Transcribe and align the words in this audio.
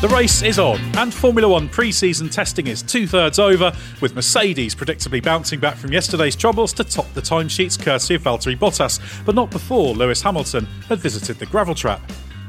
The 0.00 0.08
race 0.08 0.40
is 0.40 0.58
on, 0.58 0.80
and 0.96 1.12
Formula 1.12 1.46
One 1.46 1.68
pre 1.68 1.92
season 1.92 2.30
testing 2.30 2.68
is 2.68 2.80
two 2.80 3.06
thirds 3.06 3.38
over, 3.38 3.70
with 4.00 4.14
Mercedes 4.14 4.74
predictably 4.74 5.22
bouncing 5.22 5.60
back 5.60 5.76
from 5.76 5.92
yesterday's 5.92 6.34
troubles 6.34 6.72
to 6.72 6.84
top 6.84 7.12
the 7.12 7.20
timesheets 7.20 7.78
courtesy 7.78 8.14
of 8.14 8.22
Valtteri 8.22 8.56
Bottas, 8.56 8.98
but 9.26 9.34
not 9.34 9.50
before 9.50 9.92
Lewis 9.92 10.22
Hamilton 10.22 10.64
had 10.88 11.00
visited 11.00 11.38
the 11.38 11.44
gravel 11.44 11.74
trap. 11.74 12.00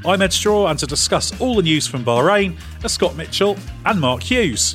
I'm 0.06 0.22
Edd 0.22 0.32
Straw, 0.32 0.68
and 0.68 0.80
to 0.80 0.88
discuss 0.88 1.38
all 1.42 1.56
the 1.56 1.62
news 1.62 1.86
from 1.86 2.06
Bahrain 2.06 2.58
are 2.86 2.88
Scott 2.88 3.18
Mitchell 3.18 3.58
and 3.86 4.00
Mark 4.00 4.24
Hughes. 4.24 4.74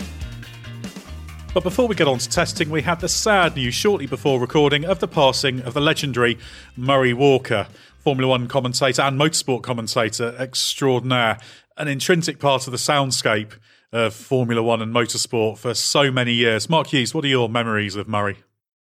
But 1.55 1.63
before 1.63 1.89
we 1.89 1.95
get 1.95 2.09
on 2.09 2.19
to 2.19 2.29
testing, 2.29 2.69
we 2.69 2.83
had 2.83 3.01
the 3.01 3.09
sad 3.09 3.57
news 3.57 3.73
shortly 3.73 4.07
before 4.07 4.39
recording 4.39 4.85
of 4.85 4.99
the 4.99 5.09
passing 5.09 5.63
of 5.63 5.73
the 5.73 5.81
legendary 5.81 6.37
Murray 6.77 7.15
Walker, 7.15 7.69
Formula 8.01 8.29
One 8.29 8.49
commentator 8.49 9.01
and 9.01 9.19
motorsport 9.19 9.63
commentator 9.63 10.37
extraordinaire 10.39 11.39
an 11.77 11.89
intrinsic 11.89 12.39
part 12.39 12.67
of 12.67 12.71
the 12.73 12.79
soundscape 12.79 13.53
of 13.93 14.15
Formula 14.15 14.63
One 14.63 14.83
and 14.83 14.95
motorsport 14.95 15.59
for 15.59 15.75
so 15.75 16.11
many 16.11 16.33
years. 16.33 16.69
Mark 16.69 16.89
Hughes, 16.89 17.15
what 17.15 17.25
are 17.25 17.29
your 17.29 17.49
memories 17.49 17.97
of 17.97 18.09
Murray? 18.09 18.39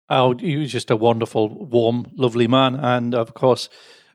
Oh, 0.09 0.37
he 0.37 0.57
was 0.57 0.71
just 0.71 0.91
a 0.91 0.97
wonderful, 0.97 1.49
warm, 1.67 2.07
lovely 2.15 2.47
man, 2.47 2.75
and 2.77 3.15
of 3.15 3.35
course, 3.35 3.69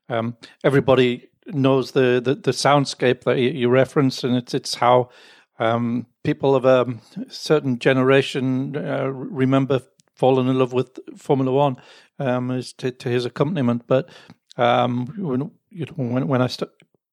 um, 0.07 0.37
everybody 0.63 1.29
knows 1.47 1.91
the, 1.91 2.21
the, 2.23 2.35
the 2.35 2.51
soundscape 2.51 3.23
that 3.23 3.39
you, 3.39 3.69
referenced, 3.69 4.23
and 4.23 4.35
it's 4.35 4.53
it's 4.53 4.75
how 4.75 5.09
um, 5.57 6.05
people 6.23 6.55
of 6.55 6.65
a 6.65 6.85
certain 7.27 7.79
generation 7.79 8.75
uh, 8.77 9.07
remember 9.07 9.81
falling 10.13 10.47
in 10.47 10.59
love 10.59 10.73
with 10.73 10.99
Formula 11.17 11.51
One 11.51 11.77
um, 12.20 12.61
to, 12.77 12.91
to 12.91 13.09
his 13.09 13.25
accompaniment. 13.25 13.83
But 13.87 14.09
um, 14.57 15.07
when, 15.17 15.51
you 15.70 15.85
know, 15.85 15.93
when, 15.95 16.27
when 16.27 16.41
I 16.41 16.48
st- 16.48 16.71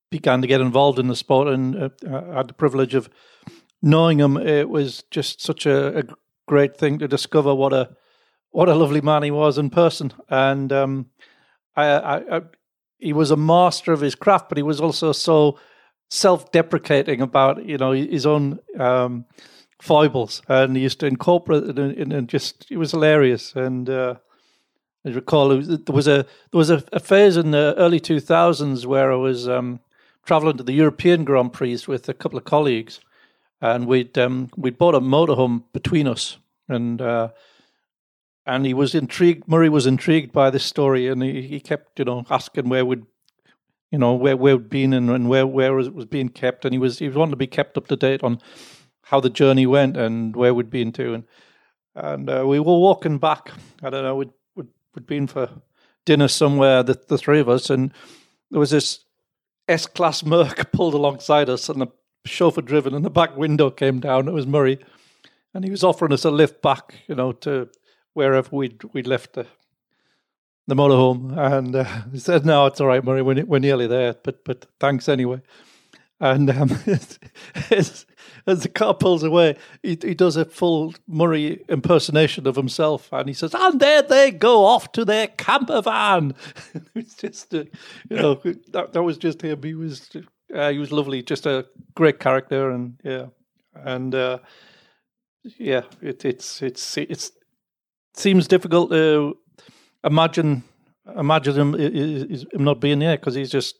began 0.09 0.41
to 0.41 0.47
get 0.47 0.61
involved 0.61 0.99
in 0.99 1.07
the 1.07 1.15
sport 1.15 1.47
and 1.47 1.75
uh, 1.75 1.89
I 2.07 2.37
had 2.37 2.47
the 2.47 2.53
privilege 2.53 2.95
of 2.95 3.09
knowing 3.81 4.19
him. 4.19 4.37
It 4.37 4.69
was 4.69 5.03
just 5.11 5.41
such 5.41 5.65
a, 5.65 5.99
a, 5.99 6.03
great 6.47 6.77
thing 6.77 6.97
to 6.97 7.09
discover 7.09 7.53
what 7.53 7.73
a 7.73 7.89
what 8.51 8.69
a 8.69 8.73
lovely 8.73 9.01
man 9.01 9.21
he 9.21 9.31
was 9.31 9.57
in 9.57 9.69
person. 9.69 10.13
And 10.29 10.71
um, 10.71 11.07
I, 11.75 11.85
I, 11.85 12.37
I, 12.37 12.41
he 12.99 13.11
was 13.11 13.31
a 13.31 13.35
master 13.35 13.91
of 13.91 13.99
his 13.99 14.15
craft, 14.15 14.47
but 14.47 14.57
he 14.57 14.63
was 14.63 14.79
also 14.79 15.11
so 15.11 15.59
self-deprecating 16.09 17.21
about 17.21 17.65
you 17.65 17.77
know 17.77 17.91
his 17.91 18.25
own 18.25 18.59
um, 18.79 19.25
foibles, 19.81 20.41
and 20.47 20.75
he 20.75 20.83
used 20.83 20.99
to 21.01 21.05
incorporate 21.05 21.63
it, 21.63 21.77
and, 21.77 22.13
and 22.13 22.29
just 22.29 22.65
it 22.71 22.77
was 22.77 22.91
hilarious. 22.91 23.53
And 23.55 23.89
uh, 23.89 24.15
I 25.05 25.09
recall 25.09 25.49
there 25.49 25.93
was 25.93 26.07
a 26.07 26.23
there 26.23 26.57
was 26.57 26.69
a, 26.69 26.83
a, 26.93 26.99
phase 26.99 27.37
in 27.37 27.51
the 27.51 27.75
early 27.77 27.99
two 27.99 28.19
thousands 28.19 28.87
where 28.87 29.11
I 29.11 29.15
was 29.15 29.47
um, 29.47 29.79
traveling 30.27 30.57
to 30.57 30.63
the 30.63 30.73
European 30.73 31.23
Grand 31.23 31.53
Prix 31.53 31.79
with 31.87 32.09
a 32.09 32.13
couple 32.13 32.37
of 32.37 32.43
colleagues, 32.43 32.99
and 33.61 33.87
we'd 33.87 34.17
um, 34.17 34.49
we'd 34.57 34.77
bought 34.77 34.93
a 34.93 34.99
motorhome 34.99 35.63
between 35.71 36.05
us, 36.07 36.37
and 36.67 37.01
uh, 37.01 37.29
and 38.45 38.65
he 38.65 38.73
was 38.73 38.93
intrigued. 38.93 39.47
Murray 39.47 39.69
was 39.69 39.87
intrigued 39.87 40.33
by 40.33 40.49
this 40.49 40.65
story, 40.65 41.07
and 41.07 41.23
he, 41.23 41.41
he 41.41 41.59
kept 41.59 41.97
you 41.97 42.05
know 42.05 42.25
asking 42.29 42.67
where 42.67 42.85
we'd 42.85 43.05
you 43.89 43.97
know 43.97 44.13
where 44.13 44.35
where 44.35 44.57
we'd 44.57 44.69
been 44.69 44.93
and, 44.93 45.09
and 45.09 45.29
where 45.29 45.47
where 45.47 45.79
it 45.79 45.93
was 45.93 46.05
being 46.05 46.29
kept, 46.29 46.65
and 46.65 46.73
he 46.73 46.77
was 46.77 46.99
he 46.99 47.07
wanted 47.07 47.31
to 47.31 47.37
be 47.37 47.47
kept 47.47 47.77
up 47.77 47.87
to 47.87 47.95
date 47.95 48.21
on 48.21 48.39
how 49.03 49.21
the 49.21 49.29
journey 49.29 49.65
went 49.65 49.95
and 49.95 50.35
where 50.35 50.53
we'd 50.53 50.69
been 50.69 50.91
to, 50.91 51.13
and 51.13 51.23
and 51.95 52.29
uh, 52.29 52.43
we 52.45 52.59
were 52.59 52.79
walking 52.79 53.17
back. 53.17 53.51
I 53.81 53.89
don't 53.89 54.03
know 54.03 54.17
we'd 54.17 54.33
we'd, 54.55 54.67
we'd 54.93 55.07
been 55.07 55.27
for 55.27 55.49
dinner 56.05 56.27
somewhere, 56.27 56.83
the 56.83 56.99
the 57.07 57.17
three 57.17 57.39
of 57.39 57.47
us, 57.47 57.69
and 57.69 57.93
there 58.51 58.59
was 58.59 58.71
this 58.71 59.06
S 59.67 59.85
Class 59.85 60.23
Merc 60.23 60.71
pulled 60.71 60.93
alongside 60.93 61.49
us 61.49 61.69
and 61.69 61.81
the 61.81 61.87
chauffeur 62.25 62.61
driven 62.61 62.93
and 62.93 63.05
the 63.05 63.09
back 63.09 63.35
window 63.35 63.69
came 63.69 63.99
down. 63.99 64.27
It 64.27 64.33
was 64.33 64.47
Murray. 64.47 64.79
And 65.53 65.63
he 65.63 65.71
was 65.71 65.83
offering 65.83 66.13
us 66.13 66.25
a 66.25 66.31
lift 66.31 66.61
back, 66.61 66.95
you 67.07 67.15
know, 67.15 67.31
to 67.31 67.69
wherever 68.13 68.55
we'd, 68.55 68.83
we'd 68.93 69.07
left 69.07 69.33
the, 69.33 69.47
the 70.67 70.75
motorhome. 70.75 71.37
And 71.37 71.75
uh, 71.75 71.83
he 72.11 72.19
said, 72.19 72.45
No, 72.45 72.65
it's 72.67 72.79
all 72.79 72.87
right, 72.87 73.03
Murray. 73.03 73.21
We're, 73.21 73.45
we're 73.45 73.59
nearly 73.59 73.87
there, 73.87 74.15
but, 74.23 74.43
but 74.45 74.65
thanks 74.79 75.09
anyway. 75.09 75.41
And 76.19 76.49
um, 76.49 76.71
as, 77.71 78.05
as 78.47 78.63
the 78.63 78.69
car 78.69 78.95
pulls 78.95 79.23
away, 79.23 79.55
he, 79.83 79.97
he 80.01 80.15
does 80.15 80.35
a 80.35 80.45
full 80.45 80.95
Murray 81.07 81.63
impersonation 81.69 82.47
of 82.47 82.55
himself, 82.55 83.09
and 83.11 83.27
he 83.27 83.33
says, 83.33 83.53
"And 83.53 83.79
there 83.79 84.01
they 84.01 84.31
go 84.31 84.65
off 84.65 84.91
to 84.93 85.05
their 85.05 85.27
camper 85.27 85.81
van." 85.81 86.33
it's 86.95 87.15
just, 87.15 87.53
uh, 87.53 87.65
you 88.09 88.17
know, 88.17 88.35
that, 88.69 88.93
that 88.93 89.03
was 89.03 89.17
just 89.17 89.43
him. 89.43 89.61
He 89.61 89.75
was, 89.75 90.09
uh, 90.53 90.71
he 90.71 90.79
was 90.79 90.91
lovely, 90.91 91.21
just 91.21 91.45
a 91.45 91.67
great 91.93 92.19
character, 92.19 92.71
and 92.71 92.99
yeah, 93.03 93.27
and 93.75 94.15
uh, 94.15 94.39
yeah, 95.43 95.83
it, 96.01 96.25
it's 96.25 96.63
it's 96.63 96.97
it's 96.97 97.29
it 97.29 97.31
seems 98.15 98.47
difficult 98.47 98.89
to 98.89 99.37
imagine 100.03 100.63
imagine 101.15 101.55
him, 101.55 101.73
him 101.75 102.63
not 102.63 102.81
being 102.81 102.99
there 102.99 103.17
because 103.17 103.35
he's 103.35 103.51
just 103.51 103.75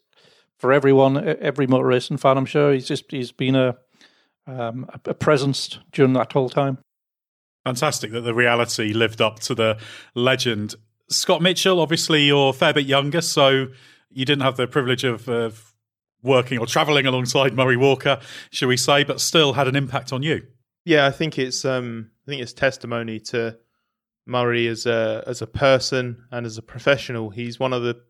for 0.58 0.74
everyone, 0.74 1.18
every 1.42 1.68
motor 1.68 1.86
racing 1.86 2.18
fan. 2.18 2.38
I'm 2.38 2.46
sure 2.46 2.74
he's 2.74 2.88
just 2.88 3.10
he's 3.12 3.32
been 3.32 3.56
a 3.56 3.78
um, 4.48 4.90
a, 5.06 5.14
presence 5.14 5.80
during 5.92 6.14
that 6.14 6.32
whole 6.32 6.50
time. 6.50 6.80
Fantastic 7.66 8.12
that 8.12 8.22
the 8.22 8.34
reality 8.34 8.94
lived 8.94 9.22
up 9.22 9.40
to 9.42 9.54
the 9.54 9.78
legend. 10.16 10.76
Scott 11.10 11.42
Mitchell, 11.42 11.80
obviously 11.80 12.24
you're 12.24 12.50
a 12.50 12.54
fair 12.54 12.74
bit 12.74 12.86
younger, 12.86 13.22
so 13.22 13.68
you 14.10 14.26
didn't 14.26 14.44
have 14.44 14.58
the 14.58 14.68
privilege 14.68 15.04
of, 15.04 15.28
of 15.28 15.74
working 16.24 16.60
or 16.60 16.66
travelling 16.66 17.06
alongside 17.06 17.54
Murray 17.54 17.78
Walker, 17.78 18.20
shall 18.52 18.70
we 18.70 18.78
say, 18.78 19.04
but 19.04 19.20
still 19.20 19.54
had 19.54 19.68
an 19.68 19.76
impact 19.76 20.14
on 20.14 20.24
you. 20.24 20.44
Yeah, 20.86 21.06
I 21.06 21.12
think 21.12 21.38
it's 21.38 21.66
um, 21.66 22.12
I 22.26 22.32
think 22.32 22.42
it's 22.42 22.54
testimony 22.54 23.20
to 23.20 23.58
Murray 24.26 24.68
as 24.68 24.86
a 24.86 25.24
as 25.28 25.42
a 25.42 25.48
person 25.48 26.26
and 26.32 26.46
as 26.46 26.58
a 26.58 26.62
professional. 26.62 27.30
He's 27.30 27.60
one 27.60 27.74
of 27.74 27.84
the 27.84 28.02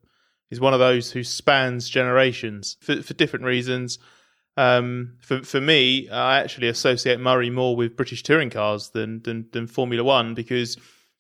He's 0.50 0.62
one 0.62 0.74
of 0.74 0.80
those 0.80 1.12
who 1.12 1.24
spans 1.24 1.90
generations 1.90 2.78
for, 2.82 3.02
for 3.02 3.14
different 3.14 3.46
reasons. 3.46 4.00
Um, 4.56 5.18
for 5.22 5.44
for 5.44 5.62
me, 5.62 6.10
I 6.10 6.40
actually 6.40 6.68
associate 6.68 7.20
Murray 7.20 7.50
more 7.50 7.76
with 7.76 7.96
British 7.96 8.24
touring 8.24 8.50
cars 8.50 8.90
than 8.90 9.22
than, 9.24 9.48
than 9.52 9.68
Formula 9.68 10.04
One 10.04 10.34
because 10.34 10.78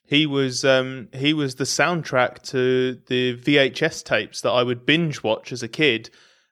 he 0.08 0.26
was 0.26 0.64
um, 0.64 1.10
he 1.14 1.34
was 1.34 1.56
the 1.56 1.66
soundtrack 1.66 2.42
to 2.50 3.00
the 3.08 3.36
VHS 3.38 4.04
tapes 4.04 4.42
that 4.42 4.52
I 4.52 4.64
would 4.64 4.86
binge 4.86 5.22
watch 5.22 5.52
as 5.52 5.62
a 5.62 5.68
kid. 5.68 6.10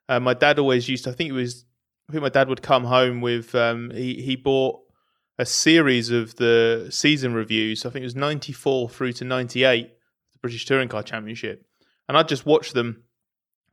Uh, 0.10 0.20
my 0.20 0.34
dad 0.34 0.60
always 0.60 0.88
used 0.88 1.06
to. 1.06 1.10
I 1.10 1.14
think 1.14 1.30
it 1.30 1.34
was. 1.34 1.66
I 2.08 2.12
think 2.12 2.22
my 2.22 2.30
dad 2.30 2.50
would 2.50 2.62
come 2.62 2.84
home 2.84 3.22
with. 3.22 3.56
Um, 3.56 3.92
he 3.92 4.22
he 4.22 4.36
bought 4.36 4.82
a 5.40 5.46
series 5.46 6.12
of 6.12 6.36
the 6.36 6.88
season 6.92 7.34
reviews. 7.34 7.86
I 7.86 7.90
think 7.90 8.04
it 8.04 8.08
was 8.08 8.16
ninety 8.16 8.52
four 8.52 8.90
through 8.90 9.14
to 9.14 9.24
ninety 9.24 9.64
eight, 9.64 9.90
the 10.34 10.40
British 10.40 10.66
Touring 10.66 10.90
Car 10.90 11.02
Championship, 11.02 11.65
and 12.08 12.18
I 12.18 12.24
just 12.24 12.46
watched 12.46 12.74
them 12.74 13.04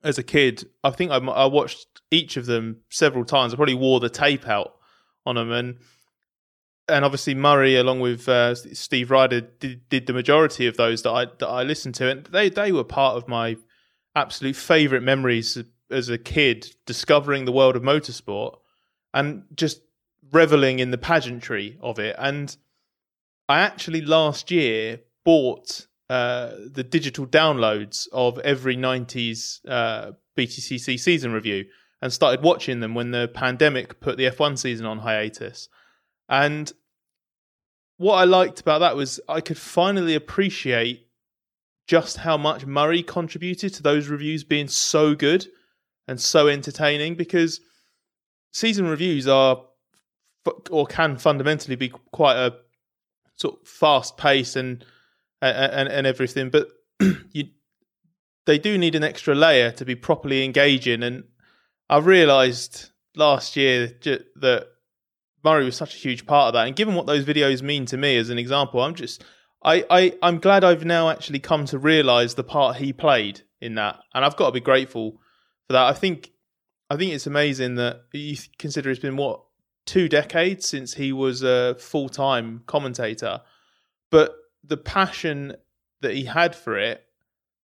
as 0.02 0.18
a 0.18 0.22
kid. 0.22 0.64
I 0.82 0.90
think 0.90 1.10
I, 1.10 1.16
I, 1.16 1.46
watched 1.46 1.86
each 2.10 2.36
of 2.36 2.46
them 2.46 2.78
several 2.90 3.24
times. 3.24 3.52
I 3.52 3.56
probably 3.56 3.74
wore 3.74 4.00
the 4.00 4.08
tape 4.08 4.48
out 4.48 4.74
on 5.24 5.36
them, 5.36 5.52
and 5.52 5.78
and 6.88 7.04
obviously 7.04 7.34
Murray, 7.34 7.76
along 7.76 8.00
with 8.00 8.28
uh, 8.28 8.54
Steve 8.54 9.10
Rider, 9.10 9.40
did, 9.40 9.88
did 9.88 10.06
the 10.06 10.12
majority 10.12 10.66
of 10.66 10.76
those 10.76 11.02
that 11.02 11.10
I 11.10 11.26
that 11.38 11.48
I 11.48 11.62
listened 11.62 11.94
to, 11.96 12.10
and 12.10 12.24
they 12.26 12.48
they 12.48 12.72
were 12.72 12.84
part 12.84 13.16
of 13.16 13.28
my 13.28 13.56
absolute 14.14 14.56
favorite 14.56 15.02
memories 15.02 15.58
as 15.90 16.08
a 16.08 16.18
kid, 16.18 16.74
discovering 16.86 17.44
the 17.44 17.52
world 17.52 17.76
of 17.76 17.82
motorsport 17.82 18.56
and 19.14 19.44
just 19.54 19.82
reveling 20.32 20.78
in 20.78 20.90
the 20.90 20.98
pageantry 20.98 21.78
of 21.80 21.98
it. 21.98 22.16
And 22.18 22.56
I 23.48 23.60
actually 23.60 24.00
last 24.00 24.50
year 24.50 25.00
bought 25.24 25.86
uh, 26.10 26.52
the 26.70 26.84
digital 26.84 27.26
downloads 27.26 28.08
of 28.12 28.38
every 28.40 28.76
90s 28.76 29.60
uh, 29.68 30.12
BTCC 30.36 30.98
season 30.98 31.32
review 31.32 31.64
and 32.00 32.12
started 32.12 32.42
watching 32.42 32.80
them 32.80 32.94
when 32.94 33.12
the 33.12 33.30
pandemic 33.32 34.00
put 34.00 34.16
the 34.16 34.26
F1 34.26 34.58
season 34.58 34.86
on 34.86 34.98
hiatus. 34.98 35.68
And 36.28 36.70
what 37.96 38.16
I 38.16 38.24
liked 38.24 38.60
about 38.60 38.80
that 38.80 38.96
was 38.96 39.20
I 39.28 39.40
could 39.40 39.58
finally 39.58 40.14
appreciate 40.14 41.06
just 41.86 42.16
how 42.18 42.36
much 42.36 42.66
Murray 42.66 43.02
contributed 43.02 43.74
to 43.74 43.82
those 43.82 44.08
reviews 44.08 44.44
being 44.44 44.68
so 44.68 45.14
good 45.14 45.46
and 46.08 46.20
so 46.20 46.48
entertaining 46.48 47.14
because 47.14 47.60
season 48.52 48.86
reviews 48.86 49.28
are 49.28 49.62
or 50.70 50.86
can 50.86 51.16
fundamentally 51.16 51.76
be 51.76 51.92
quite 52.12 52.36
a 52.36 52.56
sort 53.36 53.60
of 53.60 53.68
fast 53.68 54.16
pace 54.16 54.56
and 54.56 54.84
and, 55.42 55.88
and 55.88 56.06
everything. 56.06 56.50
But 56.50 56.68
you, 57.32 57.46
they 58.46 58.58
do 58.58 58.78
need 58.78 58.94
an 58.94 59.04
extra 59.04 59.34
layer 59.34 59.70
to 59.72 59.84
be 59.84 59.94
properly 59.94 60.44
engaging. 60.44 61.02
And 61.02 61.24
I 61.90 61.98
realised 61.98 62.90
last 63.14 63.56
year 63.56 63.92
that 64.36 64.66
Murray 65.44 65.64
was 65.64 65.76
such 65.76 65.94
a 65.94 65.98
huge 65.98 66.26
part 66.26 66.48
of 66.48 66.54
that. 66.54 66.66
And 66.66 66.76
given 66.76 66.94
what 66.94 67.06
those 67.06 67.24
videos 67.24 67.62
mean 67.62 67.84
to 67.86 67.96
me 67.96 68.16
as 68.16 68.30
an 68.30 68.38
example, 68.38 68.80
I'm 68.80 68.94
just 68.94 69.24
I, 69.64 69.84
I 69.90 70.14
I'm 70.22 70.38
glad 70.38 70.64
I've 70.64 70.84
now 70.84 71.10
actually 71.10 71.38
come 71.38 71.66
to 71.66 71.78
realise 71.78 72.34
the 72.34 72.44
part 72.44 72.76
he 72.76 72.92
played 72.92 73.42
in 73.60 73.74
that, 73.76 74.00
and 74.14 74.24
I've 74.24 74.36
got 74.36 74.46
to 74.46 74.52
be 74.52 74.60
grateful 74.60 75.20
for 75.66 75.74
that. 75.74 75.84
I 75.84 75.92
think 75.92 76.30
I 76.90 76.96
think 76.96 77.12
it's 77.12 77.26
amazing 77.26 77.76
that 77.76 78.02
you 78.12 78.36
consider 78.58 78.90
it's 78.90 79.00
been 79.00 79.16
what 79.16 79.42
two 79.86 80.08
decades 80.08 80.68
since 80.68 80.94
he 80.94 81.12
was 81.12 81.42
a 81.42 81.76
full 81.76 82.08
time 82.08 82.62
commentator, 82.66 83.40
but 84.10 84.34
the 84.64 84.76
passion 84.76 85.54
that 86.00 86.14
he 86.14 86.24
had 86.24 86.54
for 86.54 86.78
it 86.78 87.04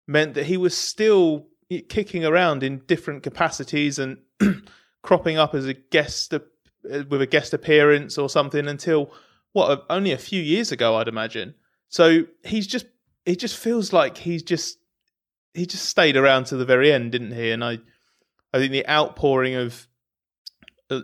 meant 0.07 0.33
that 0.33 0.45
he 0.45 0.57
was 0.57 0.75
still 0.75 1.47
kicking 1.89 2.25
around 2.25 2.63
in 2.63 2.79
different 2.87 3.23
capacities 3.23 3.99
and 3.99 4.17
cropping 5.01 5.37
up 5.37 5.55
as 5.55 5.65
a 5.65 5.73
guest 5.73 6.33
with 6.83 7.21
a 7.21 7.27
guest 7.27 7.53
appearance 7.53 8.17
or 8.17 8.29
something 8.29 8.67
until 8.67 9.11
what 9.53 9.85
only 9.89 10.11
a 10.11 10.17
few 10.17 10.41
years 10.41 10.71
ago 10.71 10.95
I'd 10.95 11.07
imagine. 11.07 11.55
So 11.89 12.25
he's 12.43 12.67
just 12.67 12.85
it 13.25 13.39
just 13.39 13.57
feels 13.57 13.93
like 13.93 14.17
he's 14.17 14.43
just 14.43 14.77
he 15.53 15.65
just 15.65 15.85
stayed 15.85 16.17
around 16.17 16.45
to 16.45 16.57
the 16.57 16.65
very 16.65 16.91
end, 16.91 17.11
didn't 17.11 17.31
he? 17.31 17.51
And 17.51 17.63
I 17.63 17.79
I 18.53 18.59
think 18.59 18.71
the 18.71 18.87
outpouring 18.87 19.55
of 19.55 19.87
uh, 20.89 21.01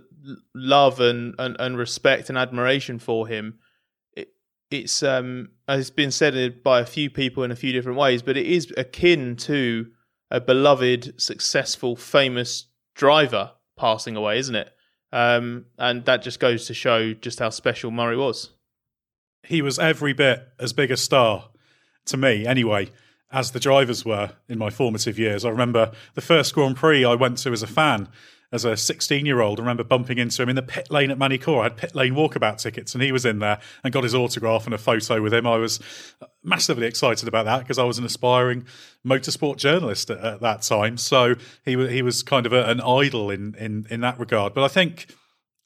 love 0.53 1.00
and, 1.00 1.33
and, 1.39 1.56
and 1.59 1.77
respect 1.77 2.30
and 2.30 2.38
admiration 2.38 3.00
for 3.00 3.27
him 3.27 3.59
it's 4.71 5.01
um 5.04 5.50
has 5.68 5.89
been 5.89 6.12
said 6.12 6.63
by 6.63 6.80
a 6.80 6.86
few 6.86 7.10
people 7.10 7.44
in 7.44 7.51
a 7.51 7.56
few 7.56 7.71
different 7.71 7.98
ways, 7.98 8.21
but 8.21 8.38
it 8.38 8.45
is 8.45 8.71
akin 8.77 9.36
to 9.38 9.88
a 10.31 10.39
beloved, 10.39 11.19
successful, 11.19 11.95
famous 11.95 12.68
driver 12.95 13.51
passing 13.77 14.16
away, 14.16 14.38
isn't 14.38 14.56
it? 14.56 14.71
Um, 15.12 15.66
and 15.77 16.06
that 16.06 16.21
just 16.21 16.39
goes 16.39 16.68
to 16.68 16.74
show 16.74 17.13
just 17.13 17.39
how 17.39 17.50
special 17.50 17.89
Murray 17.89 18.18
was. 18.18 18.51
He 19.44 19.62
was 19.62 19.80
every 19.80 20.13
bit 20.13 20.48
as 20.60 20.74
big 20.74 20.92
a 20.92 20.98
star 20.98 21.50
to 22.06 22.18
me, 22.18 22.45
anyway, 22.45 22.89
as 23.31 23.51
the 23.51 23.60
drivers 23.60 24.06
were 24.06 24.31
in 24.48 24.60
my 24.60 24.69
formative 24.69 25.18
years. 25.18 25.45
I 25.45 25.50
remember 25.50 25.92
the 26.13 26.21
first 26.21 26.54
Grand 26.54 26.75
Prix 26.75 27.04
I 27.04 27.16
went 27.16 27.38
to 27.39 27.51
as 27.51 27.63
a 27.63 27.68
fan 27.68 28.10
as 28.51 28.66
a 28.66 28.75
16 28.75 29.25
year 29.25 29.42
old. 29.42 29.60
I 29.60 29.63
remember 29.63 29.84
bumping 29.84 30.18
into 30.18 30.42
him 30.42 30.50
in 30.50 30.56
the 30.56 30.62
pit 30.62 30.90
lane 30.92 31.12
at 31.12 31.18
Magny-Cours. 31.18 31.60
I 31.60 31.63
had 31.63 31.78
pit 31.78 31.96
lane 31.96 32.13
walkabout 32.13 32.57
tickets, 32.57 32.94
and 32.94 33.04
he 33.04 33.12
was 33.12 33.25
in 33.25 33.40
there 33.40 33.60
and 33.84 33.94
got 33.94 34.04
his 34.04 34.16
autograph 34.16 34.66
and 34.66 34.74
a 34.74 34.78
photo 34.78 35.22
with 35.22 35.34
him. 35.34 35.46
I 35.46 35.57
was 35.57 35.80
massively 36.44 36.88
excited 36.88 37.28
about 37.28 37.46
that 37.46 37.60
because 37.60 37.78
I 37.78 37.84
was 37.84 37.98
an 37.98 38.06
aspiring 38.06 38.66
motorsport 39.06 39.57
journalist 39.57 40.10
at, 40.10 40.19
at 40.19 40.42
that 40.42 40.63
time. 40.63 40.98
So 40.98 41.36
he 41.63 41.88
he 41.88 42.01
was 42.01 42.24
kind 42.24 42.46
of 42.46 42.54
a, 42.54 42.66
an 42.66 42.81
idol 42.81 43.30
in, 43.30 43.56
in 43.56 43.86
in 43.90 44.01
that 44.01 44.19
regard. 44.19 44.54
But 44.54 44.63
I 44.63 44.68
think 44.68 45.13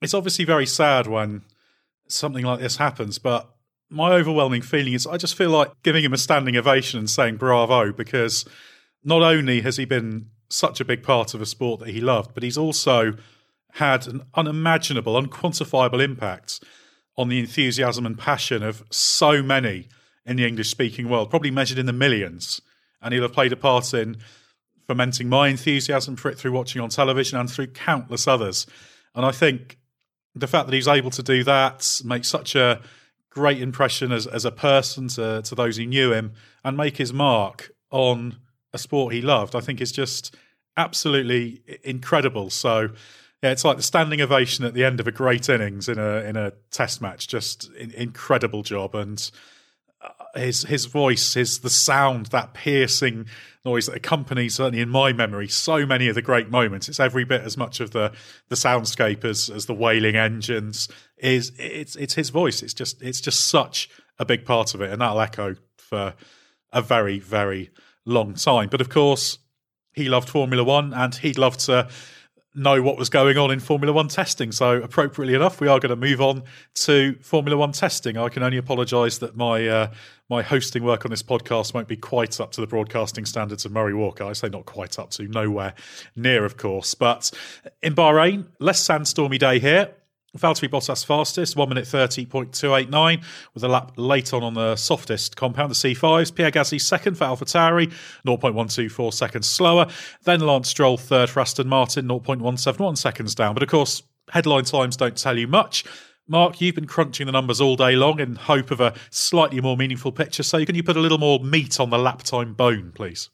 it's 0.02 0.14
obviously 0.14 0.46
very 0.46 0.66
sad 0.66 1.08
when 1.08 1.44
something 2.08 2.44
like 2.44 2.60
this 2.60 2.78
happens. 2.78 3.18
But 3.18 3.50
my 3.90 4.12
overwhelming 4.12 4.62
feeling 4.62 4.94
is 4.94 5.08
I 5.08 5.18
just 5.18 5.36
feel 5.36 5.52
like 5.52 5.72
giving 5.84 6.04
him 6.04 6.14
a 6.14 6.18
standing 6.18 6.58
ovation 6.58 7.00
and 7.00 7.10
saying 7.10 7.38
bravo 7.38 7.92
because 7.94 8.46
not 9.04 9.22
only 9.22 9.62
has 9.62 9.78
he 9.78 9.86
been 9.86 10.30
such 10.54 10.80
a 10.80 10.86
big 10.86 11.04
part 11.04 11.34
of 11.34 11.42
a 11.42 11.46
sport 11.46 11.80
that 11.80 11.90
he 11.90 12.02
loved, 12.02 12.34
but 12.34 12.44
he's 12.44 12.58
also 12.58 13.14
had 13.74 14.08
an 14.08 14.22
unimaginable, 14.36 15.20
unquantifiable 15.20 16.04
impact 16.04 16.64
on 17.18 17.30
the 17.30 17.40
enthusiasm 17.40 18.06
and 18.06 18.18
passion 18.18 18.62
of 18.62 18.84
so 18.92 19.42
many 19.42 19.88
in 20.26 20.38
the 20.38 20.48
English 20.48 20.70
speaking 20.70 21.10
world, 21.10 21.30
probably 21.30 21.52
measured 21.52 21.80
in 21.80 21.86
the 21.86 21.94
millions. 21.94 22.62
And 23.02 23.14
he'll 23.14 23.24
have 23.24 23.34
played 23.34 23.52
a 23.52 23.58
part 23.58 23.94
in 23.94 24.18
fomenting 24.88 25.28
my 25.28 25.48
enthusiasm 25.48 26.16
for 26.16 26.30
it 26.30 26.38
through 26.38 26.52
watching 26.52 26.82
on 26.82 26.90
television 26.90 27.40
and 27.40 27.50
through 27.50 27.68
countless 27.68 28.28
others. 28.28 28.68
And 29.16 29.26
I 29.26 29.32
think 29.32 29.78
the 30.36 30.48
fact 30.48 30.68
that 30.68 30.74
he's 30.74 30.88
able 30.88 31.12
to 31.12 31.24
do 31.24 31.44
that, 31.44 32.02
make 32.06 32.26
such 32.26 32.56
a 32.56 32.82
great 33.30 33.62
impression 33.62 34.12
as, 34.12 34.28
as 34.28 34.46
a 34.46 34.52
person 34.52 35.08
to, 35.10 35.42
to 35.42 35.56
those 35.56 35.78
who 35.78 35.86
knew 35.86 36.14
him, 36.14 36.34
and 36.64 36.78
make 36.78 36.98
his 36.98 37.12
mark 37.12 37.72
on 37.92 38.38
a 38.74 38.78
sport 38.78 39.14
he 39.14 39.22
loved, 39.22 39.56
I 39.56 39.60
think 39.60 39.82
is 39.82 39.92
just 39.92 40.36
absolutely 40.76 41.62
incredible. 41.84 42.50
So 42.50 42.90
yeah, 43.44 43.52
it's 43.52 43.66
like 43.66 43.76
the 43.76 43.84
standing 43.84 44.22
ovation 44.22 44.64
at 44.64 44.74
the 44.74 44.86
end 44.86 45.02
of 45.02 45.08
a 45.08 45.12
great 45.12 45.50
innings 45.50 45.90
in 45.90 46.00
a 46.00 46.22
in 46.22 46.38
a 46.38 46.54
test 46.72 47.02
match. 47.02 47.28
Just 47.28 47.70
in, 47.74 47.92
incredible 47.92 48.64
job, 48.64 48.96
and 48.96 49.30
uh, 50.02 50.40
his 50.40 50.64
his 50.64 50.86
voice, 50.86 51.34
his 51.34 51.60
the 51.60 51.70
sound, 51.70 52.28
that 52.28 52.54
piercing 52.54 53.26
noise 53.66 53.88
that 53.88 53.96
accompanies 53.96 54.56
certainly 54.56 54.82
in 54.82 54.90
my 54.90 55.14
memory 55.14 55.48
so 55.48 55.86
many 55.86 56.08
of 56.08 56.16
the 56.16 56.22
great 56.22 56.50
moments. 56.50 56.88
It's 56.88 57.00
every 57.02 57.26
bit 57.26 57.42
as 57.42 57.58
much 57.58 57.82
of 57.82 57.92
the 57.92 58.14
the 58.48 58.56
soundscape 58.56 59.26
as 59.26 59.50
as 59.50 59.66
the 59.66 59.74
wailing 59.74 60.16
engines. 60.16 60.88
Is 61.18 61.52
it's 61.60 61.98
it's 61.98 62.14
his 62.14 62.30
voice. 62.30 62.64
It's 62.64 62.74
just 62.74 63.02
it's 63.02 63.20
just 63.20 63.48
such 63.48 63.90
a 64.20 64.26
big 64.26 64.46
part 64.46 64.74
of 64.74 64.82
it, 64.82 64.90
and 64.90 65.02
that'll 65.02 65.20
echo 65.20 65.58
for 65.76 66.14
a 66.72 66.82
very 66.82 67.20
very 67.20 67.72
long 68.06 68.34
time. 68.36 68.70
But 68.70 68.82
of 68.82 68.90
course, 68.90 69.40
he 69.94 70.10
loved 70.10 70.30
Formula 70.30 70.64
One 70.64 70.94
and 70.94 71.14
he'd 71.16 71.38
love 71.38 71.58
to 71.58 71.88
know 72.56 72.82
what 72.82 72.98
was 72.98 73.10
going 73.10 73.38
on 73.38 73.52
in 73.52 73.60
Formula 73.60 73.92
One 73.94 74.08
testing. 74.08 74.52
So, 74.52 74.82
appropriately 74.82 75.34
enough, 75.34 75.60
we 75.60 75.68
are 75.68 75.80
going 75.80 75.90
to 75.90 75.96
move 75.96 76.22
on 76.22 76.44
to 76.76 77.16
Formula 77.22 77.58
One 77.58 77.72
testing. 77.72 78.18
I 78.18 78.30
can 78.30 78.44
only 78.44 78.58
apologise 78.58 79.18
that 79.20 79.36
my 79.36 79.68
uh, 79.68 79.92
my 80.30 80.42
hosting 80.42 80.84
work 80.84 81.06
on 81.06 81.12
this 81.12 81.24
podcast 81.24 81.74
won't 81.74 81.88
be 81.88 81.98
quite 81.98 82.40
up 82.40 82.52
to 82.54 82.62
the 82.62 82.68
broadcasting 82.68 83.26
standards 83.26 83.66
of 83.66 83.72
Murray 83.72 83.94
Walker. 83.94 84.24
I 84.24 84.34
say 84.34 84.50
not 84.50 84.66
quite 84.66 84.98
up 85.00 85.12
to, 85.12 85.28
nowhere 85.28 85.74
near, 86.16 86.46
of 86.46 86.58
course. 86.58 86.94
But 86.94 87.32
in 87.82 87.96
Bahrain, 87.96 88.48
less 88.60 88.86
sandstormy 88.86 89.40
day 89.40 89.60
here. 89.60 89.94
Valtteri 90.38 90.68
Bottas 90.68 91.06
fastest, 91.06 91.56
1 91.56 91.70
minute 91.70 91.86
30.289, 91.86 93.24
with 93.54 93.64
a 93.64 93.68
lap 93.68 93.92
late 93.98 94.34
on 94.34 94.42
on 94.42 94.56
the 94.56 94.76
softest 94.76 95.36
compound, 95.36 95.70
the 95.70 95.76
C5s. 95.76 96.34
Pierre 96.34 96.50
Gasly 96.50 96.82
second 96.82 97.18
for 97.18 97.26
AlphaTauri, 97.26 97.94
0.124 98.26 99.14
seconds 99.14 99.48
slower. 99.48 99.88
Then 100.24 100.40
Lance 100.40 100.70
Stroll 100.70 100.98
third 100.98 101.30
for 101.30 101.40
Aston 101.40 101.68
Martin, 101.68 102.08
0.171 102.08 102.98
seconds 102.98 103.36
down. 103.36 103.54
But 103.54 103.64
of 103.64 103.70
course, 103.70 104.02
headline 104.30 104.64
times 104.64 104.98
don't 104.98 105.16
tell 105.16 105.38
you 105.38 105.48
much. 105.48 105.84
Mark, 106.28 106.62
you've 106.62 106.76
been 106.76 106.88
crunching 106.88 107.26
the 107.26 107.32
numbers 107.32 107.60
all 107.60 107.76
day 107.76 107.96
long 107.96 108.20
in 108.20 108.36
hope 108.36 108.72
of 108.72 108.80
a 108.80 108.94
slightly 109.12 109.60
more 109.62 109.78
meaningful 109.78 110.12
picture. 110.12 110.42
So 110.42 110.66
can 110.66 110.74
you 110.74 110.82
put 110.82 110.98
a 110.98 111.02
little 111.02 111.18
more 111.18 111.40
meat 111.40 111.80
on 111.80 111.90
the 111.90 111.98
lap 112.00 112.24
time 112.24 112.54
bone, 112.54 112.92
please? 112.96 113.30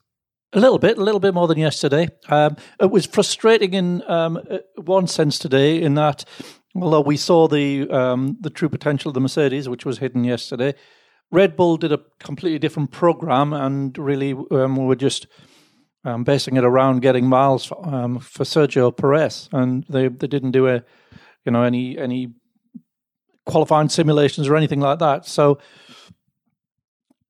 A 0.52 0.58
little 0.58 0.80
bit, 0.80 0.98
a 0.98 1.00
little 1.00 1.20
bit 1.20 1.32
more 1.32 1.46
than 1.46 1.58
yesterday. 1.58 2.08
Um, 2.28 2.56
it 2.80 2.90
was 2.90 3.06
frustrating 3.06 3.72
in 3.74 4.02
um, 4.10 4.36
uh, 4.50 4.58
one 4.76 5.06
sense 5.06 5.38
today, 5.38 5.80
in 5.80 5.94
that 5.94 6.24
although 6.74 7.00
we 7.00 7.16
saw 7.16 7.48
the 7.48 7.88
um, 7.90 8.36
the 8.40 8.50
true 8.50 8.68
potential 8.68 9.10
of 9.10 9.14
the 9.14 9.20
Mercedes, 9.20 9.68
which 9.68 9.84
was 9.84 9.98
hidden 9.98 10.24
yesterday, 10.24 10.74
Red 11.30 11.56
Bull 11.56 11.76
did 11.76 11.92
a 11.92 12.00
completely 12.18 12.58
different 12.58 12.90
program, 12.90 13.52
and 13.52 13.96
really 13.96 14.32
um, 14.50 14.76
we 14.76 14.84
were 14.84 14.96
just 14.96 15.26
um, 16.04 16.24
basing 16.24 16.56
it 16.56 16.64
around 16.64 17.02
getting 17.02 17.26
miles 17.26 17.64
for, 17.64 17.86
um, 17.86 18.18
for 18.18 18.44
Sergio 18.44 18.96
Perez, 18.96 19.48
and 19.52 19.84
they 19.88 20.08
they 20.08 20.26
didn't 20.26 20.52
do 20.52 20.68
a 20.68 20.82
you 21.44 21.52
know 21.52 21.62
any 21.62 21.98
any 21.98 22.34
qualifying 23.46 23.88
simulations 23.88 24.48
or 24.48 24.56
anything 24.56 24.80
like 24.80 24.98
that. 24.98 25.26
So 25.26 25.58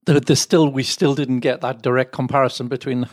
there's 0.06 0.40
still 0.40 0.70
we 0.70 0.82
still 0.82 1.14
didn't 1.14 1.40
get 1.40 1.60
that 1.60 1.82
direct 1.82 2.12
comparison 2.12 2.68
between 2.68 3.08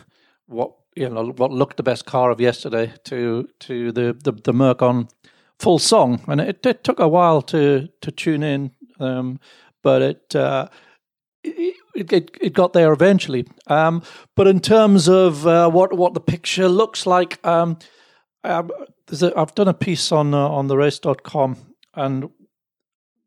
what 0.46 0.72
you 0.96 1.08
know 1.08 1.32
what 1.36 1.52
looked 1.52 1.76
the 1.76 1.82
best 1.82 2.06
car 2.06 2.30
of 2.30 2.40
yesterday 2.40 2.92
to 3.04 3.48
to 3.60 3.92
the 3.92 4.16
the, 4.22 4.32
the 4.32 4.52
Merc 4.52 4.82
on 4.82 5.08
full 5.58 5.78
song, 5.78 6.20
and 6.28 6.40
it, 6.40 6.64
it 6.64 6.84
took 6.84 7.00
a 7.00 7.08
while 7.08 7.42
to 7.42 7.88
to 8.00 8.10
tune 8.10 8.42
in, 8.42 8.70
um, 9.00 9.40
but 9.82 10.02
it, 10.02 10.36
uh, 10.36 10.68
it, 11.42 11.74
it 11.94 12.30
it 12.40 12.52
got 12.52 12.72
there 12.72 12.92
eventually. 12.92 13.46
Um, 13.66 14.02
but 14.34 14.46
in 14.46 14.60
terms 14.60 15.08
of 15.08 15.46
uh, 15.46 15.70
what 15.70 15.96
what 15.96 16.14
the 16.14 16.20
picture 16.20 16.68
looks 16.68 17.06
like, 17.06 17.44
um, 17.46 17.78
um 18.44 18.70
a, 19.10 19.32
I've 19.36 19.54
done 19.54 19.68
a 19.68 19.74
piece 19.74 20.12
on 20.12 20.34
uh, 20.34 20.48
on 20.48 20.68
the 20.68 20.76
race.com, 20.76 21.56
and 21.94 22.30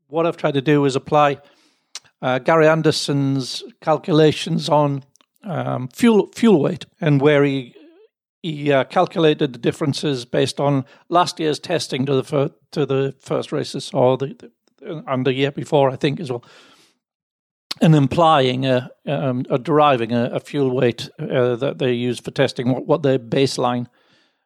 what 0.08 0.26
I've 0.26 0.38
tried 0.38 0.54
to 0.56 0.62
do 0.62 0.86
is 0.86 0.96
apply 0.96 1.38
uh, 2.22 2.40
Gary 2.40 2.68
Anderson's 2.68 3.64
calculations 3.82 4.70
on 4.70 5.04
um, 5.44 5.88
fuel 5.90 6.30
fuel 6.36 6.62
weight 6.62 6.86
and 7.00 7.22
where 7.22 7.44
he 7.44 7.76
he 8.42 8.72
uh, 8.72 8.84
calculated 8.86 9.54
the 9.54 9.60
differences 9.60 10.26
based 10.26 10.60
on 10.60 10.86
last 11.10 11.40
year's 11.40 11.60
testing 11.60 12.06
to 12.06 12.16
the 12.16 12.24
fir- 12.24 12.52
to 12.72 12.86
the 12.86 13.16
first 13.20 13.52
races 13.52 13.92
or 13.94 14.18
the, 14.18 14.36
the 14.78 15.04
and 15.08 15.26
the 15.26 15.34
year 15.34 15.52
before, 15.52 15.92
I 15.92 15.96
think 15.96 16.20
as 16.20 16.32
well, 16.32 16.44
and 17.82 17.94
implying 17.96 18.66
a, 18.66 18.90
um, 19.06 19.46
a 19.50 19.60
deriving 19.60 20.12
a, 20.12 20.26
a, 20.32 20.40
fuel 20.40 20.72
weight 20.72 21.08
uh, 21.20 21.56
that 21.56 21.78
they 21.78 21.94
use 21.94 22.20
for 22.20 22.32
testing 22.32 22.72
what, 22.72 22.88
what 22.88 23.04
their 23.04 23.20
baseline 23.20 23.86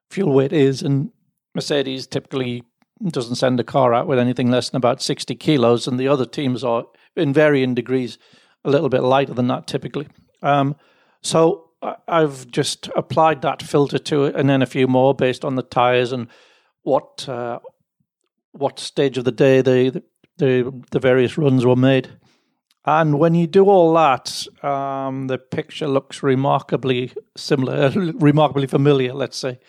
fuel 0.09 0.33
weight 0.33 0.51
is, 0.51 0.81
and 0.81 1.11
Mercedes 1.53 2.05
typically 2.05 2.63
doesn't 3.07 3.35
send 3.35 3.59
a 3.59 3.63
car 3.63 3.93
out 3.93 4.07
with 4.07 4.19
anything 4.19 4.51
less 4.51 4.69
than 4.69 4.77
about 4.77 5.01
sixty 5.01 5.35
kilos, 5.35 5.87
and 5.87 5.97
the 5.97 6.07
other 6.09 6.25
teams 6.25 6.63
are 6.63 6.85
in 7.15 7.31
varying 7.31 7.73
degrees 7.73 8.17
a 8.65 8.69
little 8.69 8.89
bit 8.89 9.03
lighter 9.03 9.33
than 9.33 9.47
that 9.47 9.67
typically. 9.67 10.07
Um, 10.41 10.75
so 11.21 11.64
I've 12.07 12.49
just 12.49 12.89
applied 12.95 13.41
that 13.41 13.61
filter 13.61 13.97
to 13.97 14.25
it, 14.25 14.35
and 14.35 14.49
then 14.49 14.61
a 14.61 14.67
few 14.67 14.87
more 14.87 15.13
based 15.13 15.45
on 15.45 15.55
the 15.55 15.63
tires 15.63 16.11
and 16.11 16.27
what 16.83 17.27
uh, 17.27 17.59
what 18.51 18.79
stage 18.79 19.17
of 19.17 19.25
the 19.25 19.31
day 19.31 19.61
the, 19.61 20.03
the 20.37 20.83
the 20.91 20.99
various 20.99 21.37
runs 21.37 21.65
were 21.65 21.75
made. 21.75 22.09
And 22.87 23.17
when 23.17 23.33
you 23.33 23.47
do 23.47 23.65
all 23.65 23.93
that, 23.95 24.45
um, 24.63 25.27
the 25.27 25.39
picture 25.39 25.87
looks 25.87 26.21
remarkably 26.21 27.11
similar, 27.35 27.89
remarkably 28.13 28.67
familiar. 28.67 29.13
Let's 29.13 29.37
say. 29.37 29.59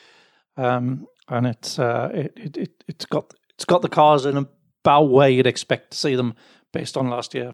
Um, 0.57 1.07
and 1.29 1.47
it's 1.47 1.79
uh, 1.79 2.11
it, 2.15 2.33
it, 2.37 2.57
it 2.57 2.85
it's 2.87 3.07
got 3.07 3.33
it's 3.55 3.65
got 3.65 3.83
the 3.83 3.89
cars 3.89 4.27
in 4.27 4.37
about 4.37 5.05
where 5.05 5.29
you'd 5.29 5.47
expect 5.47 5.93
to 5.93 5.99
see 5.99 6.15
them 6.15 6.35
based 6.73 6.97
on 6.97 7.09
last 7.09 7.35
year. 7.35 7.53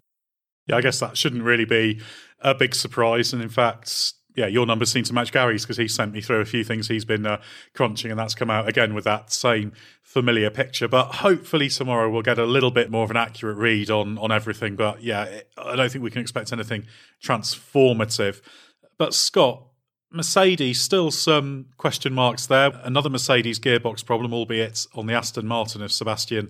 Yeah, 0.67 0.77
I 0.77 0.81
guess 0.81 0.99
that 0.99 1.17
shouldn't 1.17 1.43
really 1.43 1.65
be 1.65 2.01
a 2.39 2.53
big 2.53 2.75
surprise. 2.75 3.33
And 3.33 3.41
in 3.41 3.49
fact, 3.49 4.13
yeah, 4.35 4.47
your 4.47 4.65
numbers 4.65 4.91
seem 4.91 5.03
to 5.03 5.13
match 5.13 5.31
Gary's 5.31 5.63
because 5.63 5.77
he 5.77 5.87
sent 5.87 6.13
me 6.13 6.21
through 6.21 6.41
a 6.41 6.45
few 6.45 6.63
things 6.63 6.87
he's 6.87 7.05
been 7.05 7.25
uh, 7.25 7.41
crunching, 7.73 8.09
and 8.09 8.19
that's 8.19 8.33
come 8.33 8.49
out 8.49 8.67
again 8.67 8.93
with 8.93 9.03
that 9.03 9.31
same 9.31 9.73
familiar 10.01 10.49
picture. 10.49 10.87
But 10.87 11.15
hopefully 11.15 11.69
tomorrow 11.69 12.09
we'll 12.09 12.23
get 12.23 12.39
a 12.39 12.45
little 12.45 12.71
bit 12.71 12.89
more 12.89 13.03
of 13.03 13.11
an 13.11 13.17
accurate 13.17 13.57
read 13.57 13.89
on 13.91 14.17
on 14.17 14.31
everything. 14.31 14.75
But 14.75 15.03
yeah, 15.03 15.41
I 15.57 15.75
don't 15.75 15.91
think 15.91 16.03
we 16.03 16.11
can 16.11 16.21
expect 16.21 16.51
anything 16.51 16.85
transformative. 17.21 18.41
But 18.97 19.13
Scott, 19.13 19.63
Mercedes, 20.11 20.81
still 20.81 21.11
some 21.11 21.67
question 21.77 22.13
marks 22.13 22.47
there. 22.47 22.71
Another 22.83 23.09
Mercedes 23.09 23.59
gearbox 23.59 24.05
problem, 24.05 24.33
albeit 24.33 24.87
on 24.95 25.05
the 25.05 25.13
Aston 25.13 25.47
Martin 25.47 25.81
of 25.81 25.91
Sebastian 25.91 26.49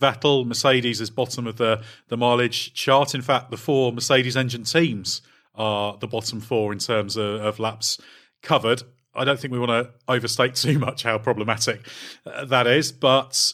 Vettel. 0.00 0.46
Mercedes 0.46 1.00
is 1.00 1.10
bottom 1.10 1.46
of 1.46 1.58
the, 1.58 1.82
the 2.08 2.16
mileage 2.16 2.72
chart. 2.74 3.14
In 3.14 3.22
fact, 3.22 3.50
the 3.50 3.56
four 3.56 3.92
Mercedes 3.92 4.36
engine 4.36 4.64
teams 4.64 5.22
are 5.54 5.96
the 5.98 6.06
bottom 6.06 6.40
four 6.40 6.72
in 6.72 6.78
terms 6.78 7.16
of, 7.16 7.40
of 7.40 7.58
laps 7.58 8.00
covered. 8.42 8.82
I 9.14 9.24
don't 9.24 9.38
think 9.38 9.52
we 9.52 9.58
want 9.58 9.70
to 9.70 9.92
overstate 10.08 10.54
too 10.54 10.78
much 10.78 11.02
how 11.02 11.18
problematic 11.18 11.86
uh, 12.24 12.44
that 12.46 12.66
is, 12.66 12.92
but 12.92 13.52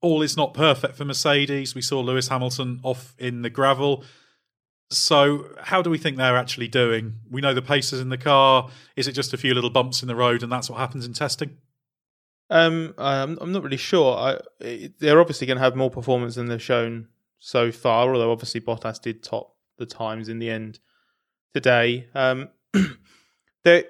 all 0.00 0.22
is 0.22 0.36
not 0.36 0.54
perfect 0.54 0.96
for 0.96 1.04
Mercedes. 1.04 1.74
We 1.74 1.82
saw 1.82 2.00
Lewis 2.00 2.28
Hamilton 2.28 2.80
off 2.82 3.14
in 3.18 3.42
the 3.42 3.50
gravel. 3.50 4.04
So, 4.90 5.50
how 5.60 5.82
do 5.82 5.90
we 5.90 5.98
think 5.98 6.16
they're 6.16 6.36
actually 6.36 6.68
doing? 6.68 7.16
We 7.30 7.42
know 7.42 7.52
the 7.52 7.60
pace 7.60 7.92
is 7.92 8.00
in 8.00 8.08
the 8.08 8.16
car. 8.16 8.70
Is 8.96 9.06
it 9.06 9.12
just 9.12 9.34
a 9.34 9.36
few 9.36 9.52
little 9.52 9.70
bumps 9.70 10.02
in 10.02 10.08
the 10.08 10.16
road, 10.16 10.42
and 10.42 10.50
that's 10.50 10.70
what 10.70 10.78
happens 10.78 11.04
in 11.04 11.12
testing? 11.12 11.58
Um, 12.48 12.94
I'm, 12.96 13.36
I'm 13.40 13.52
not 13.52 13.62
really 13.62 13.76
sure. 13.76 14.16
I, 14.16 14.38
they're 14.98 15.20
obviously 15.20 15.46
going 15.46 15.58
to 15.58 15.64
have 15.64 15.76
more 15.76 15.90
performance 15.90 16.36
than 16.36 16.46
they've 16.46 16.62
shown 16.62 17.08
so 17.38 17.70
far. 17.70 18.10
Although 18.10 18.32
obviously 18.32 18.62
Bottas 18.62 19.00
did 19.00 19.22
top 19.22 19.54
the 19.76 19.84
times 19.84 20.30
in 20.30 20.38
the 20.38 20.48
end 20.48 20.78
today. 21.54 22.08
Um, 22.14 22.48
they 23.64 23.84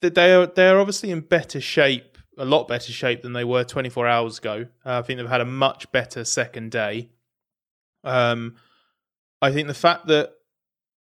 they 0.00 0.32
are 0.32 0.46
they 0.46 0.68
are 0.68 0.78
obviously 0.78 1.10
in 1.10 1.20
better 1.20 1.60
shape, 1.60 2.18
a 2.36 2.44
lot 2.44 2.68
better 2.68 2.92
shape 2.92 3.22
than 3.22 3.32
they 3.32 3.44
were 3.44 3.64
24 3.64 4.06
hours 4.06 4.38
ago. 4.38 4.66
Uh, 4.84 4.98
I 4.98 5.02
think 5.02 5.18
they've 5.18 5.28
had 5.28 5.40
a 5.40 5.46
much 5.46 5.90
better 5.92 6.24
second 6.24 6.70
day. 6.70 7.10
Um, 8.02 8.56
I 9.40 9.52
think 9.52 9.68
the 9.68 9.74
fact 9.74 10.06
that 10.08 10.32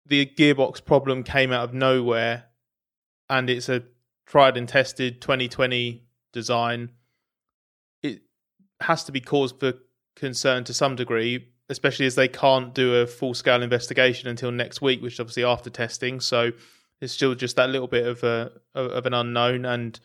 the 0.07 0.27
gearbox 0.27 0.85
problem 0.85 1.23
came 1.23 1.53
out 1.53 1.65
of 1.65 1.75
nowhere, 1.75 2.45
and 3.29 3.49
it's 3.51 3.69
a 3.69 3.85
tried 4.27 4.57
and 4.57 4.69
tested 4.69 5.21
2020 5.21 6.05
design, 6.33 6.91
it 8.03 8.23
has 8.81 9.05
to 9.05 9.13
be 9.13 9.21
cause 9.21 9.53
for 9.53 9.75
concern 10.17 10.65
to 10.65 10.75
some 10.75 10.97
degree, 10.97 11.49
especially 11.69 12.07
as 12.07 12.15
they 12.15 12.29
can't 12.29 12.75
do 12.75 12.97
a 12.97 13.07
full 13.07 13.35
scale 13.35 13.63
investigation 13.63 14.29
until 14.29 14.51
next 14.51 14.81
week, 14.81 15.03
which 15.03 15.15
is 15.15 15.21
obviously 15.21 15.45
after 15.45 15.71
testing. 15.71 16.21
So 16.21 16.53
it's 17.01 17.13
still 17.13 17.35
just 17.35 17.57
that 17.57 17.71
little 17.71 17.89
bit 17.89 18.07
of 18.07 18.23
a 18.25 18.53
of 18.75 19.07
an 19.07 19.15
unknown. 19.15 19.65
And 19.65 19.99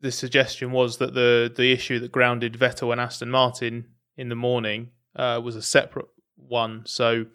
the 0.00 0.12
suggestion 0.12 0.72
was 0.72 0.98
that 0.98 1.14
the 1.14 1.52
the 1.54 1.72
issue 1.72 1.98
that 2.00 2.12
grounded 2.12 2.54
Vettel 2.54 2.92
and 2.92 3.00
Aston 3.00 3.30
Martin 3.30 3.86
in 4.16 4.28
the 4.28 4.36
morning 4.36 4.90
uh, 5.16 5.40
was 5.42 5.56
a 5.56 5.62
separate 5.62 6.08
one. 6.36 6.82
So 6.86 7.26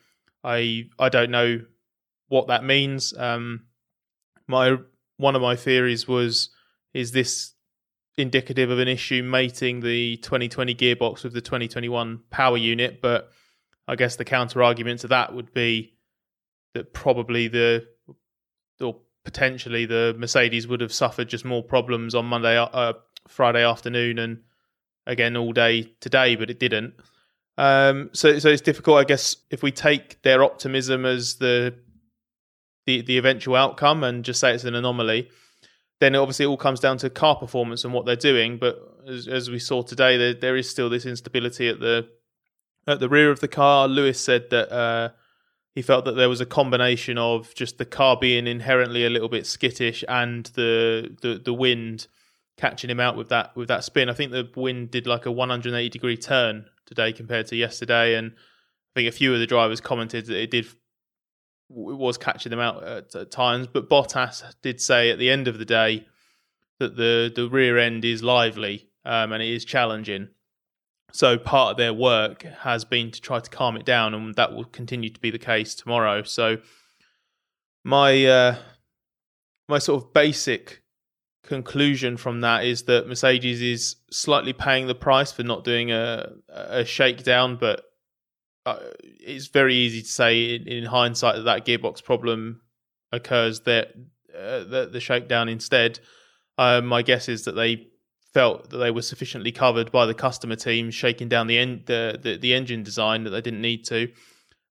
I 0.43 0.89
I 0.97 1.09
don't 1.09 1.31
know 1.31 1.61
what 2.27 2.47
that 2.47 2.63
means. 2.63 3.13
Um, 3.17 3.65
my 4.47 4.77
one 5.17 5.35
of 5.35 5.41
my 5.41 5.55
theories 5.55 6.07
was 6.07 6.49
is 6.93 7.11
this 7.11 7.52
indicative 8.17 8.69
of 8.69 8.79
an 8.79 8.87
issue 8.87 9.23
mating 9.23 9.79
the 9.79 10.17
2020 10.17 10.75
gearbox 10.75 11.23
with 11.23 11.33
the 11.33 11.41
2021 11.41 12.21
power 12.29 12.57
unit? 12.57 13.01
But 13.01 13.29
I 13.87 13.95
guess 13.95 14.15
the 14.15 14.25
counter 14.25 14.63
argument 14.63 15.01
to 15.01 15.07
that 15.09 15.33
would 15.33 15.53
be 15.53 15.93
that 16.73 16.93
probably 16.93 17.47
the 17.47 17.87
or 18.81 18.97
potentially 19.23 19.85
the 19.85 20.15
Mercedes 20.17 20.67
would 20.67 20.81
have 20.81 20.93
suffered 20.93 21.29
just 21.29 21.45
more 21.45 21.63
problems 21.63 22.15
on 22.15 22.25
Monday, 22.25 22.57
uh, 22.57 22.93
Friday 23.27 23.63
afternoon, 23.63 24.19
and 24.19 24.41
again 25.05 25.37
all 25.37 25.53
day 25.53 25.93
today, 25.99 26.35
but 26.35 26.49
it 26.49 26.59
didn't. 26.59 26.93
Um, 27.57 28.09
so, 28.13 28.39
so 28.39 28.49
it's 28.49 28.61
difficult, 28.61 28.97
I 28.97 29.03
guess, 29.03 29.37
if 29.51 29.61
we 29.61 29.71
take 29.71 30.21
their 30.23 30.43
optimism 30.43 31.05
as 31.05 31.35
the 31.35 31.75
the 32.85 33.01
the 33.01 33.17
eventual 33.17 33.55
outcome 33.55 34.03
and 34.03 34.25
just 34.25 34.39
say 34.39 34.53
it's 34.53 34.63
an 34.63 34.75
anomaly. 34.75 35.29
Then 36.03 36.15
obviously 36.15 36.43
it 36.43 36.49
all 36.49 36.57
comes 36.57 36.81
down 36.81 36.97
to 36.97 37.09
car 37.09 37.37
performance 37.37 37.85
and 37.85 37.93
what 37.93 38.05
they're 38.05 38.17
doing. 38.17 38.57
But 38.57 38.77
as, 39.07 39.25
as 39.25 39.49
we 39.49 39.57
saw 39.57 39.83
today, 39.83 40.17
there, 40.17 40.33
there 40.33 40.57
is 40.57 40.69
still 40.69 40.89
this 40.89 41.05
instability 41.05 41.69
at 41.69 41.79
the 41.79 42.09
at 42.85 42.99
the 42.99 43.07
rear 43.07 43.31
of 43.31 43.39
the 43.39 43.47
car. 43.47 43.87
Lewis 43.87 44.19
said 44.19 44.49
that 44.49 44.69
uh, 44.69 45.11
he 45.73 45.81
felt 45.81 46.03
that 46.03 46.17
there 46.17 46.27
was 46.27 46.41
a 46.41 46.45
combination 46.45 47.17
of 47.17 47.55
just 47.55 47.77
the 47.77 47.85
car 47.85 48.17
being 48.19 48.47
inherently 48.47 49.05
a 49.05 49.09
little 49.09 49.29
bit 49.29 49.47
skittish 49.47 50.03
and 50.09 50.47
the 50.55 51.15
the, 51.21 51.41
the 51.41 51.53
wind 51.53 52.07
catching 52.57 52.89
him 52.89 52.99
out 52.99 53.15
with 53.15 53.29
that 53.29 53.55
with 53.55 53.69
that 53.69 53.85
spin. 53.85 54.09
I 54.09 54.13
think 54.13 54.33
the 54.33 54.49
wind 54.57 54.91
did 54.91 55.07
like 55.07 55.25
a 55.25 55.31
180 55.31 55.87
degree 55.87 56.17
turn 56.17 56.65
today 56.85 57.13
compared 57.13 57.47
to 57.47 57.55
yesterday, 57.55 58.15
and 58.15 58.33
I 58.33 58.99
think 58.99 59.07
a 59.07 59.13
few 59.13 59.33
of 59.33 59.39
the 59.39 59.47
drivers 59.47 59.79
commented 59.79 60.25
that 60.25 60.37
it 60.37 60.51
did 60.51 60.67
was 61.73 62.17
catching 62.17 62.49
them 62.49 62.59
out 62.59 62.83
at, 62.83 63.15
at 63.15 63.31
times. 63.31 63.67
But 63.67 63.89
Bottas 63.89 64.43
did 64.61 64.79
say 64.79 65.09
at 65.09 65.19
the 65.19 65.29
end 65.29 65.47
of 65.47 65.57
the 65.57 65.65
day 65.65 66.05
that 66.79 66.95
the 66.95 67.31
the 67.33 67.49
rear 67.49 67.77
end 67.77 68.05
is 68.05 68.23
lively 68.23 68.89
um, 69.05 69.31
and 69.31 69.41
it 69.41 69.49
is 69.49 69.65
challenging. 69.65 70.29
So 71.11 71.37
part 71.37 71.71
of 71.71 71.77
their 71.77 71.93
work 71.93 72.43
has 72.61 72.85
been 72.85 73.11
to 73.11 73.21
try 73.21 73.39
to 73.39 73.49
calm 73.49 73.77
it 73.77 73.85
down, 73.85 74.13
and 74.15 74.33
that 74.35 74.53
will 74.53 74.65
continue 74.65 75.11
to 75.11 75.19
be 75.19 75.29
the 75.29 75.37
case 75.37 75.75
tomorrow. 75.75 76.23
So 76.23 76.57
my 77.83 78.25
uh, 78.25 78.55
my 79.69 79.79
sort 79.79 80.03
of 80.03 80.13
basic 80.13 80.81
conclusion 81.43 82.17
from 82.17 82.41
that 82.41 82.65
is 82.65 82.83
that 82.83 83.07
Mercedes 83.07 83.61
is 83.61 83.97
slightly 84.09 84.53
paying 84.53 84.87
the 84.87 84.95
price 84.95 85.31
for 85.31 85.43
not 85.43 85.63
doing 85.63 85.91
a, 85.91 86.31
a 86.49 86.85
shakedown, 86.85 87.57
but 87.57 87.83
uh, 88.65 88.77
it's 89.01 89.47
very 89.47 89.75
easy 89.75 90.01
to 90.01 90.07
say 90.07 90.55
in, 90.55 90.67
in, 90.67 90.85
hindsight 90.85 91.35
that 91.35 91.43
that 91.43 91.65
gearbox 91.65 92.03
problem 92.03 92.61
occurs 93.11 93.61
that 93.61 93.89
uh, 94.35 94.63
the, 94.63 94.89
the, 94.91 94.99
shakedown 94.99 95.49
instead. 95.49 95.99
Um, 96.57 96.85
my 96.85 97.01
guess 97.01 97.27
is 97.27 97.43
that 97.43 97.53
they 97.53 97.87
felt 98.33 98.69
that 98.69 98.77
they 98.77 98.91
were 98.91 99.01
sufficiently 99.01 99.51
covered 99.51 99.91
by 99.91 100.05
the 100.05 100.13
customer 100.13 100.55
team 100.55 100.91
shaking 100.91 101.27
down 101.29 101.47
the 101.47 101.57
en- 101.57 101.83
the, 101.85 102.19
the, 102.21 102.37
the 102.37 102.53
engine 102.53 102.83
design 102.83 103.23
that 103.25 103.31
they 103.31 103.41
didn't 103.41 103.61
need 103.61 103.85
to. 103.85 104.11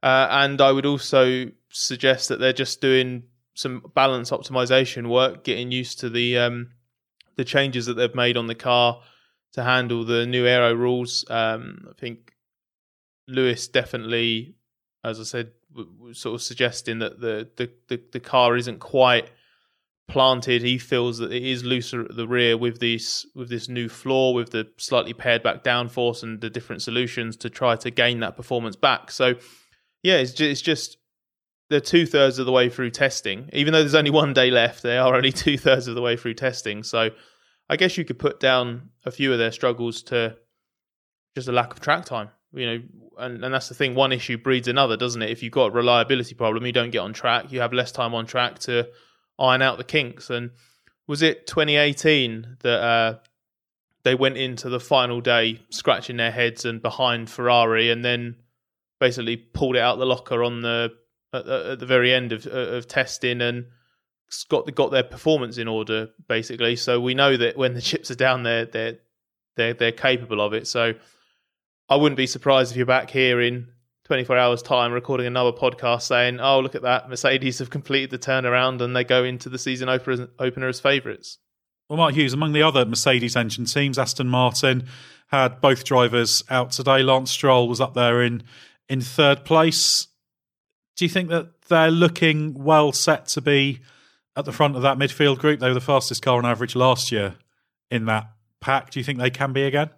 Uh, 0.03 0.27
and 0.31 0.61
I 0.61 0.73
would 0.73 0.87
also 0.87 1.51
suggest 1.69 2.29
that 2.29 2.41
they're 2.41 2.53
just 2.53 2.81
doing 2.81 3.25
some 3.55 3.83
balance 3.95 4.31
optimization 4.31 5.09
work, 5.09 5.45
getting 5.45 5.71
used 5.71 6.01
to 6.01 6.09
the 6.09 6.39
um, 6.39 6.71
the 7.37 7.45
changes 7.45 7.87
that 7.87 7.95
they've 7.95 8.15
made 8.15 8.37
on 8.37 8.47
the 8.47 8.55
car 8.55 9.01
to 9.53 9.63
handle 9.63 10.05
the 10.05 10.27
new 10.27 10.47
aero 10.47 10.75
rules. 10.75 11.25
Um, 11.29 11.87
I 11.89 11.93
think 12.01 12.32
Lewis 13.29 13.69
definitely, 13.69 14.57
as 15.05 15.21
I 15.21 15.25
said, 15.25 15.52
was 15.75 16.19
sort 16.19 16.35
of 16.35 16.43
suggesting 16.43 16.99
that 16.99 17.21
the, 17.21 17.49
the 17.57 17.71
the, 17.88 18.02
the 18.12 18.21
car 18.21 18.57
isn't 18.57 18.81
quite 18.81 19.31
planted. 20.09 20.62
He 20.62 20.79
feels 20.79 21.19
that 21.19 21.33
it 21.33 21.43
is 21.43 21.64
looser 21.64 22.02
at 22.02 22.17
the 22.17 22.29
rear 22.29 22.57
with 22.57 22.81
this 22.81 23.26
with 23.35 23.49
this 23.49 23.69
new 23.69 23.88
floor, 23.88 24.35
with 24.35 24.50
the 24.50 24.69
slightly 24.76 25.14
pared 25.14 25.43
back 25.43 25.64
downforce 25.64 26.23
and 26.23 26.41
the 26.41 26.50
different 26.50 26.83
solutions 26.83 27.37
to 27.38 27.50
try 27.50 27.76
to 27.76 27.91
gain 27.91 28.21
that 28.21 28.37
performance 28.37 28.76
back. 28.76 29.11
So, 29.11 29.35
yeah, 30.02 30.17
it's 30.17 30.38
it's 30.41 30.62
just 30.62 30.99
they're 31.71 31.81
two 31.81 32.05
thirds 32.05 32.38
of 32.38 32.47
the 32.47 32.52
way 32.52 32.69
through 32.69 32.91
testing. 32.91 33.49
Even 33.52 33.73
though 33.73 33.81
there's 33.81 33.95
only 33.95 34.11
one 34.11 34.35
day 34.35 34.50
left, 34.50 34.83
they 34.83 34.99
are 34.99 35.14
only 35.14 35.33
two 35.45 35.57
thirds 35.57 35.88
of 35.88 35.95
the 35.95 36.02
way 36.02 36.17
through 36.17 36.35
testing. 36.35 36.83
So 36.83 37.11
I 37.71 37.76
guess 37.76 37.97
you 37.97 38.05
could 38.05 38.19
put 38.19 38.38
down 38.38 38.91
a 39.07 39.11
few 39.11 39.33
of 39.33 39.38
their 39.38 39.52
struggles 39.52 40.02
to 40.05 40.37
just 41.35 41.49
a 41.49 41.52
lack 41.52 41.73
of 41.73 41.81
track 41.81 42.05
time. 42.05 42.29
You 42.52 42.66
know, 42.66 42.82
and, 43.18 43.44
and 43.44 43.54
that's 43.54 43.68
the 43.68 43.75
thing. 43.75 43.94
One 43.94 44.12
issue 44.12 44.37
breeds 44.37 44.68
another, 44.68 44.97
doesn't 44.97 45.23
it? 45.23 45.30
If 45.30 45.42
you've 45.42 45.52
got 45.52 45.66
a 45.66 45.71
reliability 45.71 46.35
problem, 46.35 46.66
you 46.66 46.73
don't 46.73 46.90
get 46.90 46.99
on 46.99 47.12
track. 47.12 47.50
You 47.50 47.61
have 47.61 47.73
less 47.73 47.92
time 47.92 48.14
on 48.14 48.26
track 48.26 48.59
to 48.61 48.88
iron 49.38 49.62
out 49.62 49.78
the 49.78 49.85
kinks. 49.85 50.30
And 50.30 50.50
was 51.06 51.23
it 51.23 51.47
2018 51.47 52.59
that 52.61 52.80
uh, 52.80 53.18
they 54.04 54.14
went 54.14 54.37
into 54.37 54.68
the 54.68 54.80
final 54.80 55.21
day 55.21 55.61
scratching 55.71 56.16
their 56.16 56.30
heads 56.30 56.64
and 56.64 56.82
behind 56.82 57.30
Ferrari, 57.30 57.90
and 57.90 58.04
then 58.04 58.37
basically 59.00 59.37
pulled 59.37 59.76
it 59.76 59.82
out 59.82 59.99
the 59.99 60.06
locker 60.06 60.42
on 60.44 60.61
the 60.61 60.92
at, 61.32 61.47
at 61.47 61.78
the 61.78 61.87
very 61.87 62.12
end 62.12 62.32
of 62.32 62.47
of 62.47 62.87
testing 62.87 63.40
and 63.40 63.66
got 64.49 64.73
got 64.75 64.90
their 64.90 65.02
performance 65.02 65.59
in 65.59 65.68
order 65.68 66.11
basically. 66.28 66.76
So 66.76 67.00
we 67.00 67.14
know 67.14 67.37
that 67.37 67.56
when 67.56 67.75
the 67.75 67.80
chips 67.90 68.11
are 68.11 68.16
down, 68.16 68.42
they're 68.42 68.66
they're 68.66 68.99
they're 69.56 69.75
they're 69.75 69.92
capable 69.92 70.40
of 70.40 70.52
it. 70.52 70.66
So 70.66 70.94
I 71.93 71.97
wouldn't 71.97 72.17
be 72.17 72.27
surprised 72.27 72.71
if 72.71 72.79
you're 72.79 72.87
back 72.87 73.11
here 73.11 73.39
in 73.39 73.69
24 74.05 74.39
hours 74.39 74.63
time 74.63 74.93
recording 74.93 75.27
another 75.27 75.53
podcast 75.53 76.01
saying, 76.05 76.41
"Oh, 76.41 76.59
look 76.61 76.75
at 76.75 76.81
that! 76.81 77.11
Mercedes 77.11 77.59
have 77.59 77.69
completed 77.69 78.09
the 78.09 78.19
turnaround 78.19 78.81
and 78.81 78.97
they 78.97 79.05
go 79.05 79.25
into 79.25 79.51
the 79.51 79.59
season 79.59 79.91
opener, 79.91 80.69
as 80.69 80.81
favourites." 80.81 81.37
Well, 81.91 81.99
Mark 81.99 82.15
Hughes, 82.15 82.33
among 82.33 82.55
the 82.55 82.63
other 82.63 82.87
Mercedes 82.87 83.37
engine 83.37 83.67
teams, 83.67 83.99
Aston 83.99 84.29
Martin 84.29 84.87
had 85.27 85.61
both 85.61 85.85
drivers 85.85 86.43
out 86.49 86.71
today. 86.71 87.03
Lance 87.03 87.31
Stroll 87.31 87.69
was 87.69 87.79
up 87.79 87.93
there 87.93 88.23
in 88.23 88.43
in 88.89 89.03
third 89.03 89.45
place. 89.45 90.09
Do 90.97 91.05
you 91.05 91.11
think 91.11 91.29
that 91.29 91.61
they're 91.69 91.91
looking 91.91 92.55
well 92.55 92.93
set 92.93 93.27
to 93.27 93.43
be 93.43 93.81
at 94.35 94.47
the 94.47 94.53
front 94.53 94.77
of 94.77 94.83
that 94.83 94.97
midfield 94.97 95.41
group? 95.41 95.61
They 95.61 95.69
were 95.69 95.75
the 95.75 95.81
fastest 95.83 96.23
car 96.23 96.39
on 96.39 96.47
average 96.47 96.75
last 96.75 97.13
year 97.13 97.35
in 97.91 98.07
that 98.07 98.31
pack. 98.63 98.89
Do 98.89 98.99
you 98.99 99.05
think 99.05 99.19
they 99.19 99.29
can 99.29 99.53
be 99.53 99.65
again? 99.65 99.91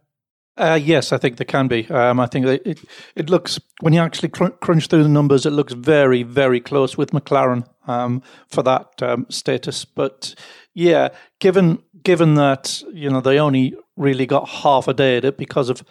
Uh, 0.57 0.79
yes, 0.81 1.13
I 1.13 1.19
think 1.19 1.37
there 1.37 1.45
can 1.45 1.67
be. 1.67 1.89
Um, 1.89 2.21
I 2.21 2.27
think 2.27 2.47
it 2.47 2.79
it 3.17 3.29
looks 3.29 3.59
when 3.81 3.93
you 3.93 4.01
actually 4.01 4.29
crunch 4.29 4.87
through 4.87 5.03
the 5.03 5.09
numbers, 5.09 5.47
it 5.47 5.51
looks 5.51 5.73
very 5.73 6.23
very 6.23 6.61
close 6.61 6.97
with 6.97 7.11
McLaren 7.11 7.67
um, 7.89 8.23
for 8.49 8.63
that 8.63 9.03
um, 9.03 9.27
status. 9.31 9.85
But 9.85 10.35
yeah, 10.73 11.09
given 11.41 11.83
given 12.05 12.35
that 12.37 12.83
you 12.93 13.11
know 13.11 13.21
they 13.21 13.41
only 13.41 13.75
really 13.97 14.27
got 14.27 14.49
half 14.49 14.87
a 14.87 14.95
day 14.95 15.17
at 15.17 15.25
it 15.25 15.37
because 15.37 15.69
of 15.69 15.83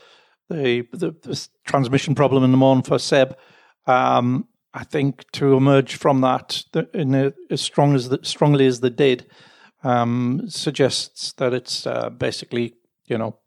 the 0.49 0.87
the, 0.93 1.11
the 1.23 1.47
transmission 1.65 2.15
problem 2.15 2.43
in 2.43 2.51
the 2.51 2.57
morning 2.57 2.83
for 2.83 2.99
Seb. 2.99 3.37
Um, 3.85 4.47
I 4.73 4.85
think 4.85 5.29
to 5.33 5.55
emerge 5.55 5.95
from 5.95 6.21
that 6.21 6.63
in 6.93 7.13
a, 7.13 7.33
as 7.51 7.61
strong 7.61 7.93
as 7.93 8.09
the, 8.09 8.19
strongly 8.23 8.65
as 8.65 8.79
they 8.79 8.89
did 8.89 9.27
um, 9.83 10.41
suggests 10.47 11.33
that 11.33 11.53
it's 11.53 11.85
uh, 11.85 12.09
basically 12.09 12.75
you 13.05 13.17
know 13.17 13.37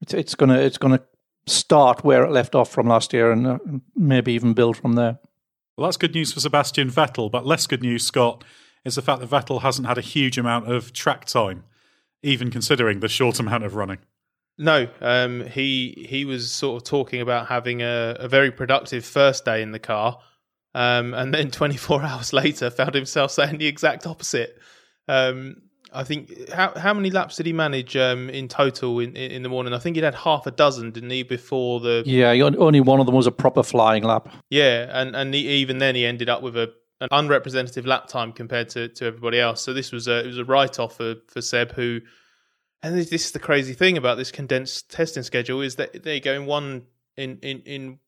it's 0.00 0.14
it's 0.14 0.34
gonna 0.34 0.58
it's 0.58 0.78
gonna 0.78 1.02
start 1.46 2.04
where 2.04 2.24
it 2.24 2.30
left 2.30 2.54
off 2.54 2.70
from 2.70 2.86
last 2.86 3.12
year 3.12 3.32
and 3.32 3.46
uh, 3.46 3.58
maybe 3.96 4.32
even 4.32 4.54
build 4.54 4.76
from 4.76 4.94
there. 4.94 5.18
Well, 5.76 5.86
that's 5.86 5.96
good 5.96 6.14
news 6.14 6.32
for 6.32 6.40
Sebastian 6.40 6.90
Vettel, 6.90 7.30
but 7.30 7.46
less 7.46 7.66
good 7.66 7.82
news, 7.82 8.04
Scott, 8.04 8.42
is 8.84 8.96
the 8.96 9.02
fact 9.02 9.20
that 9.20 9.30
Vettel 9.30 9.62
hasn't 9.62 9.86
had 9.86 9.98
a 9.98 10.02
huge 10.02 10.36
amount 10.36 10.70
of 10.70 10.92
track 10.92 11.24
time, 11.24 11.64
even 12.22 12.50
considering 12.50 13.00
the 13.00 13.08
short 13.08 13.38
amount 13.38 13.64
of 13.64 13.76
running. 13.76 13.98
No, 14.58 14.88
um, 15.00 15.46
he 15.46 16.06
he 16.08 16.24
was 16.24 16.50
sort 16.50 16.82
of 16.82 16.88
talking 16.88 17.20
about 17.20 17.46
having 17.46 17.80
a, 17.80 18.16
a 18.18 18.28
very 18.28 18.50
productive 18.50 19.04
first 19.04 19.44
day 19.44 19.62
in 19.62 19.70
the 19.70 19.78
car, 19.78 20.18
um, 20.74 21.14
and 21.14 21.32
then 21.32 21.50
24 21.52 22.02
hours 22.02 22.32
later 22.32 22.70
found 22.70 22.94
himself 22.94 23.30
saying 23.30 23.58
the 23.58 23.66
exact 23.66 24.06
opposite. 24.06 24.58
Um, 25.06 25.62
I 25.92 26.04
think 26.04 26.50
how 26.50 26.72
how 26.78 26.94
many 26.94 27.10
laps 27.10 27.36
did 27.36 27.46
he 27.46 27.52
manage 27.52 27.96
um, 27.96 28.30
in 28.30 28.48
total 28.48 29.00
in, 29.00 29.16
in 29.16 29.42
the 29.42 29.48
morning? 29.48 29.72
I 29.72 29.78
think 29.78 29.96
he 29.96 30.02
had 30.02 30.14
half 30.14 30.46
a 30.46 30.50
dozen, 30.50 30.90
didn't 30.90 31.10
he? 31.10 31.22
Before 31.22 31.80
the 31.80 32.02
yeah, 32.06 32.30
only 32.30 32.80
one 32.80 33.00
of 33.00 33.06
them 33.06 33.14
was 33.14 33.26
a 33.26 33.32
proper 33.32 33.62
flying 33.62 34.04
lap. 34.04 34.28
Yeah, 34.50 34.86
and 34.90 35.16
and 35.16 35.34
he, 35.34 35.48
even 35.48 35.78
then 35.78 35.94
he 35.94 36.04
ended 36.04 36.28
up 36.28 36.42
with 36.42 36.56
a 36.56 36.72
an 37.00 37.08
unrepresentative 37.12 37.86
lap 37.86 38.08
time 38.08 38.32
compared 38.32 38.68
to, 38.70 38.88
to 38.88 39.06
everybody 39.06 39.38
else. 39.38 39.62
So 39.62 39.72
this 39.72 39.92
was 39.92 40.08
a 40.08 40.20
it 40.20 40.26
was 40.26 40.38
a 40.38 40.44
write 40.44 40.78
off 40.78 40.96
for 40.96 41.16
for 41.26 41.40
Seb 41.40 41.72
who. 41.72 42.00
And 42.80 42.96
this 42.96 43.10
is 43.12 43.32
the 43.32 43.40
crazy 43.40 43.74
thing 43.74 43.96
about 43.98 44.18
this 44.18 44.30
condensed 44.30 44.88
testing 44.88 45.24
schedule 45.24 45.62
is 45.62 45.76
that 45.76 46.04
they 46.04 46.20
go 46.20 46.34
in 46.34 46.46
one 46.46 46.84
in 47.16 47.38
in 47.42 47.60
in 47.62 47.98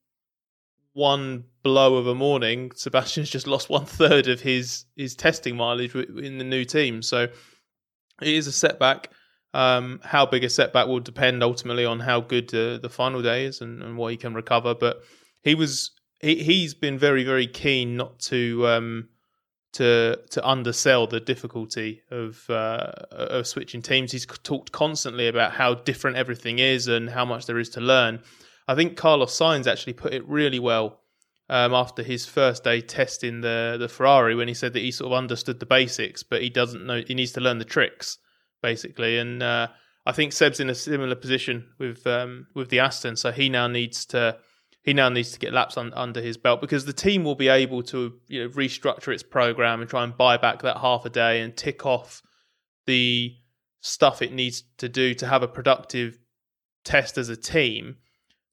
one 0.92 1.44
blow 1.62 1.96
of 1.96 2.06
a 2.06 2.14
morning. 2.14 2.72
Sebastian's 2.74 3.30
just 3.30 3.46
lost 3.46 3.68
one 3.68 3.84
third 3.84 4.28
of 4.28 4.40
his 4.40 4.84
his 4.96 5.14
testing 5.14 5.56
mileage 5.56 5.94
in 5.94 6.38
the 6.38 6.44
new 6.44 6.64
team. 6.64 7.02
So 7.02 7.28
it 8.20 8.28
is 8.28 8.46
a 8.46 8.52
setback. 8.52 9.10
Um, 9.52 10.00
how 10.04 10.26
big 10.26 10.44
a 10.44 10.48
setback 10.48 10.86
will 10.86 11.00
depend 11.00 11.42
ultimately 11.42 11.84
on 11.84 11.98
how 11.98 12.20
good 12.20 12.54
uh, 12.54 12.78
the 12.78 12.88
final 12.88 13.20
day 13.20 13.46
is 13.46 13.60
and, 13.60 13.82
and, 13.82 13.96
what 13.96 14.12
he 14.12 14.16
can 14.16 14.32
recover. 14.32 14.76
But 14.76 15.02
he 15.42 15.56
was 15.56 15.90
he, 16.20 16.42
he's 16.42 16.72
been 16.72 16.98
very 16.98 17.24
very 17.24 17.48
keen 17.48 17.96
not 17.96 18.20
to 18.20 18.66
um, 18.68 19.08
to 19.72 20.20
to 20.30 20.48
undersell 20.48 21.08
the 21.08 21.18
difficulty 21.18 22.02
of 22.12 22.48
uh, 22.48 22.92
of 23.10 23.46
switching 23.46 23.82
teams. 23.82 24.12
He's 24.12 24.26
talked 24.26 24.70
constantly 24.70 25.26
about 25.26 25.52
how 25.52 25.74
different 25.74 26.16
everything 26.16 26.60
is 26.60 26.86
and 26.86 27.10
how 27.10 27.24
much 27.24 27.46
there 27.46 27.58
is 27.58 27.70
to 27.70 27.80
learn. 27.80 28.20
I 28.68 28.76
think 28.76 28.96
Carlos 28.96 29.36
Sainz 29.36 29.66
actually 29.66 29.94
put 29.94 30.14
it 30.14 30.26
really 30.28 30.60
well 30.60 30.99
um, 31.50 31.74
after 31.74 32.02
his 32.02 32.24
first 32.24 32.64
day 32.64 32.80
testing 32.80 33.40
the 33.42 33.76
the 33.78 33.88
Ferrari 33.88 34.34
when 34.34 34.48
he 34.48 34.54
said 34.54 34.72
that 34.72 34.80
he 34.80 34.92
sort 34.92 35.12
of 35.12 35.18
understood 35.18 35.60
the 35.60 35.66
basics, 35.66 36.22
but 36.22 36.40
he 36.40 36.48
doesn't 36.48 36.86
know 36.86 37.02
he 37.06 37.14
needs 37.14 37.32
to 37.32 37.40
learn 37.40 37.58
the 37.58 37.64
tricks 37.64 38.18
basically. 38.62 39.18
And 39.18 39.42
uh, 39.42 39.68
I 40.06 40.12
think 40.12 40.32
Seb's 40.32 40.60
in 40.60 40.70
a 40.70 40.74
similar 40.74 41.16
position 41.16 41.68
with 41.78 42.06
um, 42.06 42.46
with 42.54 42.70
the 42.70 42.78
Aston, 42.78 43.16
so 43.16 43.32
he 43.32 43.48
now 43.48 43.66
needs 43.66 44.06
to 44.06 44.38
he 44.82 44.94
now 44.94 45.08
needs 45.08 45.32
to 45.32 45.40
get 45.40 45.52
laps 45.52 45.76
un, 45.76 45.92
under 45.94 46.20
his 46.22 46.36
belt 46.36 46.60
because 46.60 46.84
the 46.84 46.92
team 46.92 47.24
will 47.24 47.34
be 47.34 47.48
able 47.48 47.82
to 47.82 48.14
you 48.28 48.44
know 48.44 48.48
restructure 48.50 49.12
its 49.12 49.24
program 49.24 49.80
and 49.80 49.90
try 49.90 50.04
and 50.04 50.16
buy 50.16 50.36
back 50.36 50.62
that 50.62 50.78
half 50.78 51.04
a 51.04 51.10
day 51.10 51.40
and 51.40 51.56
tick 51.56 51.84
off 51.84 52.22
the 52.86 53.34
stuff 53.80 54.22
it 54.22 54.32
needs 54.32 54.62
to 54.78 54.88
do 54.88 55.14
to 55.14 55.26
have 55.26 55.42
a 55.42 55.48
productive 55.48 56.16
test 56.84 57.18
as 57.18 57.28
a 57.28 57.36
team. 57.36 57.96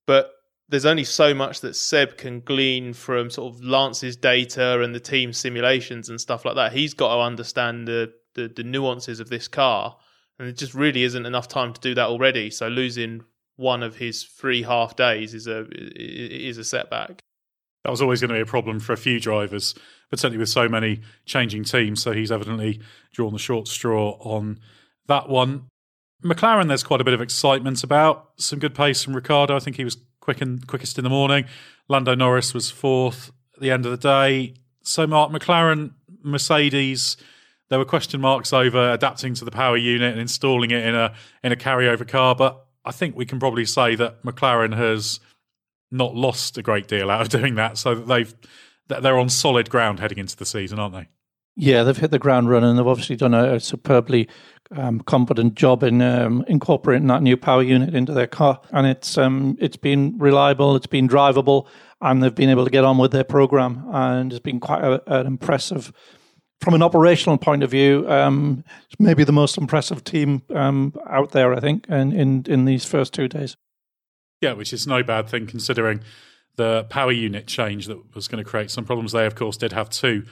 But 0.08 0.32
there's 0.70 0.86
only 0.86 1.04
so 1.04 1.34
much 1.34 1.62
that 1.62 1.76
Seb 1.76 2.18
can 2.18 2.42
glean 2.42 2.94
from 2.94 3.30
sort 3.30 3.54
of 3.54 3.64
Lance's 3.64 4.18
data 4.18 4.82
and 4.82 4.94
the 4.94 5.00
team 5.00 5.32
simulations 5.32 6.10
and 6.10 6.20
stuff 6.20 6.44
like 6.44 6.56
that. 6.56 6.74
He's 6.74 6.94
got 6.94 7.16
to 7.16 7.22
understand 7.22 7.88
the, 7.88 8.14
the, 8.36 8.50
the 8.50 8.64
nuances 8.64 9.20
of 9.20 9.30
this 9.30 9.48
car, 9.48 9.96
and 10.40 10.48
it 10.48 10.58
just 10.58 10.74
really 10.74 11.04
isn't 11.04 11.26
enough 11.26 11.48
time 11.48 11.74
to 11.74 11.80
do 11.80 11.96
that 11.96 12.08
already. 12.08 12.50
So 12.50 12.68
losing 12.68 13.24
one 13.56 13.82
of 13.82 13.96
his 13.96 14.24
three 14.24 14.62
half 14.64 14.96
days 14.96 15.34
is 15.34 15.48
a 15.48 15.66
is 15.72 16.58
a 16.58 16.64
setback. 16.64 17.20
That 17.84 17.92
was 17.92 18.02
always 18.02 18.20
going 18.20 18.30
to 18.30 18.36
be 18.36 18.42
a 18.42 18.46
problem 18.46 18.80
for 18.82 18.92
a 18.92 18.98
few 18.98 19.20
drivers, 19.20 19.74
but 20.10 20.20
certainly 20.20 20.38
with 20.38 20.50
so 20.50 20.68
many 20.68 21.02
changing 21.26 21.64
teams. 21.64 22.02
So 22.02 22.12
he's 22.12 22.32
evidently 22.32 22.82
drawn 23.14 23.32
the 23.32 23.40
short 23.40 23.68
straw 23.70 24.18
on 24.20 24.60
that 25.08 25.30
one. 25.30 25.68
McLaren, 26.24 26.68
there's 26.68 26.84
quite 26.84 27.00
a 27.00 27.06
bit 27.06 27.14
of 27.14 27.22
excitement 27.22 27.84
about. 27.84 28.32
Some 28.38 28.60
good 28.60 28.76
pace 28.76 29.04
from 29.04 29.16
Ricciardo. 29.16 29.56
I 29.56 29.60
think 29.60 29.78
he 29.78 29.86
was 29.86 29.98
quick 30.28 30.42
and 30.42 30.68
quickest 30.68 30.98
in 30.98 31.06
the 31.06 31.10
morning. 31.10 31.46
Lando 31.88 32.14
Norris 32.14 32.54
was 32.54 32.70
fourth 32.70 33.32
at 33.56 33.62
the 33.62 33.72
end 33.72 33.86
of 33.86 33.92
the 33.92 33.98
day. 33.98 34.56
So 34.82 35.08
Mark 35.08 35.32
McLaren, 35.32 35.92
Mercedes, 36.22 37.16
there 37.70 37.80
were 37.80 37.86
question 37.86 38.20
marks 38.20 38.52
over 38.52 38.92
adapting 38.92 39.36
to 39.36 39.46
the 39.46 39.52
power 39.52 39.78
unit 39.78 40.12
and 40.12 40.20
installing 40.20 40.72
it 40.72 40.86
in 40.86 40.96
a 40.96 41.14
in 41.46 41.54
a 41.54 41.56
carryover 41.56 42.06
car, 42.06 42.36
but 42.36 42.66
I 42.84 42.92
think 42.92 43.16
we 43.16 43.26
can 43.26 43.40
probably 43.40 43.64
say 43.64 43.96
that 43.96 44.22
McLaren 44.24 44.76
has 44.76 45.22
not 45.92 46.14
lost 46.14 46.58
a 46.58 46.62
great 46.62 46.90
deal 46.90 47.10
out 47.10 47.22
of 47.22 47.30
doing 47.30 47.56
that, 47.56 47.78
so 47.78 47.96
that 47.96 48.08
they've 48.08 48.36
they're 49.02 49.18
on 49.18 49.30
solid 49.30 49.70
ground 49.70 50.02
heading 50.02 50.18
into 50.18 50.36
the 50.36 50.46
season, 50.46 50.78
aren't 50.78 50.94
they? 50.94 51.08
Yeah, 51.60 51.82
they've 51.82 51.98
hit 51.98 52.12
the 52.12 52.20
ground 52.20 52.52
running. 52.52 52.76
They've 52.76 52.86
obviously 52.86 53.16
done 53.16 53.34
a, 53.34 53.56
a 53.56 53.60
superbly 53.60 54.30
um, 54.72 55.00
competent 55.00 55.56
job 55.56 55.82
in 55.82 56.04
um, 56.04 56.46
incorporating 56.48 57.08
that 57.08 57.24
new 57.24 57.36
power 57.36 57.64
unit 57.64 57.96
into 57.96 58.14
their 58.14 58.28
car, 58.28 58.62
and 58.72 58.86
it's 58.86 59.18
um, 59.18 59.58
it's 59.60 59.76
been 59.76 60.16
reliable, 60.20 60.76
it's 60.76 60.86
been 60.86 61.10
drivable, 61.10 61.68
and 62.00 62.22
they've 62.22 62.36
been 62.36 62.52
able 62.52 62.64
to 62.64 62.70
get 62.70 62.84
on 62.84 63.00
with 63.00 63.12
their 63.12 63.24
program, 63.24 63.84
and 63.92 64.32
it's 64.32 64.40
been 64.40 64.60
quite 64.60 64.84
a, 64.84 65.20
an 65.20 65.26
impressive. 65.26 65.92
From 66.62 66.76
an 66.76 66.84
operational 66.84 67.40
point 67.40 67.64
of 67.64 67.72
view, 67.72 68.08
um, 68.08 68.64
maybe 69.00 69.24
the 69.24 69.32
most 69.32 69.58
impressive 69.58 70.04
team 70.04 70.44
um, 70.54 70.94
out 71.10 71.32
there, 71.32 71.56
I 71.56 71.60
think, 71.60 71.88
in, 71.88 72.12
in 72.14 72.46
in 72.48 72.66
these 72.66 72.86
first 72.86 73.14
two 73.14 73.28
days. 73.28 73.58
Yeah, 74.42 74.54
which 74.54 74.74
is 74.74 74.86
no 74.86 75.02
bad 75.02 75.28
thing 75.28 75.48
considering 75.48 76.02
the 76.56 76.86
power 76.90 77.12
unit 77.12 77.48
change 77.48 77.88
that 77.88 78.14
was 78.14 78.28
going 78.28 78.44
to 78.44 78.50
create 78.50 78.70
some 78.70 78.86
problems. 78.86 79.12
They, 79.12 79.26
of 79.26 79.34
course, 79.34 79.58
did 79.58 79.74
have 79.74 79.90
two 79.90 80.24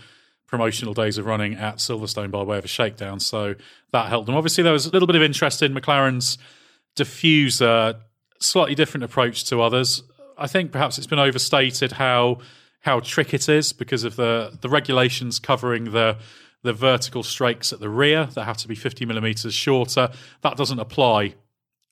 promotional 0.47 0.93
days 0.93 1.17
of 1.17 1.25
running 1.25 1.55
at 1.55 1.77
Silverstone 1.77 2.31
by 2.31 2.43
way 2.43 2.57
of 2.57 2.65
a 2.65 2.67
shakedown. 2.67 3.19
So 3.19 3.55
that 3.91 4.09
helped 4.09 4.27
them. 4.27 4.35
Obviously, 4.35 4.63
there 4.63 4.73
was 4.73 4.85
a 4.85 4.91
little 4.91 5.07
bit 5.07 5.15
of 5.15 5.21
interest 5.21 5.61
in 5.61 5.73
McLaren's 5.73 6.37
diffuser, 6.95 7.97
slightly 8.39 8.75
different 8.75 9.03
approach 9.03 9.45
to 9.45 9.61
others. 9.61 10.03
I 10.37 10.47
think 10.47 10.71
perhaps 10.71 10.97
it's 10.97 11.07
been 11.07 11.19
overstated 11.19 11.93
how 11.93 12.39
how 12.81 12.99
trick 12.99 13.33
it 13.33 13.49
is 13.49 13.73
because 13.73 14.03
of 14.03 14.15
the 14.15 14.57
the 14.61 14.69
regulations 14.69 15.39
covering 15.39 15.91
the 15.91 16.17
the 16.61 16.73
vertical 16.73 17.23
strakes 17.23 17.71
at 17.71 17.79
the 17.79 17.89
rear 17.89 18.25
that 18.33 18.43
have 18.43 18.57
to 18.57 18.67
be 18.67 18.75
50 18.75 19.05
millimeters 19.05 19.53
shorter. 19.53 20.09
That 20.41 20.57
doesn't 20.57 20.79
apply 20.79 21.35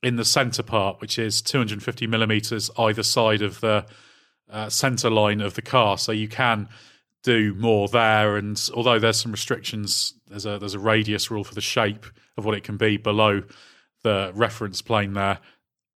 in 0.02 0.16
the 0.16 0.26
center 0.26 0.64
part, 0.64 1.00
which 1.00 1.20
is 1.20 1.42
250 1.44 2.08
millimeters 2.08 2.72
either 2.78 3.04
side 3.04 3.42
of 3.44 3.62
the 3.62 3.86
uh, 4.50 4.70
center 4.70 5.10
line 5.10 5.42
of 5.42 5.54
the 5.54 5.62
car. 5.62 5.98
So 5.98 6.12
you 6.12 6.28
can 6.28 6.68
do 7.24 7.54
more 7.56 7.88
there. 7.88 8.36
And 8.36 8.62
although 8.74 9.00
there's 9.00 9.20
some 9.20 9.32
restrictions, 9.32 10.14
there's 10.28 10.46
a 10.46 10.60
there's 10.60 10.74
a 10.74 10.80
radius 10.80 11.32
rule 11.32 11.44
for 11.44 11.56
the 11.56 11.62
shape 11.62 12.06
of 12.38 12.46
what 12.46 12.56
it 12.56 12.64
can 12.64 12.78
be 12.78 12.98
below 12.98 13.44
the 14.04 14.32
reference 14.36 14.82
plane 14.82 15.14
there. 15.14 15.40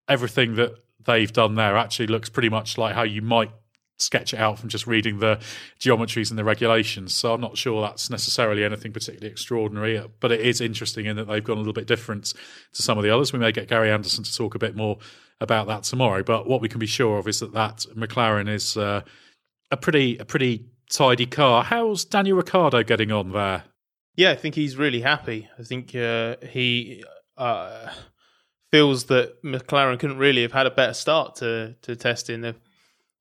Everything 0.07 0.55
that 0.55 0.73
they've 1.05 1.31
done 1.31 1.55
there 1.55 1.77
actually 1.77 2.07
looks 2.07 2.29
pretty 2.29 2.49
much 2.49 2.77
like 2.77 2.95
how 2.95 3.03
you 3.03 3.21
might 3.21 3.51
sketch 3.99 4.33
it 4.33 4.39
out 4.39 4.59
from 4.59 4.69
just 4.69 4.85
reading 4.85 5.19
the 5.19 5.39
geometries 5.79 6.29
and 6.29 6.37
the 6.37 6.43
regulations. 6.43 7.15
So 7.15 7.33
I'm 7.33 7.41
not 7.41 7.57
sure 7.57 7.81
that's 7.81 8.09
necessarily 8.09 8.63
anything 8.63 8.93
particularly 8.93 9.31
extraordinary, 9.31 10.01
but 10.19 10.31
it 10.31 10.41
is 10.41 10.61
interesting 10.61 11.07
in 11.07 11.15
that 11.17 11.25
they've 11.25 11.43
gone 11.43 11.57
a 11.57 11.59
little 11.59 11.73
bit 11.73 11.87
different 11.87 12.35
to 12.73 12.81
some 12.83 12.97
of 12.97 13.03
the 13.03 13.09
others. 13.09 13.33
We 13.33 13.39
may 13.39 13.51
get 13.51 13.67
Gary 13.67 13.91
Anderson 13.91 14.23
to 14.23 14.35
talk 14.35 14.53
a 14.55 14.59
bit 14.59 14.75
more 14.75 14.99
about 15.41 15.67
that 15.67 15.83
tomorrow. 15.83 16.23
But 16.23 16.47
what 16.47 16.61
we 16.61 16.69
can 16.69 16.79
be 16.79 16.85
sure 16.85 17.17
of 17.17 17.27
is 17.27 17.39
that 17.39 17.53
that 17.53 17.85
McLaren 17.95 18.49
is 18.49 18.77
uh, 18.77 19.01
a 19.71 19.77
pretty 19.77 20.17
a 20.17 20.25
pretty 20.25 20.65
tidy 20.89 21.25
car. 21.25 21.63
How's 21.63 22.05
Daniel 22.05 22.37
Ricciardo 22.37 22.83
getting 22.83 23.11
on 23.11 23.31
there? 23.31 23.63
Yeah, 24.15 24.31
I 24.31 24.35
think 24.35 24.55
he's 24.55 24.77
really 24.77 25.01
happy. 25.01 25.47
I 25.59 25.63
think 25.63 25.95
uh, 25.95 26.37
he 26.49 27.03
uh, 27.37 27.91
feels 28.71 29.05
that 29.05 29.41
McLaren 29.43 29.99
couldn't 29.99 30.17
really 30.17 30.41
have 30.41 30.53
had 30.53 30.65
a 30.65 30.71
better 30.71 30.93
start 30.93 31.35
to 31.37 31.75
to 31.83 31.95
testing. 31.95 32.41
They've 32.41 32.59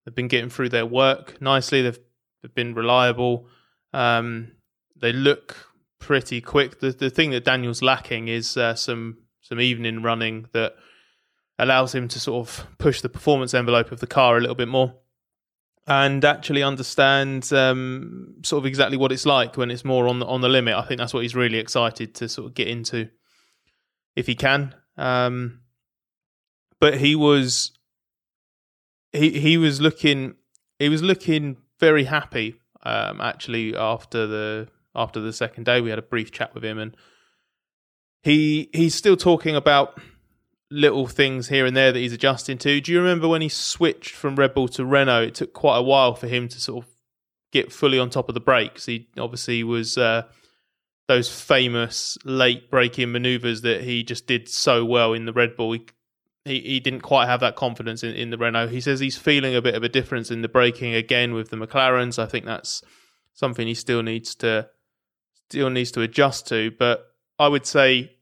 they've 0.05 0.15
been 0.15 0.29
getting 0.29 0.51
through 0.51 0.71
their 0.71 0.87
work 0.87 1.41
nicely. 1.41 1.83
They've, 1.83 1.99
they've 2.43 2.55
been 2.55 2.75
reliable. 2.75 3.47
Um, 3.93 4.53
they 4.97 5.13
look 5.13 5.71
pretty 5.99 6.41
quick. 6.41 6.81
The 6.81 6.93
the 6.93 7.11
thing 7.11 7.31
that 7.33 7.45
Daniel's 7.45 7.83
lacking 7.83 8.29
is 8.29 8.57
uh, 8.57 8.75
some 8.75 9.19
some 9.43 9.61
evening 9.61 10.03
running 10.03 10.47
that 10.53 10.75
allows 11.59 11.95
him 11.95 12.09
to 12.09 12.21
sort 12.21 12.49
of 12.49 12.67
push 12.79 13.01
the 13.01 13.09
performance 13.09 13.55
envelope 13.55 13.93
of 13.93 14.01
the 14.01 14.07
car 14.07 14.37
a 14.37 14.41
little 14.41 14.57
bit 14.57 14.69
more 14.69 14.95
and 15.87 16.25
actually 16.25 16.63
understand 16.63 17.53
um, 17.53 18.35
sort 18.43 18.63
of 18.63 18.67
exactly 18.67 18.97
what 18.97 19.13
it's 19.13 19.27
like 19.27 19.57
when 19.57 19.71
it's 19.71 19.85
more 19.85 20.09
on 20.09 20.19
the 20.19 20.27
on 20.27 20.41
the 20.41 20.49
limit. 20.49 20.75
I 20.75 20.83
think 20.83 20.99
that's 20.99 21.15
what 21.15 21.23
he's 21.23 21.35
really 21.35 21.59
excited 21.59 22.15
to 22.17 22.29
sort 22.29 22.49
of 22.49 22.55
get 22.55 22.69
into, 22.69 23.09
if 24.17 24.27
he 24.27 24.35
can. 24.35 24.75
Um, 24.97 25.61
but 26.81 26.99
he 26.99 27.15
was 27.15 27.73
he 29.13 29.39
he 29.39 29.57
was 29.57 29.81
looking 29.81 30.35
he 30.79 30.89
was 30.89 31.03
looking 31.03 31.57
very 31.79 32.05
happy 32.05 32.61
um, 32.83 33.21
actually 33.21 33.77
after 33.77 34.27
the 34.27 34.69
after 34.95 35.21
the 35.21 35.33
second 35.33 35.65
day. 35.65 35.81
We 35.81 35.91
had 35.91 35.99
a 35.99 36.03
brief 36.03 36.33
chat 36.33 36.53
with 36.55 36.65
him, 36.65 36.79
and 36.79 36.97
he 38.23 38.71
he's 38.73 38.95
still 38.95 39.17
talking 39.17 39.55
about 39.55 40.01
little 40.71 41.07
things 41.07 41.49
here 41.49 41.67
and 41.67 41.77
there 41.77 41.93
that 41.93 41.99
he's 41.99 42.13
adjusting 42.13 42.59
to. 42.59 42.81
Do 42.81 42.93
you 42.93 43.01
remember 43.01 43.29
when 43.29 43.43
he 43.43 43.49
switched 43.49 44.15
from 44.15 44.37
Red 44.37 44.55
Bull 44.55 44.69
to 44.69 44.85
Renault? 44.85 45.23
It 45.23 45.35
took 45.35 45.53
quite 45.53 45.79
a 45.79 45.83
while 45.83 46.15
for 46.15 46.27
him 46.27 46.49
to 46.49 46.61
sort 46.61 46.85
of 46.85 46.91
get 47.53 47.73
fully 47.73 47.99
on 47.99 48.11
top 48.11 48.29
of 48.29 48.35
the 48.35 48.41
brakes. 48.41 48.87
He 48.87 49.09
obviously 49.19 49.63
was 49.63 49.97
uh, 49.97 50.23
those 51.09 51.31
famous 51.31 52.19
late 52.25 52.71
braking 52.71 53.13
maneuvers 53.13 53.63
that 53.63 53.83
he 53.83 54.03
just 54.03 54.27
did 54.27 54.49
so 54.49 54.85
well 54.85 55.13
in 55.13 55.25
the 55.25 55.33
Red 55.33 55.57
Bull. 55.57 55.73
He, 55.73 55.87
he, 56.45 56.61
he 56.61 56.81
didn't 56.81 57.03
quite 57.03 57.27
have 57.27 57.41
that 57.41 57.57
confidence 57.57 58.03
in, 58.03 58.15
in 58.15 58.31
the 58.31 58.39
Renault. 58.39 58.69
He 58.69 58.81
says 58.81 58.99
he's 58.99 59.17
feeling 59.17 59.55
a 59.55 59.63
bit 59.63 59.75
of 59.75 59.85
a 59.85 59.89
difference 59.89 60.31
in 60.31 60.43
the 60.43 60.49
braking 60.49 60.95
again 60.95 61.33
with 61.33 61.51
the 61.51 61.57
McLarens. 61.57 62.19
I 62.19 62.27
think 62.27 62.45
that's 62.45 62.83
something 63.35 63.67
he 63.67 63.75
still 63.75 64.03
needs 64.03 64.35
to 64.37 64.69
still 65.49 65.71
needs 65.71 65.93
to 65.93 66.01
adjust 66.01 66.49
to. 66.49 66.73
But 66.73 67.07
I 67.39 67.47
would 67.47 67.67
say 67.67 68.16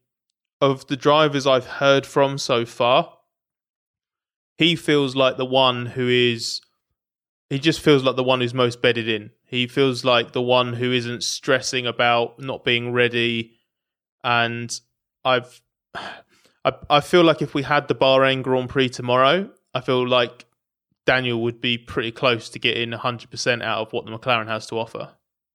of 0.65 0.87
the 0.87 0.97
drivers 0.97 1.47
I've 1.47 1.67
heard 1.67 2.07
from 2.07 2.39
so 2.39 2.65
far, 2.65 3.13
he 4.57 4.77
feels 4.77 5.15
like 5.15 5.37
the 5.37 5.45
one 5.45 5.87
who 5.87 6.09
is. 6.09 6.61
He 7.51 7.59
just 7.59 7.81
feels 7.81 8.03
like 8.03 8.17
the 8.17 8.25
one 8.25 8.41
who's 8.41 8.55
most 8.55 8.81
bedded 8.81 9.09
in. 9.09 9.31
He 9.45 9.67
feels 9.67 10.05
like 10.05 10.33
the 10.33 10.43
one 10.43 10.73
who 10.73 10.91
isn't 10.91 11.23
stressing 11.23 11.87
about 11.87 12.41
not 12.41 12.65
being 12.65 12.93
ready. 12.93 13.53
And 14.25 14.73
I've, 15.25 15.61
I, 15.95 16.73
I 16.89 17.01
feel 17.01 17.23
like 17.23 17.43
if 17.43 17.55
we 17.55 17.63
had 17.63 17.87
the 17.87 17.95
Bahrain 17.95 18.43
Grand 18.43 18.71
Prix 18.71 18.89
tomorrow, 18.89 19.51
I 19.75 19.81
feel 19.83 20.09
like 20.09 20.47
Daniel 21.07 21.43
would 21.43 21.61
be 21.61 21.77
pretty 21.77 22.11
close 22.11 22.49
to 22.51 22.59
getting 22.59 22.91
100% 22.91 23.63
out 23.63 23.87
of 23.87 23.93
what 23.93 24.07
the 24.07 24.11
McLaren 24.11 24.49
has 24.49 24.67
to 24.69 24.79
offer. 24.79 25.11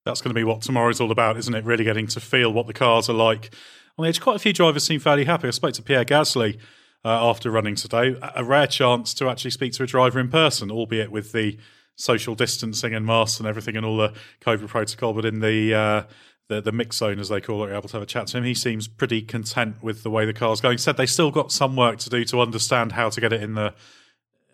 That's 0.06 0.22
going 0.22 0.30
to 0.30 0.39
be 0.39 0.43
what 0.43 0.62
tomorrow's 0.62 1.02
all 1.02 1.12
about, 1.12 1.38
isn't 1.38 1.54
it? 1.54 1.65
Really 1.65 1.84
getting 1.84 2.08
to 2.08 2.19
feel 2.19 2.54
what 2.54 2.67
the 2.67 2.74
cars 2.74 3.10
are 3.10 3.13
like 3.13 3.54
on 3.99 4.03
the 4.03 4.09
edge. 4.09 4.21
Quite 4.21 4.38
a 4.38 4.39
few 4.39 4.53
drivers 4.53 4.83
seem 4.83 4.99
fairly 4.99 5.25
happy. 5.25 5.47
I 5.47 5.51
spoke 5.51 5.73
to 5.73 5.83
Pierre 5.83 6.05
Gasly 6.05 6.57
uh, 7.03 7.29
after 7.29 7.51
running 7.51 7.75
today. 7.75 8.15
A 8.35 8.43
rare 8.43 8.67
chance 8.67 9.13
to 9.15 9.29
actually 9.29 9.51
speak 9.51 9.73
to 9.73 9.83
a 9.83 9.88
driver 9.88 10.19
in 10.19 10.29
person, 10.29 10.71
albeit 10.71 11.12
with 11.12 11.31
the 11.33 11.57
social 11.95 12.33
distancing 12.33 12.95
and 12.95 13.05
masks 13.05 13.39
and 13.39 13.47
everything 13.47 13.75
and 13.75 13.85
all 13.85 13.97
the 13.97 14.13
COVID 14.41 14.67
protocol. 14.67 15.13
But 15.13 15.25
in 15.25 15.39
the 15.39 15.73
uh, 15.73 16.03
the, 16.47 16.62
the 16.62 16.71
mix 16.71 16.97
zone, 16.97 17.19
as 17.19 17.29
they 17.29 17.41
call 17.41 17.63
it, 17.65 17.71
able 17.71 17.89
to 17.89 17.93
have 17.93 18.01
a 18.01 18.07
chat 18.07 18.27
to 18.27 18.38
him. 18.38 18.43
He 18.43 18.55
seems 18.55 18.88
pretty 18.88 19.21
content 19.21 19.83
with 19.83 20.01
the 20.01 20.09
way 20.09 20.25
the 20.25 20.33
car's 20.33 20.62
going. 20.62 20.79
Said 20.79 20.97
they 20.97 21.05
still 21.05 21.29
got 21.29 21.51
some 21.51 21.75
work 21.75 21.99
to 21.99 22.09
do 22.09 22.25
to 22.25 22.41
understand 22.41 22.93
how 22.93 23.09
to 23.09 23.21
get 23.21 23.33
it 23.33 23.43
in 23.43 23.53
the 23.53 23.73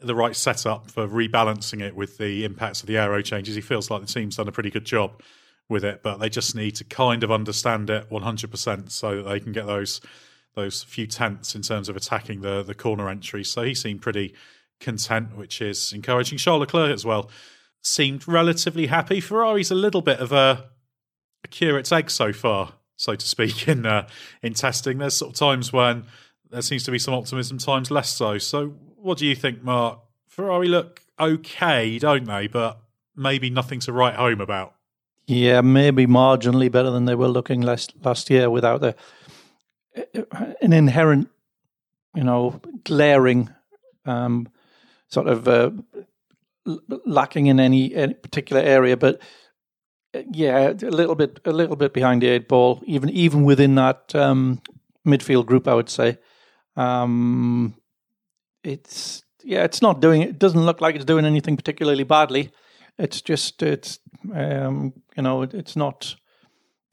the 0.02 0.16
right 0.16 0.36
setup 0.36 0.92
for 0.92 1.08
rebalancing 1.08 1.82
it 1.82 1.96
with 1.96 2.18
the 2.18 2.44
impacts 2.44 2.82
of 2.82 2.88
the 2.88 2.98
aero 2.98 3.22
changes. 3.22 3.56
He 3.56 3.62
feels 3.62 3.90
like 3.90 4.02
the 4.02 4.08
team's 4.08 4.36
done 4.36 4.48
a 4.48 4.52
pretty 4.52 4.70
good 4.70 4.86
job 4.86 5.22
with 5.68 5.84
it, 5.84 6.04
but 6.04 6.18
they 6.18 6.30
just 6.30 6.56
need 6.56 6.76
to 6.76 6.84
kind 6.84 7.24
of 7.24 7.32
understand 7.32 7.90
it 7.90 8.10
100% 8.10 8.92
so 8.92 9.16
that 9.18 9.30
they 9.30 9.40
can 9.40 9.52
get 9.52 9.66
those 9.66 10.02
those 10.54 10.84
few 10.84 11.06
tenths 11.06 11.54
in 11.54 11.62
terms 11.62 11.90
of 11.90 11.98
attacking 11.98 12.40
the 12.42 12.64
the 12.64 12.74
corner 12.74 13.10
entry. 13.10 13.44
So 13.44 13.64
he 13.64 13.76
seemed 13.76 14.02
pretty 14.02 14.34
content, 14.80 15.36
which 15.36 15.62
is 15.62 15.92
encouraging. 15.94 16.38
Charles 16.38 16.62
Leclerc 16.62 16.94
as 16.94 17.06
well 17.06 17.30
seemed 17.82 18.28
relatively 18.28 18.88
happy. 18.88 19.20
Ferrari's 19.20 19.72
a 19.72 19.76
little 19.76 20.02
bit 20.02 20.20
of 20.20 20.32
a, 20.32 20.70
a 21.44 21.48
curate's 21.48 21.92
egg 21.92 22.10
so 22.10 22.34
far, 22.34 22.74
so 22.96 23.16
to 23.16 23.28
speak, 23.28 23.68
in 23.68 23.86
uh, 23.86 24.08
in 24.42 24.54
testing. 24.54 24.98
There's 24.98 25.16
sort 25.16 25.34
of 25.34 25.40
times 25.40 25.74
when 25.74 26.06
there 26.50 26.62
seems 26.62 26.84
to 26.84 26.92
be 26.92 27.00
some 27.00 27.14
optimism, 27.14 27.58
times 27.58 27.92
less 27.92 28.10
so. 28.10 28.38
So, 28.38 28.68
what 28.98 29.18
do 29.18 29.26
you 29.26 29.36
think, 29.36 29.64
Mark? 29.64 30.00
Ferrari 30.28 30.68
look 30.68 31.02
okay, 31.20 31.98
don't 32.00 32.26
they? 32.26 32.48
But 32.48 32.80
maybe 33.16 33.50
nothing 33.50 33.80
to 33.82 33.94
write 33.94 34.16
home 34.16 34.42
about. 34.42 34.75
Yeah, 35.28 35.62
maybe 35.62 36.06
marginally 36.06 36.72
better 36.72 36.92
than 36.92 37.06
they 37.06 37.16
were 37.16 37.28
looking 37.28 37.62
last 37.62 37.94
last 38.04 38.30
year 38.30 38.50
without 38.50 38.82
the 38.82 38.96
an 40.62 40.74
inherent, 40.74 41.30
you 42.14 42.24
know, 42.24 42.60
glaring 42.84 43.50
um, 44.06 44.48
sort 45.08 45.28
of 45.28 45.48
uh, 45.48 45.72
lacking 47.06 47.48
in 47.48 47.60
any, 47.60 47.94
any 47.96 48.14
particular 48.14 48.62
area. 48.62 48.98
But 48.98 49.22
uh, 50.14 50.24
yeah, 50.32 50.70
a 50.70 50.92
little 50.92 51.16
bit 51.16 51.40
a 51.46 51.52
little 51.52 51.76
bit 51.76 51.94
behind 51.94 52.22
the 52.22 52.28
eight 52.28 52.48
ball, 52.48 52.82
even 52.86 53.10
even 53.10 53.44
within 53.44 53.76
that 53.76 54.14
um, 54.16 54.62
midfield 55.08 55.46
group, 55.46 55.68
I 55.68 55.74
would 55.74 55.90
say. 55.90 56.18
Um, 56.76 57.76
it's 58.64 59.24
yeah, 59.44 59.64
it's 59.64 59.82
not 59.82 60.02
doing. 60.02 60.22
It 60.22 60.40
doesn't 60.40 60.66
look 60.66 60.82
like 60.82 60.96
it's 60.96 61.06
doing 61.06 61.26
anything 61.26 61.56
particularly 61.58 62.04
badly. 62.04 62.52
It's 62.98 63.22
just 63.22 63.62
it's 63.62 64.00
um, 64.34 64.94
you 65.16 65.24
know 65.24 65.44
it's 65.44 65.76
not 65.76 66.16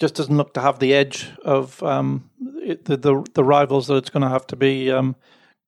just 0.00 0.14
doesn't 0.16 0.36
look 0.36 0.54
to 0.54 0.60
have 0.60 0.80
the 0.80 0.94
edge 0.94 1.30
of 1.44 1.80
um, 1.82 2.28
it, 2.56 2.86
the, 2.86 2.96
the, 2.96 3.24
the 3.34 3.44
rivals 3.44 3.86
that 3.86 3.96
it's 3.96 4.10
going 4.10 4.22
to 4.22 4.28
have 4.28 4.46
to 4.48 4.56
be 4.56 4.90
um, 4.90 5.14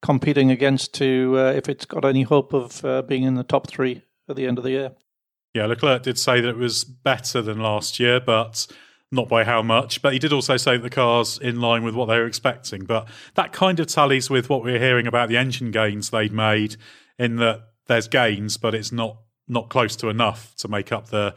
competing 0.03 0.51
against 0.51 0.93
to 0.95 1.35
uh, 1.37 1.53
if 1.53 1.69
it's 1.69 1.85
got 1.85 2.05
any 2.05 2.23
hope 2.23 2.53
of 2.53 2.85
uh, 2.85 3.03
being 3.03 3.23
in 3.23 3.35
the 3.35 3.45
top 3.45 3.69
three 3.69 4.03
at 4.29 4.35
the 4.35 4.47
end 4.47 4.59
of 4.59 4.65
the 4.65 4.71
year. 4.71 4.91
Yeah, 5.55 5.67
Leclerc 5.67 6.03
did 6.03 6.19
say 6.19 6.41
that 6.41 6.49
it 6.49 6.57
was 6.57 6.83
better 6.83 7.41
than 7.41 7.61
last 7.61 8.01
year, 8.01 8.19
but 8.19 8.67
not 9.13 9.29
by 9.29 9.45
how 9.45 9.63
much. 9.63 10.03
But 10.03 10.13
he 10.13 10.19
did 10.19 10.33
also 10.33 10.57
say 10.57 10.77
that 10.77 10.83
the 10.83 10.91
car's 10.91 11.39
in 11.39 11.61
line 11.61 11.85
with 11.85 11.95
what 11.95 12.07
they 12.07 12.19
were 12.19 12.27
expecting. 12.27 12.85
But 12.85 13.07
that 13.37 13.53
kind 13.53 13.79
of 13.79 13.87
tallies 13.87 14.29
with 14.29 14.51
what 14.51 14.65
we 14.65 14.73
we're 14.73 14.81
hearing 14.81 15.07
about 15.07 15.29
the 15.29 15.37
engine 15.37 15.71
gains 15.71 16.11
they'd 16.11 16.33
made, 16.33 16.77
in 17.19 17.37
that 17.37 17.69
there's 17.87 18.09
gains, 18.09 18.57
but 18.57 18.75
it's 18.75 18.91
not 18.91 19.19
not 19.49 19.69
close 19.69 19.97
to 19.97 20.09
enough 20.09 20.55
to 20.57 20.69
make 20.69 20.93
up 20.93 21.09
the 21.09 21.35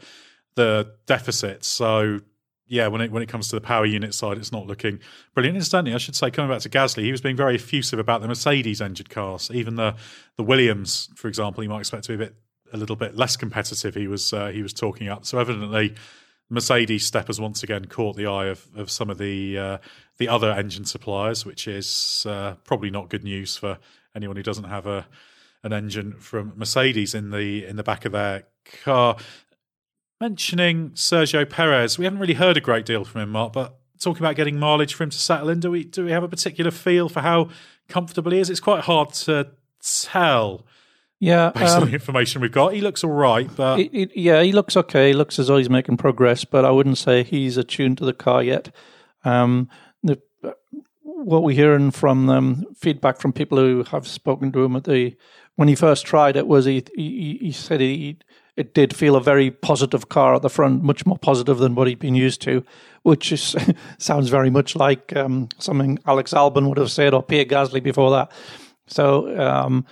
the 0.54 0.94
deficit. 1.06 1.64
So 1.64 2.20
yeah, 2.66 2.88
when 2.88 3.00
it 3.00 3.10
when 3.10 3.22
it 3.22 3.28
comes 3.28 3.48
to 3.48 3.56
the 3.56 3.60
power 3.60 3.86
unit 3.86 4.14
side, 4.14 4.36
it's 4.36 4.52
not 4.52 4.66
looking 4.66 5.00
brilliant. 5.34 5.56
Incidentally, 5.56 5.94
I 5.94 5.98
should 5.98 6.16
say, 6.16 6.30
coming 6.30 6.50
back 6.50 6.60
to 6.62 6.68
Gasly, 6.68 7.02
he 7.02 7.10
was 7.10 7.20
being 7.20 7.36
very 7.36 7.54
effusive 7.54 7.98
about 7.98 8.20
the 8.20 8.28
Mercedes 8.28 8.80
engined 8.80 9.08
cars. 9.08 9.50
Even 9.52 9.76
the 9.76 9.94
the 10.36 10.42
Williams, 10.42 11.08
for 11.16 11.28
example, 11.28 11.62
you 11.62 11.70
might 11.70 11.80
expect 11.80 12.04
to 12.04 12.08
be 12.10 12.14
a 12.14 12.26
bit 12.26 12.36
a 12.72 12.76
little 12.76 12.96
bit 12.96 13.16
less 13.16 13.36
competitive. 13.36 13.94
He 13.94 14.06
was 14.06 14.32
uh, 14.32 14.48
he 14.48 14.62
was 14.62 14.74
talking 14.74 15.08
up. 15.08 15.24
So 15.24 15.38
evidently, 15.38 15.94
Mercedes 16.50 17.06
step 17.06 17.28
has 17.28 17.40
once 17.40 17.62
again 17.62 17.86
caught 17.86 18.16
the 18.16 18.26
eye 18.26 18.46
of, 18.46 18.66
of 18.76 18.90
some 18.90 19.08
of 19.08 19.18
the 19.18 19.58
uh, 19.58 19.78
the 20.18 20.28
other 20.28 20.50
engine 20.50 20.84
suppliers, 20.84 21.46
which 21.46 21.66
is 21.66 22.26
uh, 22.28 22.54
probably 22.64 22.90
not 22.90 23.08
good 23.08 23.24
news 23.24 23.56
for 23.56 23.78
anyone 24.14 24.36
who 24.36 24.42
doesn't 24.42 24.64
have 24.64 24.86
a 24.86 25.06
an 25.62 25.72
engine 25.72 26.14
from 26.18 26.52
Mercedes 26.56 27.14
in 27.14 27.30
the 27.30 27.64
in 27.64 27.76
the 27.76 27.82
back 27.82 28.04
of 28.04 28.12
their 28.12 28.44
car. 28.84 29.16
Mentioning 30.20 30.90
Sergio 30.90 31.48
Perez, 31.48 31.98
we 31.98 32.04
haven't 32.04 32.18
really 32.18 32.34
heard 32.34 32.56
a 32.56 32.60
great 32.60 32.84
deal 32.84 33.04
from 33.04 33.20
him, 33.20 33.30
Mark, 33.30 33.52
but 33.52 33.78
talking 34.00 34.22
about 34.22 34.36
getting 34.36 34.58
mileage 34.58 34.94
for 34.94 35.04
him 35.04 35.10
to 35.10 35.18
settle 35.18 35.48
in, 35.48 35.60
do 35.60 35.70
we 35.70 35.84
do 35.84 36.04
we 36.04 36.10
have 36.10 36.22
a 36.22 36.28
particular 36.28 36.70
feel 36.70 37.08
for 37.08 37.20
how 37.20 37.50
comfortable 37.88 38.32
he 38.32 38.38
is? 38.38 38.50
It's 38.50 38.60
quite 38.60 38.84
hard 38.84 39.12
to 39.14 39.50
tell. 39.82 40.66
Yeah, 41.20 41.50
based 41.50 41.74
um, 41.74 41.82
on 41.82 41.88
the 41.88 41.94
information 41.94 42.40
we've 42.40 42.52
got, 42.52 42.74
he 42.74 42.80
looks 42.80 43.02
all 43.02 43.10
right, 43.10 43.48
but 43.56 43.80
it, 43.80 43.90
it, 43.92 44.10
yeah, 44.16 44.40
he 44.42 44.52
looks 44.52 44.76
okay. 44.76 45.08
He 45.08 45.14
looks 45.14 45.38
as 45.40 45.48
though 45.48 45.56
he's 45.56 45.68
making 45.68 45.96
progress, 45.96 46.44
but 46.44 46.64
I 46.64 46.70
wouldn't 46.70 46.98
say 46.98 47.24
he's 47.24 47.56
attuned 47.56 47.98
to 47.98 48.04
the 48.04 48.12
car 48.12 48.40
yet. 48.40 48.72
Um, 49.24 49.68
what 51.24 51.42
we're 51.42 51.56
hearing 51.56 51.90
from 51.90 52.28
um, 52.28 52.64
feedback 52.76 53.18
from 53.18 53.32
people 53.32 53.58
who 53.58 53.84
have 53.84 54.06
spoken 54.06 54.52
to 54.52 54.64
him 54.64 54.76
at 54.76 54.84
the 54.84 55.16
when 55.56 55.68
he 55.68 55.74
first 55.74 56.06
tried 56.06 56.36
it 56.36 56.46
was 56.46 56.64
he 56.64 56.84
he, 56.94 57.38
he 57.40 57.52
said 57.52 57.80
he 57.80 58.18
it 58.56 58.74
did 58.74 58.94
feel 58.94 59.14
a 59.14 59.20
very 59.20 59.52
positive 59.52 60.08
car 60.08 60.34
at 60.34 60.42
the 60.42 60.50
front, 60.50 60.82
much 60.82 61.06
more 61.06 61.16
positive 61.16 61.58
than 61.58 61.76
what 61.76 61.86
he'd 61.86 62.00
been 62.00 62.16
used 62.16 62.42
to, 62.42 62.64
which 63.02 63.30
is, 63.30 63.54
sounds 63.98 64.30
very 64.30 64.50
much 64.50 64.74
like 64.74 65.14
um, 65.14 65.48
something 65.58 65.96
Alex 66.06 66.32
Albon 66.32 66.68
would 66.68 66.76
have 66.76 66.90
said 66.90 67.14
or 67.14 67.22
Pierre 67.22 67.44
Gasly 67.44 67.80
before 67.80 68.10
that. 68.10 68.32
So 68.88 69.38
um, 69.38 69.86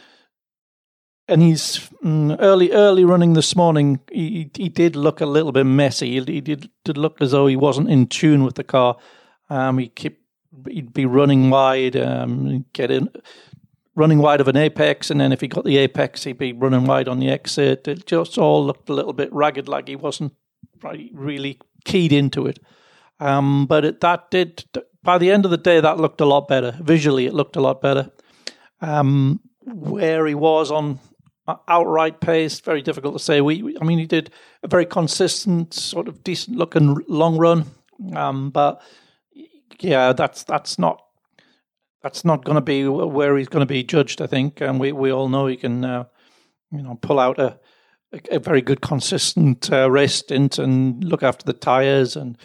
and 1.29 1.43
he's 1.43 1.89
mm, 2.05 2.37
early 2.41 2.73
early 2.73 3.05
running 3.05 3.35
this 3.35 3.55
morning. 3.57 4.01
He 4.11 4.51
he 4.57 4.69
did 4.69 4.97
look 4.97 5.21
a 5.21 5.27
little 5.27 5.53
bit 5.53 5.65
messy. 5.65 6.21
He, 6.21 6.35
he 6.35 6.41
did 6.41 6.71
did 6.85 6.97
look 6.97 7.21
as 7.21 7.33
though 7.33 7.47
he 7.47 7.57
wasn't 7.57 7.91
in 7.91 8.07
tune 8.07 8.45
with 8.45 8.55
the 8.55 8.65
car. 8.65 8.97
Um, 9.49 9.79
he 9.79 9.89
kept 9.89 10.21
he'd 10.69 10.93
be 10.93 11.07
running 11.07 11.51
wide, 11.51 11.97
um, 11.97 12.65
get 12.73 12.91
in, 12.91 13.09
running 13.95 14.19
wide 14.19 14.41
of 14.41 14.49
an 14.49 14.57
apex, 14.57 15.11
and 15.11 15.21
then 15.21 15.33
if 15.33 15.41
he 15.41 15.49
got 15.49 15.65
the 15.65 15.79
apex, 15.79 16.25
he'd 16.25 16.39
be 16.39 16.53
running 16.53 16.85
wide 16.85 17.09
on 17.09 17.19
the 17.19 17.31
exit. 17.31 17.89
It 17.89 18.07
just 18.07 18.39
all 18.39 18.65
looked 18.65 18.89
a 18.89 18.95
little 18.95 19.13
bit 19.13 19.33
ragged, 19.33 19.69
like 19.69 19.89
he 19.89 19.97
wasn't 19.97 20.33
really 21.13 21.59
keyed 21.85 22.13
into 22.13 22.47
it. 22.47 22.59
Um, 23.19 23.67
but 23.67 23.85
it, 23.85 24.01
that 24.01 24.31
did, 24.31 24.65
by 25.03 25.19
the 25.19 25.31
end 25.31 25.45
of 25.45 25.51
the 25.51 25.57
day, 25.57 25.81
that 25.81 25.99
looked 25.99 26.21
a 26.21 26.27
lot 26.27 26.49
better. 26.49 26.77
Visually, 26.83 27.27
it 27.27 27.35
looked 27.35 27.57
a 27.57 27.61
lot 27.61 27.81
better. 27.81 28.11
Um, 28.81 29.41
where 29.65 30.27
he 30.27 30.35
was 30.35 30.71
on 30.71 31.01
outright 31.69 32.21
pace, 32.21 32.61
very 32.61 32.83
difficult 32.83 33.17
to 33.17 33.23
say. 33.23 33.41
We, 33.41 33.77
I 33.81 33.85
mean, 33.85 33.99
he 33.99 34.07
did 34.07 34.31
a 34.63 34.69
very 34.69 34.85
consistent, 34.85 35.75
sort 35.75 36.09
of 36.09 36.23
decent 36.23 36.57
looking 36.57 37.03
long 37.09 37.39
run. 37.39 37.65
Um, 38.15 38.51
but 38.51 38.83
yeah, 39.81 40.13
that's 40.13 40.45
that's 40.45 40.79
not 40.79 41.03
that's 42.03 42.25
not 42.25 42.45
going 42.45 42.57
to 42.57 42.61
be 42.61 42.87
where 42.87 43.37
he's 43.37 43.49
going 43.49 43.67
to 43.67 43.67
be 43.67 43.83
judged. 43.83 44.23
I 44.23 44.27
think, 44.27 44.61
and 44.61 44.79
we 44.79 44.93
we 44.93 45.11
all 45.11 45.29
know 45.29 45.47
he 45.47 45.57
can, 45.57 45.85
uh, 45.85 46.05
you 46.71 46.83
know, 46.83 46.99
pull 47.01 47.19
out 47.19 47.39
a 47.39 47.59
a, 48.31 48.39
very 48.39 48.63
good 48.63 48.81
consistent 48.81 49.71
uh, 49.73 49.91
race 49.91 50.15
stint 50.15 50.59
and 50.59 51.03
look 51.05 51.23
after 51.23 51.45
the 51.45 51.53
tires 51.53 52.17
and 52.17 52.39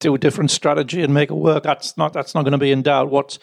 do 0.00 0.14
a 0.14 0.18
different 0.18 0.50
strategy 0.50 1.02
and 1.02 1.14
make 1.14 1.30
it 1.30 1.34
work. 1.34 1.62
That's 1.62 1.96
not 1.96 2.12
that's 2.12 2.34
not 2.34 2.42
going 2.42 2.52
to 2.52 2.58
be 2.58 2.72
in 2.72 2.82
doubt. 2.82 3.10
What's 3.10 3.38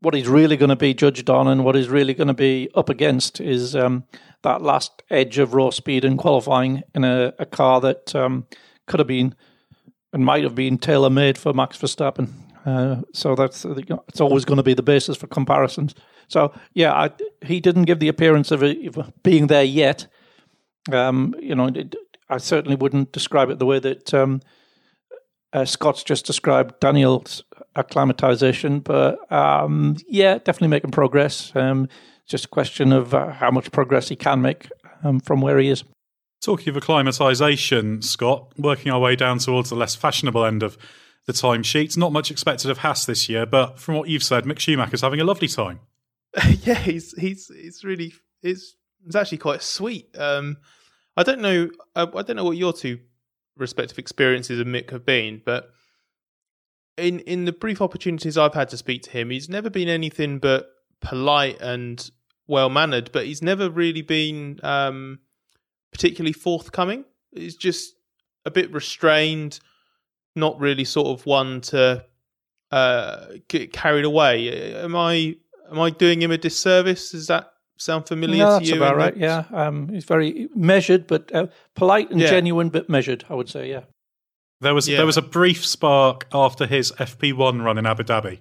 what 0.00 0.14
he's 0.14 0.28
really 0.28 0.56
going 0.56 0.70
to 0.70 0.76
be 0.76 0.94
judged 0.94 1.28
on 1.28 1.46
and 1.46 1.64
what 1.64 1.74
he's 1.74 1.88
really 1.88 2.14
going 2.14 2.28
to 2.28 2.34
be 2.34 2.70
up 2.74 2.88
against 2.88 3.40
is 3.40 3.76
um, 3.76 4.04
that 4.42 4.62
last 4.62 5.02
edge 5.10 5.38
of 5.38 5.52
raw 5.52 5.68
speed 5.68 6.06
and 6.06 6.18
qualifying 6.18 6.82
in 6.94 7.04
a, 7.04 7.34
a 7.38 7.44
car 7.44 7.82
that 7.82 8.14
um, 8.14 8.46
could 8.86 8.98
have 8.98 9.06
been 9.06 9.34
and 10.12 10.24
might 10.24 10.44
have 10.44 10.54
been 10.54 10.78
tailor 10.78 11.10
made 11.10 11.38
for 11.38 11.52
Max 11.52 11.76
Verstappen. 11.78 12.28
Uh, 12.66 13.02
so 13.12 13.34
that's 13.34 13.64
it's 13.64 14.20
always 14.20 14.44
going 14.44 14.58
to 14.58 14.62
be 14.62 14.74
the 14.74 14.82
basis 14.82 15.16
for 15.16 15.26
comparisons. 15.26 15.94
So 16.28 16.52
yeah, 16.74 16.92
I, 16.92 17.10
he 17.44 17.60
didn't 17.60 17.84
give 17.84 18.00
the 18.00 18.08
appearance 18.08 18.50
of, 18.50 18.62
a, 18.62 18.86
of 18.86 19.12
being 19.22 19.46
there 19.46 19.64
yet. 19.64 20.06
Um, 20.92 21.34
you 21.40 21.54
know, 21.54 21.68
it, 21.68 21.94
I 22.28 22.38
certainly 22.38 22.76
wouldn't 22.76 23.12
describe 23.12 23.50
it 23.50 23.58
the 23.58 23.66
way 23.66 23.78
that 23.78 24.14
um, 24.14 24.40
uh, 25.52 25.64
Scott's 25.64 26.04
just 26.04 26.26
described 26.26 26.78
Daniel's 26.80 27.42
acclimatization, 27.76 28.80
but 28.80 29.30
um, 29.32 29.96
yeah, 30.06 30.38
definitely 30.38 30.68
making 30.68 30.90
progress. 30.90 31.54
Um, 31.54 31.88
just 32.26 32.44
a 32.44 32.48
question 32.48 32.92
of 32.92 33.14
uh, 33.14 33.32
how 33.32 33.50
much 33.50 33.72
progress 33.72 34.08
he 34.08 34.16
can 34.16 34.40
make 34.40 34.70
um, 35.02 35.18
from 35.20 35.40
where 35.40 35.58
he 35.58 35.68
is. 35.68 35.82
Talking 36.40 36.70
of 36.70 36.76
acclimatization, 36.76 38.00
Scott, 38.02 38.52
working 38.56 38.90
our 38.90 38.98
way 38.98 39.14
down 39.14 39.38
towards 39.38 39.68
the 39.68 39.76
less 39.76 39.94
fashionable 39.94 40.44
end 40.44 40.62
of 40.62 40.78
the 41.26 41.32
timesheets. 41.32 41.96
Not 41.96 42.12
much 42.12 42.30
expected 42.30 42.70
of 42.70 42.78
Haas 42.78 43.04
this 43.04 43.28
year, 43.28 43.44
but 43.44 43.78
from 43.78 43.96
what 43.96 44.08
you've 44.08 44.22
said, 44.22 44.44
Mick 44.44 44.58
Schumacher's 44.58 45.02
having 45.02 45.20
a 45.20 45.24
lovely 45.24 45.48
time. 45.48 45.80
yeah, 46.62 46.74
he's 46.74 47.12
he's 47.18 47.50
it's 47.54 47.84
really 47.84 48.14
it's 48.42 48.76
it's 49.06 49.16
actually 49.16 49.38
quite 49.38 49.62
sweet. 49.62 50.16
Um, 50.18 50.56
I 51.16 51.22
don't 51.22 51.40
know 51.40 51.70
I, 51.94 52.02
I 52.02 52.22
don't 52.22 52.36
know 52.36 52.44
what 52.44 52.56
your 52.56 52.72
two 52.72 53.00
respective 53.56 53.98
experiences 53.98 54.60
of 54.60 54.66
Mick 54.66 54.90
have 54.90 55.04
been, 55.04 55.42
but 55.44 55.70
in 56.96 57.20
in 57.20 57.44
the 57.44 57.52
brief 57.52 57.82
opportunities 57.82 58.38
I've 58.38 58.54
had 58.54 58.68
to 58.70 58.76
speak 58.76 59.02
to 59.02 59.10
him, 59.10 59.30
he's 59.30 59.48
never 59.48 59.70
been 59.70 59.88
anything 59.88 60.38
but 60.38 60.70
polite 61.00 61.60
and 61.60 62.10
well 62.46 62.70
mannered, 62.70 63.10
but 63.12 63.26
he's 63.26 63.42
never 63.42 63.68
really 63.68 64.02
been 64.02 64.60
um, 64.62 65.18
particularly 65.92 66.32
forthcoming. 66.32 67.04
He's 67.32 67.56
just 67.56 67.94
a 68.44 68.50
bit 68.50 68.72
restrained, 68.72 69.60
not 70.34 70.58
really 70.58 70.84
sort 70.84 71.08
of 71.08 71.26
one 71.26 71.60
to 71.62 72.04
uh, 72.70 73.26
get 73.48 73.72
carried 73.72 74.04
away. 74.04 74.74
Am 74.74 74.96
I 74.96 75.36
am 75.70 75.80
I 75.80 75.90
doing 75.90 76.22
him 76.22 76.30
a 76.30 76.38
disservice? 76.38 77.12
Does 77.12 77.26
that 77.28 77.52
sound 77.76 78.06
familiar 78.06 78.44
no, 78.44 78.58
to 78.58 78.64
you? 78.64 78.70
That's 78.72 78.76
about 78.76 78.96
right. 78.96 79.16
Yeah, 79.16 79.44
um, 79.52 79.88
he's 79.88 80.04
very 80.04 80.48
measured, 80.54 81.06
but 81.06 81.34
uh, 81.34 81.46
polite 81.74 82.10
and 82.10 82.20
yeah. 82.20 82.30
genuine, 82.30 82.68
but 82.68 82.88
measured. 82.88 83.24
I 83.28 83.34
would 83.34 83.48
say, 83.48 83.70
yeah. 83.70 83.82
There 84.60 84.74
was 84.74 84.88
yeah. 84.88 84.98
there 84.98 85.06
was 85.06 85.16
a 85.16 85.22
brief 85.22 85.64
spark 85.66 86.26
after 86.32 86.66
his 86.66 86.92
FP1 86.92 87.64
run 87.64 87.78
in 87.78 87.86
Abu 87.86 88.02
Dhabi 88.02 88.40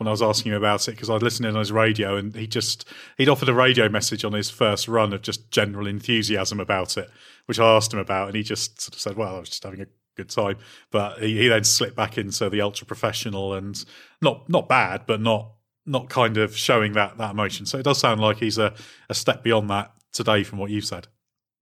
when 0.00 0.08
I 0.08 0.12
was 0.12 0.22
asking 0.22 0.52
him 0.52 0.56
about 0.56 0.88
it 0.88 0.92
because 0.92 1.10
I 1.10 1.12
was 1.12 1.22
listening 1.22 1.52
on 1.52 1.58
his 1.58 1.70
radio 1.70 2.16
and 2.16 2.34
he 2.34 2.46
just 2.46 2.88
he'd 3.18 3.28
offered 3.28 3.50
a 3.50 3.54
radio 3.54 3.86
message 3.90 4.24
on 4.24 4.32
his 4.32 4.48
first 4.48 4.88
run 4.88 5.12
of 5.12 5.20
just 5.20 5.50
general 5.50 5.86
enthusiasm 5.86 6.58
about 6.58 6.96
it, 6.96 7.10
which 7.44 7.60
I 7.60 7.76
asked 7.76 7.92
him 7.92 7.98
about, 7.98 8.28
and 8.28 8.34
he 8.34 8.42
just 8.42 8.80
sort 8.80 8.94
of 8.94 9.00
said, 9.00 9.16
"Well, 9.18 9.36
I 9.36 9.40
was 9.40 9.50
just 9.50 9.62
having 9.62 9.82
a 9.82 9.86
good 10.16 10.30
time," 10.30 10.56
but 10.90 11.18
he, 11.18 11.36
he 11.36 11.48
then 11.48 11.64
slipped 11.64 11.96
back 11.96 12.16
into 12.16 12.48
the 12.48 12.62
ultra 12.62 12.86
professional 12.86 13.52
and 13.52 13.84
not 14.22 14.48
not 14.48 14.70
bad, 14.70 15.02
but 15.06 15.20
not 15.20 15.52
not 15.84 16.08
kind 16.08 16.38
of 16.38 16.56
showing 16.56 16.94
that 16.94 17.18
that 17.18 17.32
emotion. 17.32 17.66
So 17.66 17.78
it 17.78 17.82
does 17.82 17.98
sound 17.98 18.22
like 18.22 18.38
he's 18.38 18.56
a, 18.56 18.72
a 19.10 19.14
step 19.14 19.42
beyond 19.42 19.68
that 19.68 19.92
today 20.14 20.44
from 20.44 20.58
what 20.58 20.70
you've 20.70 20.86
said. 20.86 21.08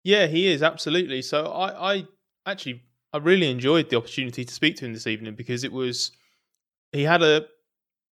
Yeah, 0.02 0.26
he 0.26 0.48
is 0.48 0.60
absolutely. 0.60 1.22
So 1.22 1.46
I, 1.52 1.92
I 1.94 2.06
actually 2.46 2.82
I 3.12 3.18
really 3.18 3.48
enjoyed 3.48 3.90
the 3.90 3.96
opportunity 3.96 4.44
to 4.44 4.52
speak 4.52 4.74
to 4.78 4.86
him 4.86 4.92
this 4.92 5.06
evening 5.06 5.36
because 5.36 5.62
it 5.62 5.70
was 5.70 6.10
he 6.90 7.04
had 7.04 7.22
a 7.22 7.46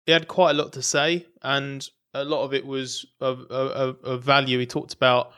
he 0.06 0.12
had 0.12 0.28
quite 0.28 0.50
a 0.50 0.54
lot 0.54 0.72
to 0.72 0.82
say 0.82 1.26
and 1.42 1.88
a 2.14 2.24
lot 2.24 2.44
of 2.44 2.52
it 2.52 2.66
was 2.66 3.06
of, 3.20 3.40
of, 3.50 3.96
of 4.04 4.22
value. 4.22 4.58
He 4.58 4.66
talked 4.66 4.92
about 4.94 5.32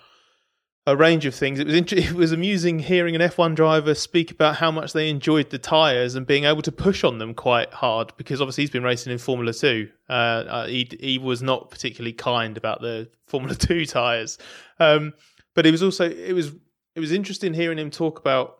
a 0.86 0.96
range 0.96 1.24
of 1.24 1.34
things. 1.34 1.58
It 1.58 1.66
was 1.66 1.74
it 1.92 2.12
was 2.12 2.32
amusing 2.32 2.78
hearing 2.78 3.14
an 3.14 3.22
F1 3.22 3.54
driver 3.54 3.94
speak 3.94 4.30
about 4.30 4.56
how 4.56 4.70
much 4.70 4.92
they 4.92 5.08
enjoyed 5.08 5.50
the 5.50 5.58
tires 5.58 6.14
and 6.14 6.26
being 6.26 6.44
able 6.44 6.62
to 6.62 6.72
push 6.72 7.04
on 7.04 7.18
them 7.18 7.34
quite 7.34 7.72
hard 7.72 8.12
because 8.16 8.40
obviously 8.40 8.62
he's 8.62 8.70
been 8.70 8.82
racing 8.82 9.12
in 9.12 9.18
Formula 9.18 9.52
Two. 9.52 9.88
Uh, 10.08 10.12
uh, 10.12 10.66
he 10.66 10.88
he 11.00 11.18
was 11.18 11.42
not 11.42 11.70
particularly 11.70 12.12
kind 12.12 12.56
about 12.56 12.80
the 12.80 13.08
Formula 13.26 13.54
Two 13.54 13.86
tires, 13.86 14.38
um, 14.78 15.12
but 15.54 15.66
it 15.66 15.70
was 15.70 15.82
also 15.82 16.08
it 16.10 16.32
was 16.32 16.52
it 16.94 17.00
was 17.00 17.12
interesting 17.12 17.54
hearing 17.54 17.78
him 17.78 17.90
talk 17.90 18.18
about 18.18 18.58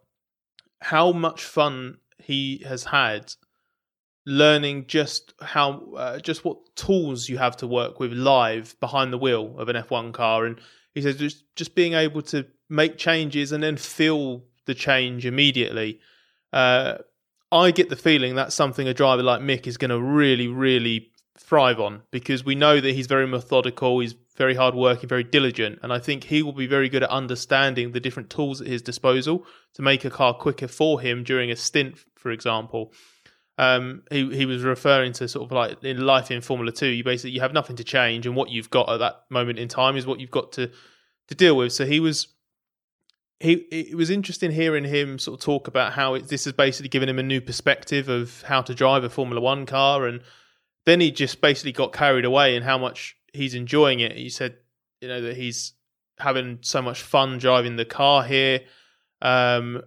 how 0.81 1.13
much 1.13 1.45
fun 1.45 1.99
he 2.19 2.63
has 2.67 2.85
had 2.85 3.33
learning 4.27 4.87
just 4.87 5.35
how 5.41 5.83
uh, 5.97 6.19
just 6.19 6.45
what 6.45 6.59
tools 6.77 7.29
you 7.29 7.39
have 7.39 7.57
to 7.59 7.67
work 7.67 8.01
with 8.01 8.13
live 8.13 8.79
behind 8.81 9.13
the 9.13 9.19
wheel 9.19 9.55
of 9.59 9.69
an 9.69 9.77
F1 9.77 10.13
car. 10.13 10.47
And 10.47 10.61
he 10.95 11.03
says 11.03 11.17
just 11.17 11.45
just 11.57 11.75
being 11.75 11.95
able 11.95 12.23
to 12.23 12.47
make 12.69 12.97
changes 12.97 13.53
and 13.53 13.63
then 13.63 13.77
feel 13.77 14.45
the 14.67 14.75
change 14.75 15.27
immediately. 15.27 16.01
Uh, 16.53 16.99
I 17.53 17.71
get 17.71 17.89
the 17.89 17.97
feeling 17.97 18.35
that's 18.35 18.55
something 18.55 18.89
a 18.89 18.95
driver 18.95 19.23
like 19.23 19.41
Mick 19.41 19.67
is 19.67 19.77
going 19.77 19.91
to 19.91 20.01
really 20.01 20.49
really 20.49 21.11
thrive 21.37 21.81
on 21.81 22.03
because 22.11 22.45
we 22.45 22.55
know 22.55 22.81
that 22.81 22.95
he's 22.95 23.09
very 23.09 23.27
methodical 23.27 23.99
he's 24.01 24.15
very 24.37 24.55
hard 24.55 24.75
working, 24.75 25.09
very 25.09 25.23
diligent, 25.23 25.79
and 25.83 25.93
I 25.93 25.99
think 25.99 26.25
he 26.25 26.43
will 26.43 26.53
be 26.53 26.67
very 26.67 26.89
good 26.89 27.03
at 27.03 27.11
understanding 27.11 27.93
the 27.93 28.01
different 28.01 28.31
tools 28.31 28.61
at 28.61 28.67
his 28.67 28.83
disposal 28.83 29.47
to 29.75 29.83
make 29.83 30.05
a 30.05 30.11
car 30.11 30.35
quicker 30.35 30.67
for 30.67 31.01
him 31.01 31.23
during 31.23 31.51
a 31.51 31.57
stint, 31.57 31.99
for 32.17 32.31
example. 32.33 32.93
Um, 33.57 34.03
he 34.11 34.35
he 34.35 34.47
was 34.47 34.63
referring 34.63 35.13
to 35.15 35.29
sort 35.29 35.45
of 35.45 35.53
like 35.53 35.83
in 35.85 36.05
life 36.05 36.31
in 36.31 36.41
Formula 36.41 36.73
Two, 36.73 36.89
you 36.89 37.05
basically 37.05 37.31
you 37.33 37.41
have 37.41 37.53
nothing 37.53 37.77
to 37.77 37.85
change, 37.85 38.27
and 38.27 38.35
what 38.35 38.51
you've 38.51 38.71
got 38.71 38.89
at 38.89 38.99
that 38.99 39.25
moment 39.31 39.59
in 39.59 39.69
time 39.69 39.97
is 39.97 40.07
what 40.07 40.19
you've 40.19 40.31
got 40.31 40.53
to 40.53 40.71
to 41.29 41.35
deal 41.35 41.57
with. 41.57 41.73
So 41.73 41.87
he 41.87 42.01
was 42.01 42.29
he 43.39 43.53
it 43.71 43.97
was 43.97 44.11
interesting 44.11 44.51
hearing 44.51 44.85
him 44.85 45.19
sort 45.19 45.39
of 45.39 45.45
talk 45.45 45.69
about 45.69 45.93
how 45.93 46.15
it, 46.15 46.29
this 46.29 46.45
has 46.45 46.53
basically 46.53 46.89
given 46.89 47.09
him 47.09 47.19
a 47.19 47.23
new 47.23 47.41
perspective 47.41 48.09
of 48.09 48.43
how 48.43 48.61
to 48.63 48.75
drive 48.75 49.05
a 49.05 49.11
Formula 49.11 49.41
One 49.41 49.67
car, 49.67 50.07
and 50.07 50.21
then 50.85 51.01
he 51.01 51.13
just 51.13 51.41
basically 51.41 51.73
got 51.73 51.93
carried 51.93 52.25
away 52.25 52.57
in 52.57 52.63
how 52.63 52.79
much 52.79 53.17
he's 53.33 53.55
enjoying 53.55 54.01
it. 54.01 54.17
He 54.17 54.31
said, 54.31 54.57
you 55.01 55.09
know, 55.09 55.21
that 55.21 55.37
he's 55.37 55.75
having 56.19 56.59
so 56.63 56.83
much 56.83 57.03
fun 57.03 57.39
driving 57.39 57.77
the 57.77 57.85
car 57.85 58.25
here. 58.25 58.61
Um, 59.23 59.83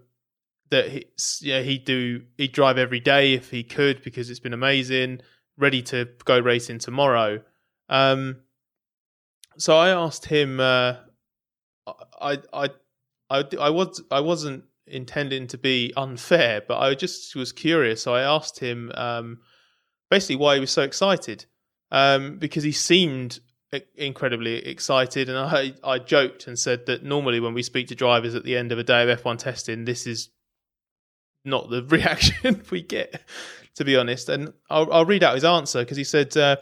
that 0.69 0.89
he, 0.89 1.06
yeah, 1.41 1.62
he'd 1.62 1.86
do, 1.86 2.23
he'd 2.38 2.51
drive 2.51 2.77
every 2.77 2.99
day 2.99 3.34
if 3.34 3.49
he 3.49 3.63
could 3.63 4.03
because 4.03 4.30
it's 4.30 4.39
been 4.39 4.53
amazing. 4.53 5.21
Ready 5.58 5.82
to 5.84 6.08
go 6.25 6.39
racing 6.39 6.80
tomorrow. 6.80 7.41
Um, 7.89 8.38
so 9.58 9.75
I 9.75 9.89
asked 9.89 10.25
him. 10.25 10.60
Uh, 10.60 10.95
I, 12.19 12.38
I, 12.53 12.69
I, 13.30 13.43
I 13.60 13.69
was, 13.69 14.01
I 14.12 14.19
wasn't 14.19 14.65
intending 14.86 15.47
to 15.47 15.58
be 15.58 15.93
unfair, 15.97 16.62
but 16.67 16.80
I 16.80 16.95
just 16.95 17.36
was 17.36 17.51
curious. 17.51 18.03
So 18.03 18.13
I 18.13 18.21
asked 18.21 18.60
him 18.60 18.91
um, 18.95 19.39
basically 20.10 20.38
why 20.38 20.56
he 20.56 20.60
was 20.60 20.71
so 20.71 20.84
excited 20.84 21.45
um, 21.91 22.38
because 22.38 22.63
he 22.63 22.71
seemed 22.71 23.39
incredibly 23.95 24.65
excited. 24.65 25.30
And 25.30 25.38
I, 25.38 25.73
I 25.84 25.99
joked 25.99 26.47
and 26.47 26.58
said 26.58 26.86
that 26.86 27.03
normally 27.03 27.39
when 27.39 27.53
we 27.53 27.63
speak 27.63 27.88
to 27.88 27.95
drivers 27.95 28.36
at 28.36 28.43
the 28.43 28.56
end 28.56 28.71
of 28.71 28.80
a 28.80 28.84
day 28.84 29.10
of 29.10 29.21
F1 29.21 29.38
testing, 29.39 29.86
this 29.86 30.08
is 30.08 30.30
not 31.48 31.70
the 31.70 31.84
reaction 31.90 32.64
we 32.70 32.82
get, 32.82 33.22
to 33.76 33.86
be 33.86 33.96
honest. 33.96 34.30
And 34.30 34.54
I'll, 34.70 34.92
I'll 34.92 35.06
read 35.06 35.24
out 35.24 35.36
his 35.36 35.46
answer 35.46 35.80
because 35.80 35.98
he 35.98 36.04
said, 36.04 36.36
uh, 36.38 36.58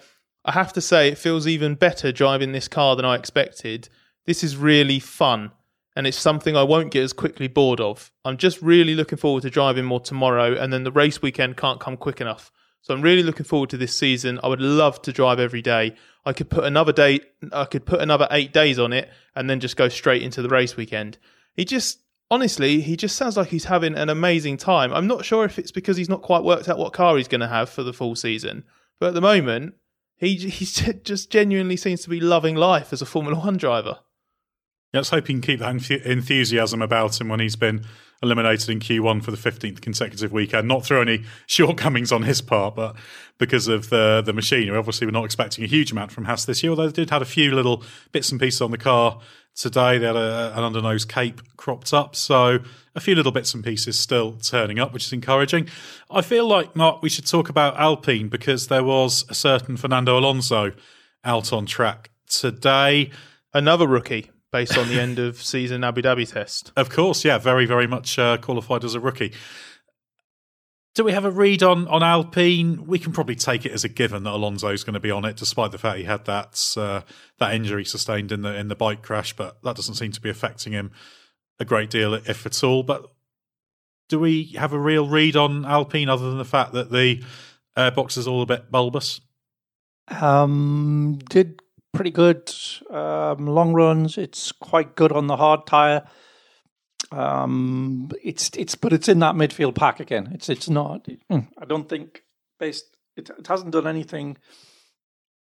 I 0.46 0.52
have 0.52 0.74
to 0.74 0.82
say, 0.82 1.10
it 1.10 1.18
feels 1.18 1.48
even 1.48 1.76
better 1.76 2.12
driving 2.12 2.52
this 2.52 2.68
car 2.68 2.96
than 2.96 3.06
I 3.06 3.16
expected. 3.16 3.90
this 4.26 4.44
is 4.44 4.56
really 4.56 5.00
fun 5.00 5.52
and 5.96 6.06
it's 6.06 6.18
something 6.18 6.56
I 6.56 6.64
won't 6.64 6.92
get 6.92 7.04
as 7.04 7.14
quickly 7.14 7.48
bored 7.48 7.80
of. 7.80 8.12
I'm 8.26 8.38
just 8.38 8.62
really 8.62 8.96
looking 8.96 9.18
forward 9.18 9.44
to 9.44 9.50
driving 9.50 9.86
more 9.86 10.02
tomorrow, 10.02 10.54
and 10.54 10.72
then 10.74 10.84
the 10.84 10.92
race 10.92 11.22
weekend 11.22 11.58
can't 11.58 11.80
come 11.80 11.96
quick 11.96 12.20
enough. 12.20 12.52
So 12.82 12.94
I'm 12.94 13.02
really 13.02 13.24
looking 13.24 13.46
forward 13.46 13.70
to 13.72 13.78
this 13.78 13.98
season. 13.98 14.40
I 14.44 14.48
would 14.48 14.62
love 14.62 15.02
to 15.04 15.14
drive 15.14 15.40
every 15.40 15.62
day. 15.62 15.96
I 16.26 16.34
could 16.34 16.50
put 16.50 16.66
another 16.66 16.92
day, 16.92 17.22
I 17.52 17.66
could 17.66 17.86
put 17.86 18.02
another 18.02 18.28
eight 18.32 18.52
days 18.52 18.78
on 18.78 18.94
it, 18.94 19.10
and 19.36 19.50
then 19.50 19.60
just 19.60 19.78
go 19.78 19.88
straight 19.88 20.22
into 20.22 20.42
the 20.42 20.50
race 20.50 20.76
weekend. 20.76 21.18
He 21.54 21.64
just, 21.64 22.00
honestly, 22.30 22.82
he 22.82 22.96
just 22.96 23.16
sounds 23.16 23.38
like 23.38 23.50
he's 23.50 23.66
having 23.66 23.96
an 23.96 24.10
amazing 24.10 24.58
time. 24.58 24.94
I'm 24.94 25.08
not 25.08 25.26
sure 25.26 25.46
if 25.46 25.60
it's 25.60 25.72
because 25.72 25.98
he's 25.98 26.10
not 26.10 26.22
quite 26.22 26.44
worked 26.44 26.70
out 26.70 26.78
what 26.78 26.94
car 26.94 27.18
he's 27.18 27.28
going 27.28 27.42
to 27.42 27.48
have 27.48 27.70
for 27.70 27.84
the 27.84 27.94
full 27.94 28.16
season, 28.16 28.64
but 29.00 29.08
at 29.08 29.14
the 29.14 29.22
moment, 29.22 29.76
he 30.18 30.36
he 30.50 30.66
just 31.04 31.30
genuinely 31.30 31.78
seems 31.78 32.02
to 32.04 32.10
be 32.10 32.20
loving 32.20 32.56
life 32.56 32.94
as 32.94 33.02
a 33.02 33.06
Formula 33.06 33.40
One 33.40 33.58
driver. 33.58 34.00
Let's 34.96 35.10
hope 35.10 35.28
he 35.28 35.34
can 35.34 35.42
keep 35.42 35.60
that 35.60 35.92
enthusiasm 36.06 36.82
about 36.82 37.20
him 37.20 37.28
when 37.28 37.40
he's 37.40 37.56
been 37.56 37.86
eliminated 38.24 38.70
in 38.70 38.80
Q1 38.80 39.24
for 39.24 39.32
the 39.32 39.38
15th 39.38 39.82
consecutive 39.82 40.32
weekend. 40.32 40.68
Not 40.68 40.86
through 40.86 41.02
any 41.02 41.24
shortcomings 41.48 42.12
on 42.12 42.24
his 42.24 42.42
part, 42.42 42.76
but 42.76 42.96
because 43.38 43.68
of 43.68 43.90
the 43.90 44.22
the 44.26 44.34
machinery. 44.34 44.78
Obviously, 44.78 45.06
we're 45.06 45.12
not 45.12 45.26
expecting 45.26 45.64
a 45.64 45.68
huge 45.68 45.92
amount 45.92 46.12
from 46.12 46.26
Haas 46.26 46.46
this 46.46 46.64
year, 46.64 46.70
although 46.70 46.88
they 46.88 46.94
did 46.94 47.10
have 47.10 47.22
a 47.22 47.26
few 47.26 47.54
little 47.54 47.84
bits 48.12 48.32
and 48.32 48.40
pieces 48.40 48.62
on 48.62 48.72
the 48.72 48.78
car 48.78 49.20
today. 49.56 49.98
They 49.98 50.08
had 50.08 50.16
a, 50.16 50.54
an 50.56 50.74
undernose 50.74 51.08
cape 51.08 51.42
cropped 51.58 51.94
up, 51.94 52.16
so 52.16 52.60
a 52.96 53.00
few 53.02 53.16
little 53.16 53.32
bits 53.32 53.54
and 53.54 53.64
pieces 53.64 54.00
still 54.00 54.34
turning 54.34 54.80
up, 54.80 54.94
which 54.94 55.06
is 55.06 55.14
encouraging. 55.14 55.68
I 56.10 56.22
feel 56.22 56.48
like, 56.48 56.76
Mark, 56.76 57.02
we 57.02 57.10
should 57.10 57.28
talk 57.28 57.50
about 57.50 57.78
Alpine 57.78 58.30
because 58.30 58.68
there 58.68 58.84
was 58.84 59.26
a 59.30 59.34
certain 59.34 59.76
Fernando 59.76 60.18
Alonso 60.18 60.72
out 61.24 61.52
on 61.52 61.66
track 61.66 62.12
today. 62.28 63.12
Another 63.54 63.88
rookie 63.88 64.32
based 64.56 64.78
on 64.78 64.88
the 64.88 65.02
end 65.02 65.20
of 65.20 65.44
season 65.44 65.84
Abu 65.84 66.02
Dhabi 66.02 66.32
test. 66.32 66.72
Of 66.78 66.90
course, 66.90 67.26
yeah, 67.26 67.38
very, 67.38 67.66
very 67.66 67.88
much 67.88 68.18
uh, 68.18 68.38
qualified 68.38 68.86
as 68.86 68.96
a 68.96 69.02
rookie. 69.02 69.34
Do 70.94 71.04
we 71.04 71.12
have 71.12 71.26
a 71.26 71.30
read 71.30 71.62
on, 71.62 71.90
on 71.90 72.02
Alpine? 72.02 72.88
We 72.88 72.98
can 72.98 73.12
probably 73.12 73.36
take 73.36 73.66
it 73.66 73.74
as 73.74 73.84
a 73.84 73.90
given 73.90 74.24
that 74.24 74.32
Alonso's 74.32 74.86
going 74.86 74.94
to 74.94 75.02
be 75.02 75.12
on 75.12 75.26
it, 75.26 75.36
despite 75.36 75.74
the 75.74 75.78
fact 75.78 75.98
he 75.98 76.06
had 76.06 76.24
that 76.24 76.74
uh, 76.78 77.02
that 77.38 77.54
injury 77.54 77.84
sustained 77.84 78.32
in 78.32 78.44
the 78.44 78.56
in 78.56 78.70
the 78.70 78.78
bike 78.78 79.02
crash. 79.02 79.36
But 79.36 79.62
that 79.64 79.76
doesn't 79.76 79.96
seem 79.96 80.14
to 80.14 80.22
be 80.22 80.30
affecting 80.30 80.72
him 80.72 80.94
a 81.60 81.66
great 81.66 81.90
deal, 81.90 82.14
if 82.14 82.46
at 82.46 82.64
all. 82.64 82.82
But 82.82 83.12
do 84.08 84.22
we 84.22 84.54
have 84.58 84.72
a 84.72 84.80
real 84.80 85.06
read 85.06 85.36
on 85.36 85.66
Alpine 85.66 86.08
other 86.08 86.30
than 86.30 86.38
the 86.38 86.46
fact 86.46 86.72
that 86.72 86.92
the 86.92 87.22
airbox 87.78 88.18
is 88.18 88.26
all 88.26 88.42
a 88.42 88.46
bit 88.46 88.72
bulbous? 88.72 89.20
Um, 90.08 91.20
did 91.30 91.60
pretty 91.96 92.12
good 92.12 92.54
um, 92.92 93.48
long 93.48 93.74
runs. 93.74 94.18
It's 94.18 94.52
quite 94.52 94.96
good 94.96 95.12
on 95.12 95.28
the 95.28 95.38
hard 95.38 95.66
tire. 95.66 96.08
Um, 97.12 98.10
it's 98.24 98.50
it's 98.56 98.76
but 98.76 98.94
it's 98.94 99.08
in 99.08 99.20
that 99.20 99.36
midfield 99.36 99.76
pack 99.76 100.00
again. 100.00 100.30
It's 100.34 100.50
it's 100.50 100.70
not. 100.70 101.08
Hmm, 101.30 101.40
I 101.58 101.66
don't 101.66 101.90
think 101.90 102.24
based. 102.60 102.86
It, 103.18 103.30
it 103.30 103.48
hasn't 103.48 103.72
done 103.72 103.88
anything 103.88 104.38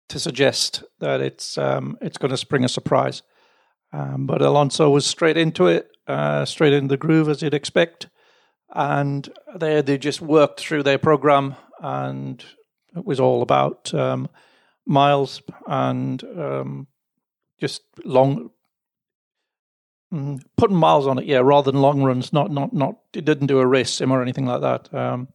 to 0.09 0.19
suggest 0.19 0.85
that 1.01 1.21
it's 1.21 1.59
um, 1.59 1.99
it's 2.01 2.19
going 2.19 2.31
to 2.31 2.37
spring 2.37 2.65
a 2.65 2.69
surprise. 2.69 3.23
Um, 3.93 4.27
but 4.27 4.43
Alonso 4.43 4.91
was 4.91 5.07
straight 5.07 5.39
into 5.39 5.67
it, 5.67 5.89
uh, 6.07 6.45
straight 6.45 6.75
in 6.75 6.89
the 6.89 6.99
groove 6.99 7.29
as 7.29 7.43
you'd 7.43 7.55
expect, 7.55 8.09
and 8.75 9.29
they 9.57 9.81
they 9.83 9.99
just 9.99 10.21
worked 10.21 10.61
through 10.61 10.83
their 10.83 10.99
program, 10.99 11.57
and 11.81 12.45
it 12.97 13.05
was 13.05 13.19
all 13.19 13.43
about 13.43 13.93
um, 13.95 14.29
miles 14.89 15.43
and 15.67 16.25
um, 16.25 16.87
just 17.61 17.83
long 18.05 18.51
mm, 20.13 20.41
putting 20.57 20.77
miles 20.77 21.07
on 21.07 21.19
it, 21.19 21.27
yeah, 21.27 21.39
rather 21.39 21.71
than 21.71 21.81
long 21.81 22.03
runs. 22.03 22.33
Not 22.33 22.51
not 22.51 22.73
not. 22.73 22.97
It 23.15 23.25
didn't 23.25 23.47
do 23.47 23.61
a 23.61 23.67
race 23.67 23.93
sim 23.93 24.11
or 24.11 24.23
anything 24.23 24.47
like 24.47 24.63
that. 24.63 24.93
Um, 24.95 25.29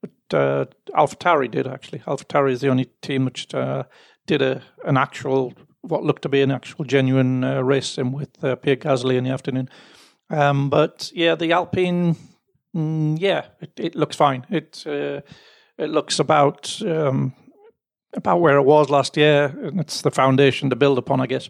but 0.00 0.38
uh, 0.38 0.64
AlphaTauri 0.96 1.50
did 1.50 1.66
actually. 1.66 1.98
AlphaTauri 2.00 2.52
is 2.52 2.60
the 2.60 2.68
only 2.68 2.86
team 3.02 3.24
which 3.24 3.52
uh, 3.54 3.84
did 4.26 4.42
a 4.42 4.62
an 4.84 4.96
actual 4.96 5.52
what 5.82 6.04
looked 6.04 6.22
to 6.22 6.28
be 6.28 6.42
an 6.42 6.50
actual 6.50 6.84
genuine 6.84 7.42
uh, 7.42 7.60
race 7.60 7.88
sim 7.88 8.12
with 8.12 8.42
uh, 8.44 8.56
Pierre 8.56 8.76
Gasly 8.76 9.16
in 9.16 9.24
the 9.24 9.30
afternoon. 9.30 9.68
Um, 10.30 10.70
but 10.70 11.10
yeah, 11.12 11.34
the 11.34 11.52
Alpine, 11.52 12.16
mm, 12.76 13.18
yeah, 13.18 13.46
it, 13.60 13.72
it, 13.76 13.94
looks 13.96 14.14
fine. 14.14 14.46
It 14.48 14.84
uh, 14.86 15.22
it 15.76 15.90
looks 15.90 16.20
about 16.20 16.80
um, 16.82 17.34
about 18.14 18.40
where 18.40 18.56
it 18.56 18.62
was 18.62 18.90
last 18.90 19.16
year, 19.16 19.46
and 19.62 19.80
it's 19.80 20.02
the 20.02 20.10
foundation 20.10 20.70
to 20.70 20.76
build 20.76 20.98
upon, 20.98 21.20
I 21.20 21.26
guess. 21.26 21.48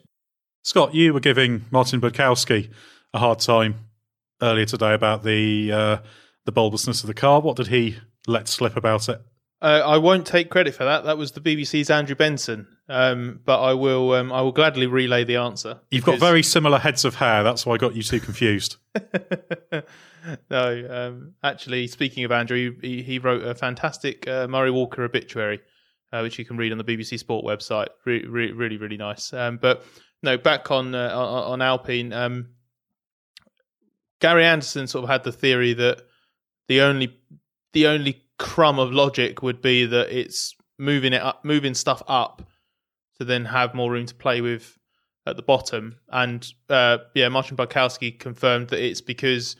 Scott, 0.62 0.94
you 0.94 1.14
were 1.14 1.20
giving 1.20 1.64
Marcin 1.70 2.01
Budkowski 2.01 2.70
a 3.14 3.18
hard 3.18 3.38
time 3.40 3.87
earlier 4.42 4.66
today 4.66 4.94
about 4.94 5.23
the 5.23 5.73
uh, 5.73 5.96
the 6.44 6.53
bulbousness 6.53 7.03
of 7.03 7.07
the 7.07 7.14
car. 7.14 7.40
What 7.40 7.57
did 7.57 7.68
he 7.68 7.99
let 8.27 8.49
slip 8.49 8.77
about 8.77 9.09
it? 9.09 9.20
Uh, 9.62 9.83
I 9.85 9.99
won't 9.99 10.27
take 10.27 10.49
credit 10.49 10.75
for 10.75 10.85
that. 10.85 11.05
That 11.05 11.18
was 11.18 11.33
the 11.33 11.40
BBC's 11.40 11.90
Andrew 11.90 12.14
Benson, 12.14 12.66
um, 12.88 13.40
but 13.44 13.62
I 13.62 13.75
will. 13.75 14.12
Um, 14.14 14.33
I 14.33 14.40
will 14.40 14.53
gladly 14.53 14.87
relay 14.87 15.25
the 15.25 15.37
answer. 15.37 15.81
You've 15.90 16.05
got 16.05 16.18
very 16.18 16.42
similar 16.42 16.79
heads 16.79 17.05
of 17.05 17.16
hair. 17.16 17.42
That's 17.42 17.66
why 17.66 17.75
I 17.75 17.77
got 17.79 17.94
you 17.94 18.03
two 18.03 18.20
confused. 18.20 18.77
no, 20.51 20.87
um, 20.90 21.35
actually, 21.42 21.87
speaking 21.88 22.25
of 22.25 22.33
Andrew, 22.33 22.75
he, 22.81 23.03
he 23.03 23.18
wrote 23.18 23.44
a 23.44 23.55
fantastic 23.55 24.27
uh, 24.27 24.49
Murray 24.49 24.70
Walker 24.70 25.05
obituary 25.05 25.61
uh, 26.12 26.20
which 26.20 26.38
you 26.38 26.44
can 26.44 26.57
read 26.57 26.73
on 26.73 26.79
the 26.79 26.85
BBC 26.85 27.18
Sport 27.18 27.44
website. 27.44 27.88
Re- 28.05 28.27
re- 28.27 28.53
really, 28.53 28.77
really 28.77 28.96
nice. 28.96 29.33
Um, 29.33 29.59
but 29.59 29.85
no, 30.23 30.37
back 30.37 30.70
on 30.70 30.94
uh, 30.94 31.14
on, 31.16 31.62
Alpine, 31.62 32.12
um, 32.12 32.49
Gary 34.20 34.44
Anderson 34.44 34.87
sort 34.87 35.05
of 35.05 35.11
had 35.11 35.25
the 35.25 35.33
theory 35.33 35.73
that 35.75 36.03
the 36.68 36.83
only 36.83 37.16
the 37.73 37.87
only 37.87 38.23
crumb 38.38 38.79
of 38.79 38.92
logic 38.92 39.42
would 39.42 39.62
be 39.62 39.87
that 39.87 40.16
it's 40.16 40.55
moving 40.79 41.12
it 41.12 41.23
up, 41.23 41.44
moving 41.44 41.75
stuff 41.75 42.03
up 42.09 42.42
to 43.18 43.25
then 43.25 43.44
have 43.44 43.75
more 43.75 43.90
room 43.90 44.07
to 44.07 44.14
play 44.14 44.40
with 44.40 44.79
at 45.27 45.37
the 45.37 45.42
bottom. 45.42 45.96
And 46.11 46.46
uh, 46.68 46.99
yeah, 47.14 47.29
Marcin 47.29 47.57
Budkowski 47.57 48.18
confirmed 48.18 48.68
that 48.68 48.85
it's 48.85 49.01
because 49.01 49.57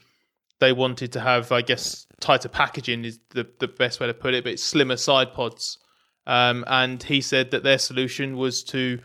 they 0.59 0.73
wanted 0.73 1.13
to 1.13 1.21
have, 1.21 1.53
I 1.53 1.63
guess, 1.63 2.07
tighter 2.21 2.49
packaging 2.49 3.05
is 3.05 3.19
the 3.31 3.49
the 3.61 3.69
best 3.69 4.01
way 4.01 4.07
to 4.07 4.15
put 4.15 4.35
it, 4.35 4.45
but 4.45 4.53
it's 4.53 4.65
slimmer 4.65 4.97
side 4.97 5.33
pods 5.33 5.79
um, 6.27 6.65
and 6.67 7.03
he 7.03 7.21
said 7.21 7.51
that 7.51 7.63
their 7.63 7.79
solution 7.79 8.37
was 8.37 8.63
to 8.65 9.01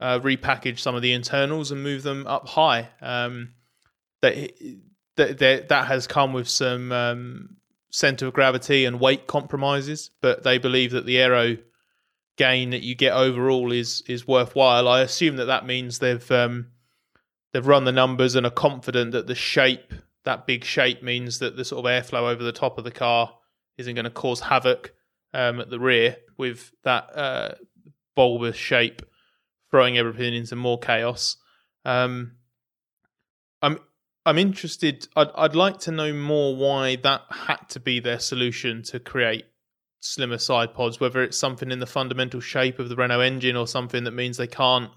uh, 0.00 0.18
repackage 0.20 0.78
some 0.78 0.94
of 0.94 1.02
the 1.02 1.12
internals 1.12 1.70
and 1.70 1.82
move 1.82 2.02
them 2.02 2.26
up 2.26 2.48
high. 2.48 2.88
Um, 3.00 3.54
that, 4.22 4.52
that 5.16 5.68
that 5.68 5.86
has 5.86 6.06
come 6.06 6.32
with 6.32 6.48
some 6.48 6.92
um, 6.92 7.56
center 7.90 8.26
of 8.26 8.32
gravity 8.32 8.84
and 8.84 9.00
weight 9.00 9.26
compromises, 9.26 10.10
but 10.20 10.42
they 10.42 10.58
believe 10.58 10.92
that 10.92 11.06
the 11.06 11.18
aero 11.18 11.56
gain 12.36 12.70
that 12.70 12.82
you 12.82 12.94
get 12.94 13.12
overall 13.12 13.72
is 13.72 14.02
is 14.06 14.26
worthwhile. 14.26 14.88
I 14.88 15.02
assume 15.02 15.36
that 15.36 15.46
that 15.46 15.66
means 15.66 15.98
they've 15.98 16.30
um, 16.30 16.68
they've 17.52 17.66
run 17.66 17.84
the 17.84 17.92
numbers 17.92 18.34
and 18.34 18.46
are 18.46 18.50
confident 18.50 19.12
that 19.12 19.26
the 19.26 19.34
shape, 19.34 19.92
that 20.24 20.46
big 20.46 20.64
shape, 20.64 21.02
means 21.02 21.40
that 21.40 21.56
the 21.56 21.64
sort 21.64 21.84
of 21.84 21.90
airflow 21.90 22.30
over 22.30 22.42
the 22.42 22.52
top 22.52 22.78
of 22.78 22.84
the 22.84 22.90
car 22.90 23.34
isn't 23.76 23.94
going 23.94 24.04
to 24.04 24.10
cause 24.10 24.40
havoc 24.40 24.94
um, 25.32 25.60
at 25.60 25.70
the 25.70 25.80
rear 25.80 26.16
with 26.36 26.72
that 26.84 27.16
uh, 27.16 27.54
bulbous 28.14 28.56
shape, 28.56 29.02
throwing 29.70 29.98
everything 29.98 30.34
into 30.34 30.56
more 30.56 30.78
chaos. 30.78 31.36
Um, 31.84 32.32
I'm 33.62 33.78
I'm 34.26 34.38
interested. 34.38 35.08
I'd 35.16 35.30
I'd 35.34 35.54
like 35.54 35.78
to 35.80 35.92
know 35.92 36.12
more 36.12 36.56
why 36.56 36.96
that 36.96 37.22
had 37.30 37.68
to 37.70 37.80
be 37.80 38.00
their 38.00 38.18
solution 38.18 38.82
to 38.84 39.00
create 39.00 39.46
slimmer 40.00 40.38
side 40.38 40.74
pods. 40.74 41.00
Whether 41.00 41.22
it's 41.22 41.38
something 41.38 41.70
in 41.70 41.78
the 41.78 41.86
fundamental 41.86 42.40
shape 42.40 42.78
of 42.78 42.88
the 42.88 42.96
Renault 42.96 43.20
engine 43.20 43.56
or 43.56 43.66
something 43.66 44.04
that 44.04 44.12
means 44.12 44.36
they 44.36 44.46
can't 44.46 44.90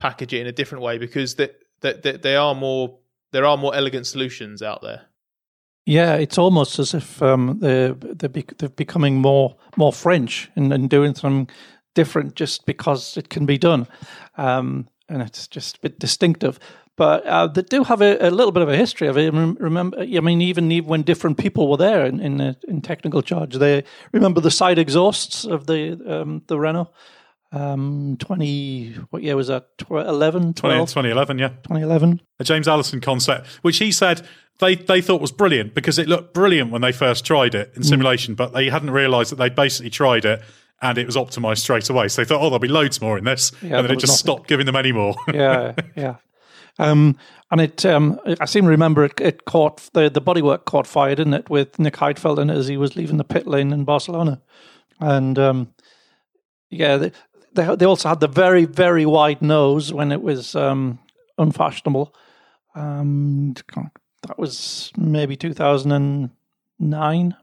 package 0.00 0.32
it 0.32 0.40
in 0.40 0.46
a 0.46 0.52
different 0.52 0.82
way 0.82 0.98
because 0.98 1.36
that 1.36 1.56
that 1.80 2.02
they, 2.02 2.16
they 2.16 2.36
are 2.36 2.54
more 2.54 2.98
there 3.32 3.44
are 3.44 3.56
more 3.56 3.74
elegant 3.74 4.06
solutions 4.06 4.62
out 4.62 4.82
there. 4.82 5.06
Yeah, 5.90 6.14
it's 6.14 6.38
almost 6.38 6.78
as 6.78 6.94
if 6.94 7.20
um, 7.20 7.58
they're 7.60 7.94
they're, 7.94 8.44
they're, 8.58 8.68
becoming 8.68 9.16
more 9.16 9.56
more 9.76 9.92
French 9.92 10.48
and, 10.54 10.72
and, 10.72 10.88
doing 10.88 11.16
something 11.16 11.52
different 11.96 12.36
just 12.36 12.64
because 12.64 13.16
it 13.16 13.28
can 13.28 13.44
be 13.44 13.58
done, 13.58 13.88
um, 14.36 14.86
and 15.08 15.20
it's 15.20 15.48
just 15.48 15.78
a 15.78 15.80
bit 15.80 15.98
distinctive. 15.98 16.60
But 16.94 17.26
uh, 17.26 17.48
they 17.48 17.62
do 17.62 17.82
have 17.82 18.02
a, 18.02 18.16
a, 18.24 18.30
little 18.30 18.52
bit 18.52 18.62
of 18.62 18.68
a 18.68 18.76
history 18.76 19.08
of 19.08 19.18
it. 19.18 19.34
Remember, 19.34 19.98
I 19.98 20.20
mean, 20.20 20.40
even, 20.40 20.70
even 20.70 20.88
when 20.88 21.02
different 21.02 21.38
people 21.38 21.68
were 21.68 21.76
there 21.76 22.06
in 22.06 22.20
in, 22.20 22.56
in 22.68 22.82
technical 22.82 23.20
charge, 23.20 23.56
they 23.56 23.82
remember 24.12 24.40
the 24.40 24.52
side 24.52 24.78
exhausts 24.78 25.44
of 25.44 25.66
the 25.66 26.00
um, 26.06 26.42
the 26.46 26.56
Renault. 26.56 26.92
Um, 27.52 28.16
20, 28.20 28.92
what 29.10 29.24
year 29.24 29.34
was 29.34 29.48
that? 29.48 29.66
11, 29.90 30.54
12? 30.54 30.88
2011, 30.88 31.38
yeah. 31.40 31.48
2011. 31.48 32.20
A 32.38 32.44
James 32.44 32.68
Allison 32.68 33.00
concept, 33.00 33.48
which 33.62 33.78
he 33.78 33.90
said 33.90 34.24
they, 34.60 34.76
they 34.76 35.00
thought 35.00 35.20
was 35.20 35.32
brilliant 35.32 35.74
because 35.74 35.98
it 35.98 36.08
looked 36.08 36.32
brilliant 36.34 36.70
when 36.70 36.82
they 36.82 36.92
first 36.92 37.24
tried 37.24 37.54
it 37.54 37.72
in 37.74 37.82
mm. 37.82 37.84
simulation, 37.84 38.34
mm. 38.34 38.36
but 38.36 38.52
they 38.52 38.70
hadn't 38.70 38.90
realised 38.90 39.32
that 39.32 39.36
they'd 39.36 39.54
basically 39.54 39.90
tried 39.90 40.24
it 40.24 40.42
and 40.82 40.98
it 40.98 41.06
was 41.06 41.16
optimized 41.16 41.58
straight 41.58 41.88
away. 41.90 42.08
So 42.08 42.22
they 42.22 42.28
thought, 42.28 42.40
oh, 42.40 42.44
there'll 42.44 42.58
be 42.58 42.68
loads 42.68 43.00
more 43.00 43.18
in 43.18 43.24
this. 43.24 43.52
Yeah, 43.62 43.78
and 43.78 43.86
then 43.86 43.96
it 43.96 44.00
just 44.00 44.12
nothing. 44.12 44.16
stopped 44.16 44.48
giving 44.48 44.66
them 44.66 44.76
any 44.76 44.92
more. 44.92 45.14
yeah, 45.32 45.74
yeah. 45.96 46.16
Um, 46.78 47.18
and 47.50 47.60
it, 47.60 47.84
um, 47.84 48.18
I 48.40 48.46
seem 48.46 48.64
to 48.64 48.70
remember 48.70 49.04
it, 49.04 49.20
it 49.20 49.44
caught 49.44 49.90
the 49.92 50.08
the 50.08 50.22
bodywork 50.22 50.64
caught 50.64 50.86
fire, 50.86 51.14
didn't 51.14 51.34
it, 51.34 51.50
with 51.50 51.78
Nick 51.78 51.94
Heidfeld 51.94 52.38
in 52.38 52.48
it 52.48 52.56
as 52.56 52.68
he 52.68 52.78
was 52.78 52.96
leaving 52.96 53.18
the 53.18 53.24
pit 53.24 53.46
lane 53.46 53.70
in 53.70 53.84
Barcelona, 53.84 54.40
and 54.98 55.38
um, 55.38 55.74
yeah, 56.70 56.96
they, 56.96 57.12
they, 57.52 57.76
they 57.76 57.84
also 57.84 58.08
had 58.08 58.20
the 58.20 58.28
very 58.28 58.64
very 58.64 59.04
wide 59.04 59.42
nose 59.42 59.92
when 59.92 60.10
it 60.10 60.22
was 60.22 60.54
um, 60.54 61.00
unfashionable. 61.36 62.14
Um, 62.74 63.54
that 64.26 64.38
was 64.38 64.92
maybe 64.96 65.36
two 65.36 65.52
thousand 65.52 65.92
and 65.92 66.30
nine. 66.78 67.36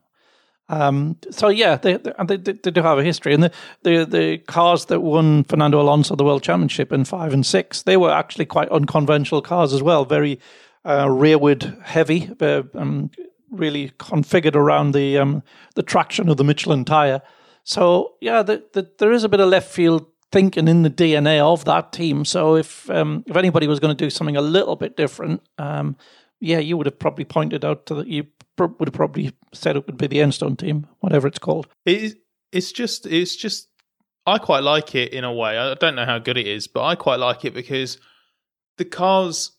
Um, 0.69 1.17
so 1.31 1.47
yeah, 1.47 1.77
they, 1.77 1.95
they, 1.95 2.37
they 2.37 2.71
do 2.71 2.81
have 2.81 2.99
a 2.99 3.03
history, 3.03 3.33
and 3.33 3.43
the, 3.43 3.51
the 3.83 4.05
the 4.05 4.37
cars 4.39 4.85
that 4.85 4.99
won 4.99 5.43
Fernando 5.45 5.79
Alonso 5.79 6.15
the 6.15 6.25
World 6.25 6.43
Championship 6.43 6.91
in 6.91 7.05
five 7.05 7.33
and 7.33 7.45
six, 7.45 7.83
they 7.83 7.97
were 7.97 8.11
actually 8.11 8.45
quite 8.45 8.69
unconventional 8.69 9.41
cars 9.41 9.73
as 9.73 9.81
well, 9.81 10.03
very 10.03 10.39
uh, 10.83 11.09
rearward 11.09 11.77
heavy, 11.83 12.29
uh, 12.41 12.63
um, 12.75 13.11
really 13.49 13.91
configured 13.91 14.55
around 14.55 14.93
the 14.93 15.17
um, 15.17 15.41
the 15.75 15.83
traction 15.83 16.27
of 16.27 16.37
the 16.37 16.43
Michelin 16.43 16.83
tire. 16.83 17.21
So 17.63 18.15
yeah, 18.21 18.43
the, 18.43 18.63
the, 18.73 18.89
there 18.97 19.11
is 19.11 19.23
a 19.23 19.29
bit 19.29 19.39
of 19.39 19.49
left 19.49 19.71
field 19.71 20.05
thinking 20.31 20.67
in 20.67 20.83
the 20.83 20.89
DNA 20.89 21.39
of 21.39 21.63
that 21.65 21.93
team. 21.93 22.25
So 22.25 22.55
if 22.55 22.89
um, 22.89 23.23
if 23.25 23.37
anybody 23.37 23.67
was 23.67 23.79
going 23.79 23.95
to 23.95 24.05
do 24.05 24.09
something 24.09 24.35
a 24.35 24.41
little 24.41 24.75
bit 24.75 24.97
different, 24.97 25.41
um, 25.57 25.95
yeah, 26.39 26.59
you 26.59 26.77
would 26.77 26.85
have 26.85 26.99
probably 26.99 27.25
pointed 27.25 27.65
out 27.65 27.85
to 27.87 27.95
that 27.95 28.07
you 28.07 28.27
would 28.57 28.87
have 28.87 28.93
probably 28.93 29.33
said 29.53 29.75
it 29.75 29.85
would 29.87 29.97
be 29.97 30.07
the 30.07 30.17
Enstone 30.17 30.57
team, 30.57 30.87
whatever 30.99 31.27
it's 31.27 31.39
called. 31.39 31.67
It, 31.85 32.17
it's 32.51 32.71
just, 32.71 33.05
it's 33.05 33.35
just, 33.35 33.67
I 34.25 34.37
quite 34.37 34.63
like 34.63 34.95
it 34.95 35.13
in 35.13 35.23
a 35.23 35.33
way. 35.33 35.57
I 35.57 35.73
don't 35.75 35.95
know 35.95 36.05
how 36.05 36.19
good 36.19 36.37
it 36.37 36.47
is, 36.47 36.67
but 36.67 36.83
I 36.83 36.95
quite 36.95 37.19
like 37.19 37.45
it 37.45 37.53
because 37.53 37.99
the 38.77 38.85
cars, 38.85 39.51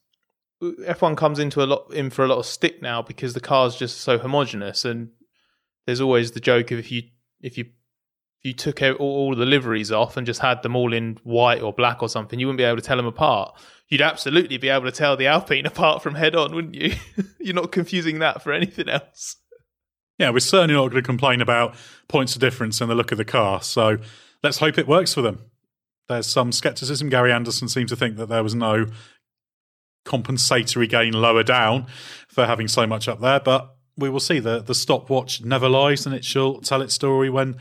F1 0.62 1.16
comes 1.16 1.38
into 1.38 1.62
a 1.62 1.66
lot 1.66 1.92
in 1.92 2.10
for 2.10 2.24
a 2.24 2.28
lot 2.28 2.38
of 2.38 2.46
stick 2.46 2.82
now 2.82 3.02
because 3.02 3.34
the 3.34 3.40
car's 3.40 3.76
just 3.76 4.00
so 4.00 4.18
homogenous, 4.18 4.84
and 4.84 5.10
there's 5.86 6.00
always 6.00 6.32
the 6.32 6.40
joke 6.40 6.70
of 6.70 6.80
if 6.80 6.90
you 6.90 7.02
if 7.40 7.56
you 7.56 7.66
you 8.42 8.52
took 8.52 8.82
out 8.82 8.96
all, 8.96 9.16
all 9.16 9.36
the 9.36 9.46
liveries 9.46 9.90
off 9.90 10.16
and 10.16 10.26
just 10.26 10.40
had 10.40 10.62
them 10.62 10.76
all 10.76 10.92
in 10.92 11.18
white 11.22 11.62
or 11.62 11.72
black 11.72 12.02
or 12.02 12.08
something, 12.08 12.38
you 12.38 12.46
wouldn't 12.46 12.58
be 12.58 12.64
able 12.64 12.76
to 12.76 12.82
tell 12.82 12.96
them 12.96 13.06
apart 13.06 13.58
you'd 13.88 14.02
absolutely 14.02 14.58
be 14.58 14.68
able 14.68 14.84
to 14.84 14.92
tell 14.92 15.16
the 15.16 15.26
Alpine 15.26 15.66
apart 15.66 16.02
from 16.02 16.14
head 16.14 16.36
on, 16.36 16.54
wouldn't 16.54 16.74
you? 16.74 16.94
You're 17.40 17.54
not 17.54 17.72
confusing 17.72 18.20
that 18.20 18.42
for 18.42 18.52
anything 18.52 18.88
else. 18.88 19.36
Yeah, 20.18 20.30
we're 20.30 20.40
certainly 20.40 20.74
not 20.74 20.90
going 20.90 21.02
to 21.02 21.06
complain 21.06 21.40
about 21.40 21.76
points 22.08 22.34
of 22.34 22.40
difference 22.40 22.80
in 22.80 22.88
the 22.88 22.94
look 22.94 23.12
of 23.12 23.18
the 23.18 23.24
car. 23.24 23.62
So 23.62 23.98
let's 24.42 24.58
hope 24.58 24.76
it 24.76 24.88
works 24.88 25.14
for 25.14 25.22
them. 25.22 25.44
There's 26.08 26.26
some 26.26 26.50
skepticism. 26.50 27.08
Gary 27.08 27.32
Anderson 27.32 27.68
seems 27.68 27.90
to 27.90 27.96
think 27.96 28.16
that 28.16 28.28
there 28.28 28.42
was 28.42 28.54
no 28.54 28.86
compensatory 30.04 30.86
gain 30.86 31.12
lower 31.12 31.42
down 31.42 31.86
for 32.28 32.46
having 32.46 32.66
so 32.66 32.86
much 32.86 33.08
up 33.08 33.20
there, 33.20 33.38
but 33.38 33.76
we 33.96 34.08
will 34.08 34.20
see. 34.20 34.38
The 34.38 34.60
the 34.60 34.74
stopwatch 34.74 35.44
never 35.44 35.68
lies, 35.68 36.06
and 36.06 36.14
it 36.14 36.24
shall 36.24 36.60
tell 36.60 36.80
its 36.80 36.94
story 36.94 37.28
when 37.28 37.56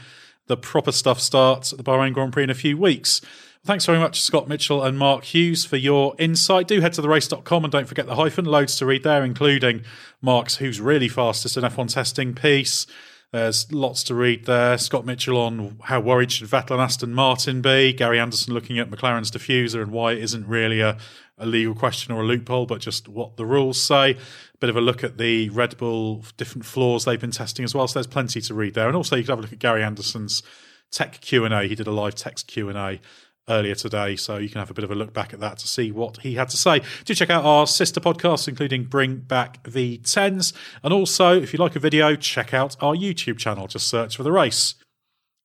the 0.47 0.57
proper 0.57 0.91
stuff 0.91 1.19
starts 1.19 1.71
at 1.71 1.77
the 1.77 1.83
Bahrain 1.83 2.13
Grand 2.13 2.33
Prix 2.33 2.43
in 2.43 2.49
a 2.49 2.55
few 2.55 2.77
weeks. 2.77 3.21
Thanks 3.63 3.85
very 3.85 3.99
much, 3.99 4.21
Scott 4.21 4.47
Mitchell 4.47 4.81
and 4.81 4.97
Mark 4.97 5.25
Hughes, 5.25 5.65
for 5.65 5.75
your 5.75 6.15
insight. 6.17 6.67
Do 6.67 6.79
head 6.79 6.93
to 6.93 7.01
the 7.01 7.09
race.com 7.09 7.65
and 7.65 7.71
don't 7.71 7.87
forget 7.87 8.05
the 8.05 8.15
hyphen. 8.15 8.45
Loads 8.45 8.77
to 8.77 8.85
read 8.85 9.03
there, 9.03 9.25
including 9.25 9.83
Mark's 10.21 10.55
Who's 10.55 10.79
Really 10.79 11.09
Fastest 11.09 11.57
in 11.57 11.63
F1 11.63 11.93
Testing 11.93 12.33
piece. 12.33 12.87
There's 13.33 13.71
lots 13.73 14.03
to 14.03 14.15
read 14.15 14.45
there. 14.45 14.77
Scott 14.77 15.05
Mitchell 15.05 15.37
on 15.37 15.79
how 15.83 15.99
worried 15.99 16.31
should 16.31 16.47
Vettel 16.47 16.71
and 16.71 16.81
Aston 16.81 17.13
Martin 17.13 17.61
be. 17.61 17.91
Gary 17.91 18.19
Anderson 18.19 18.53
looking 18.53 18.79
at 18.79 18.89
McLaren's 18.89 19.31
diffuser 19.31 19.81
and 19.81 19.91
why 19.91 20.13
it 20.13 20.19
isn't 20.19 20.47
really 20.47 20.79
a, 20.79 20.97
a 21.37 21.45
legal 21.45 21.75
question 21.75 22.13
or 22.13 22.21
a 22.21 22.25
loophole, 22.25 22.65
but 22.65 22.79
just 22.79 23.09
what 23.09 23.35
the 23.35 23.45
rules 23.45 23.81
say. 23.81 24.11
A 24.11 24.57
bit 24.59 24.69
of 24.69 24.77
a 24.77 24.81
look 24.81 25.03
at 25.03 25.17
the 25.17 25.49
Red 25.49 25.77
Bull 25.77 26.23
different 26.37 26.65
floors 26.65 27.03
they've 27.03 27.19
been 27.19 27.31
testing 27.31 27.65
as 27.65 27.75
well. 27.75 27.87
So 27.87 27.99
there's 27.99 28.07
plenty 28.07 28.39
to 28.39 28.53
read 28.53 28.75
there. 28.75 28.87
And 28.87 28.95
also 28.95 29.17
you 29.17 29.23
could 29.23 29.29
have 29.29 29.39
a 29.39 29.41
look 29.41 29.53
at 29.53 29.59
Gary 29.59 29.83
Anderson's 29.83 30.41
tech 30.89 31.19
Q&A. 31.19 31.67
He 31.67 31.75
did 31.75 31.87
a 31.87 31.91
live 31.91 32.15
text 32.15 32.47
Q&A 32.47 33.01
earlier 33.49 33.75
today. 33.75 34.15
So 34.15 34.37
you 34.37 34.49
can 34.49 34.59
have 34.59 34.69
a 34.69 34.73
bit 34.73 34.83
of 34.83 34.91
a 34.91 34.95
look 34.95 35.13
back 35.13 35.33
at 35.33 35.39
that 35.39 35.57
to 35.59 35.67
see 35.67 35.91
what 35.91 36.17
he 36.21 36.35
had 36.35 36.49
to 36.49 36.57
say. 36.57 36.81
Do 37.05 37.13
check 37.13 37.29
out 37.29 37.45
our 37.45 37.67
sister 37.67 37.99
podcasts, 37.99 38.47
including 38.47 38.85
Bring 38.85 39.17
Back 39.17 39.63
the 39.63 39.97
Tens. 39.99 40.53
And 40.83 40.93
also, 40.93 41.39
if 41.39 41.53
you 41.53 41.59
like 41.59 41.75
a 41.75 41.79
video, 41.79 42.15
check 42.15 42.53
out 42.53 42.75
our 42.81 42.95
YouTube 42.95 43.37
channel. 43.37 43.67
Just 43.67 43.87
search 43.87 44.17
for 44.17 44.23
the 44.23 44.31
race. 44.31 44.75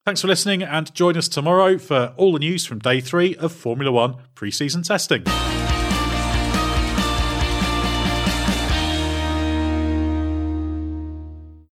Thanks 0.05 0.20
for 0.20 0.26
listening 0.26 0.62
and 0.62 0.92
join 0.94 1.16
us 1.16 1.28
tomorrow 1.28 1.78
for 1.78 2.12
all 2.16 2.32
the 2.32 2.40
news 2.40 2.66
from 2.66 2.80
day 2.80 3.00
three 3.00 3.36
of 3.36 3.53
Formula 3.53 3.92
One 3.92 4.16
preseason 4.34 4.84
testing. 4.84 5.24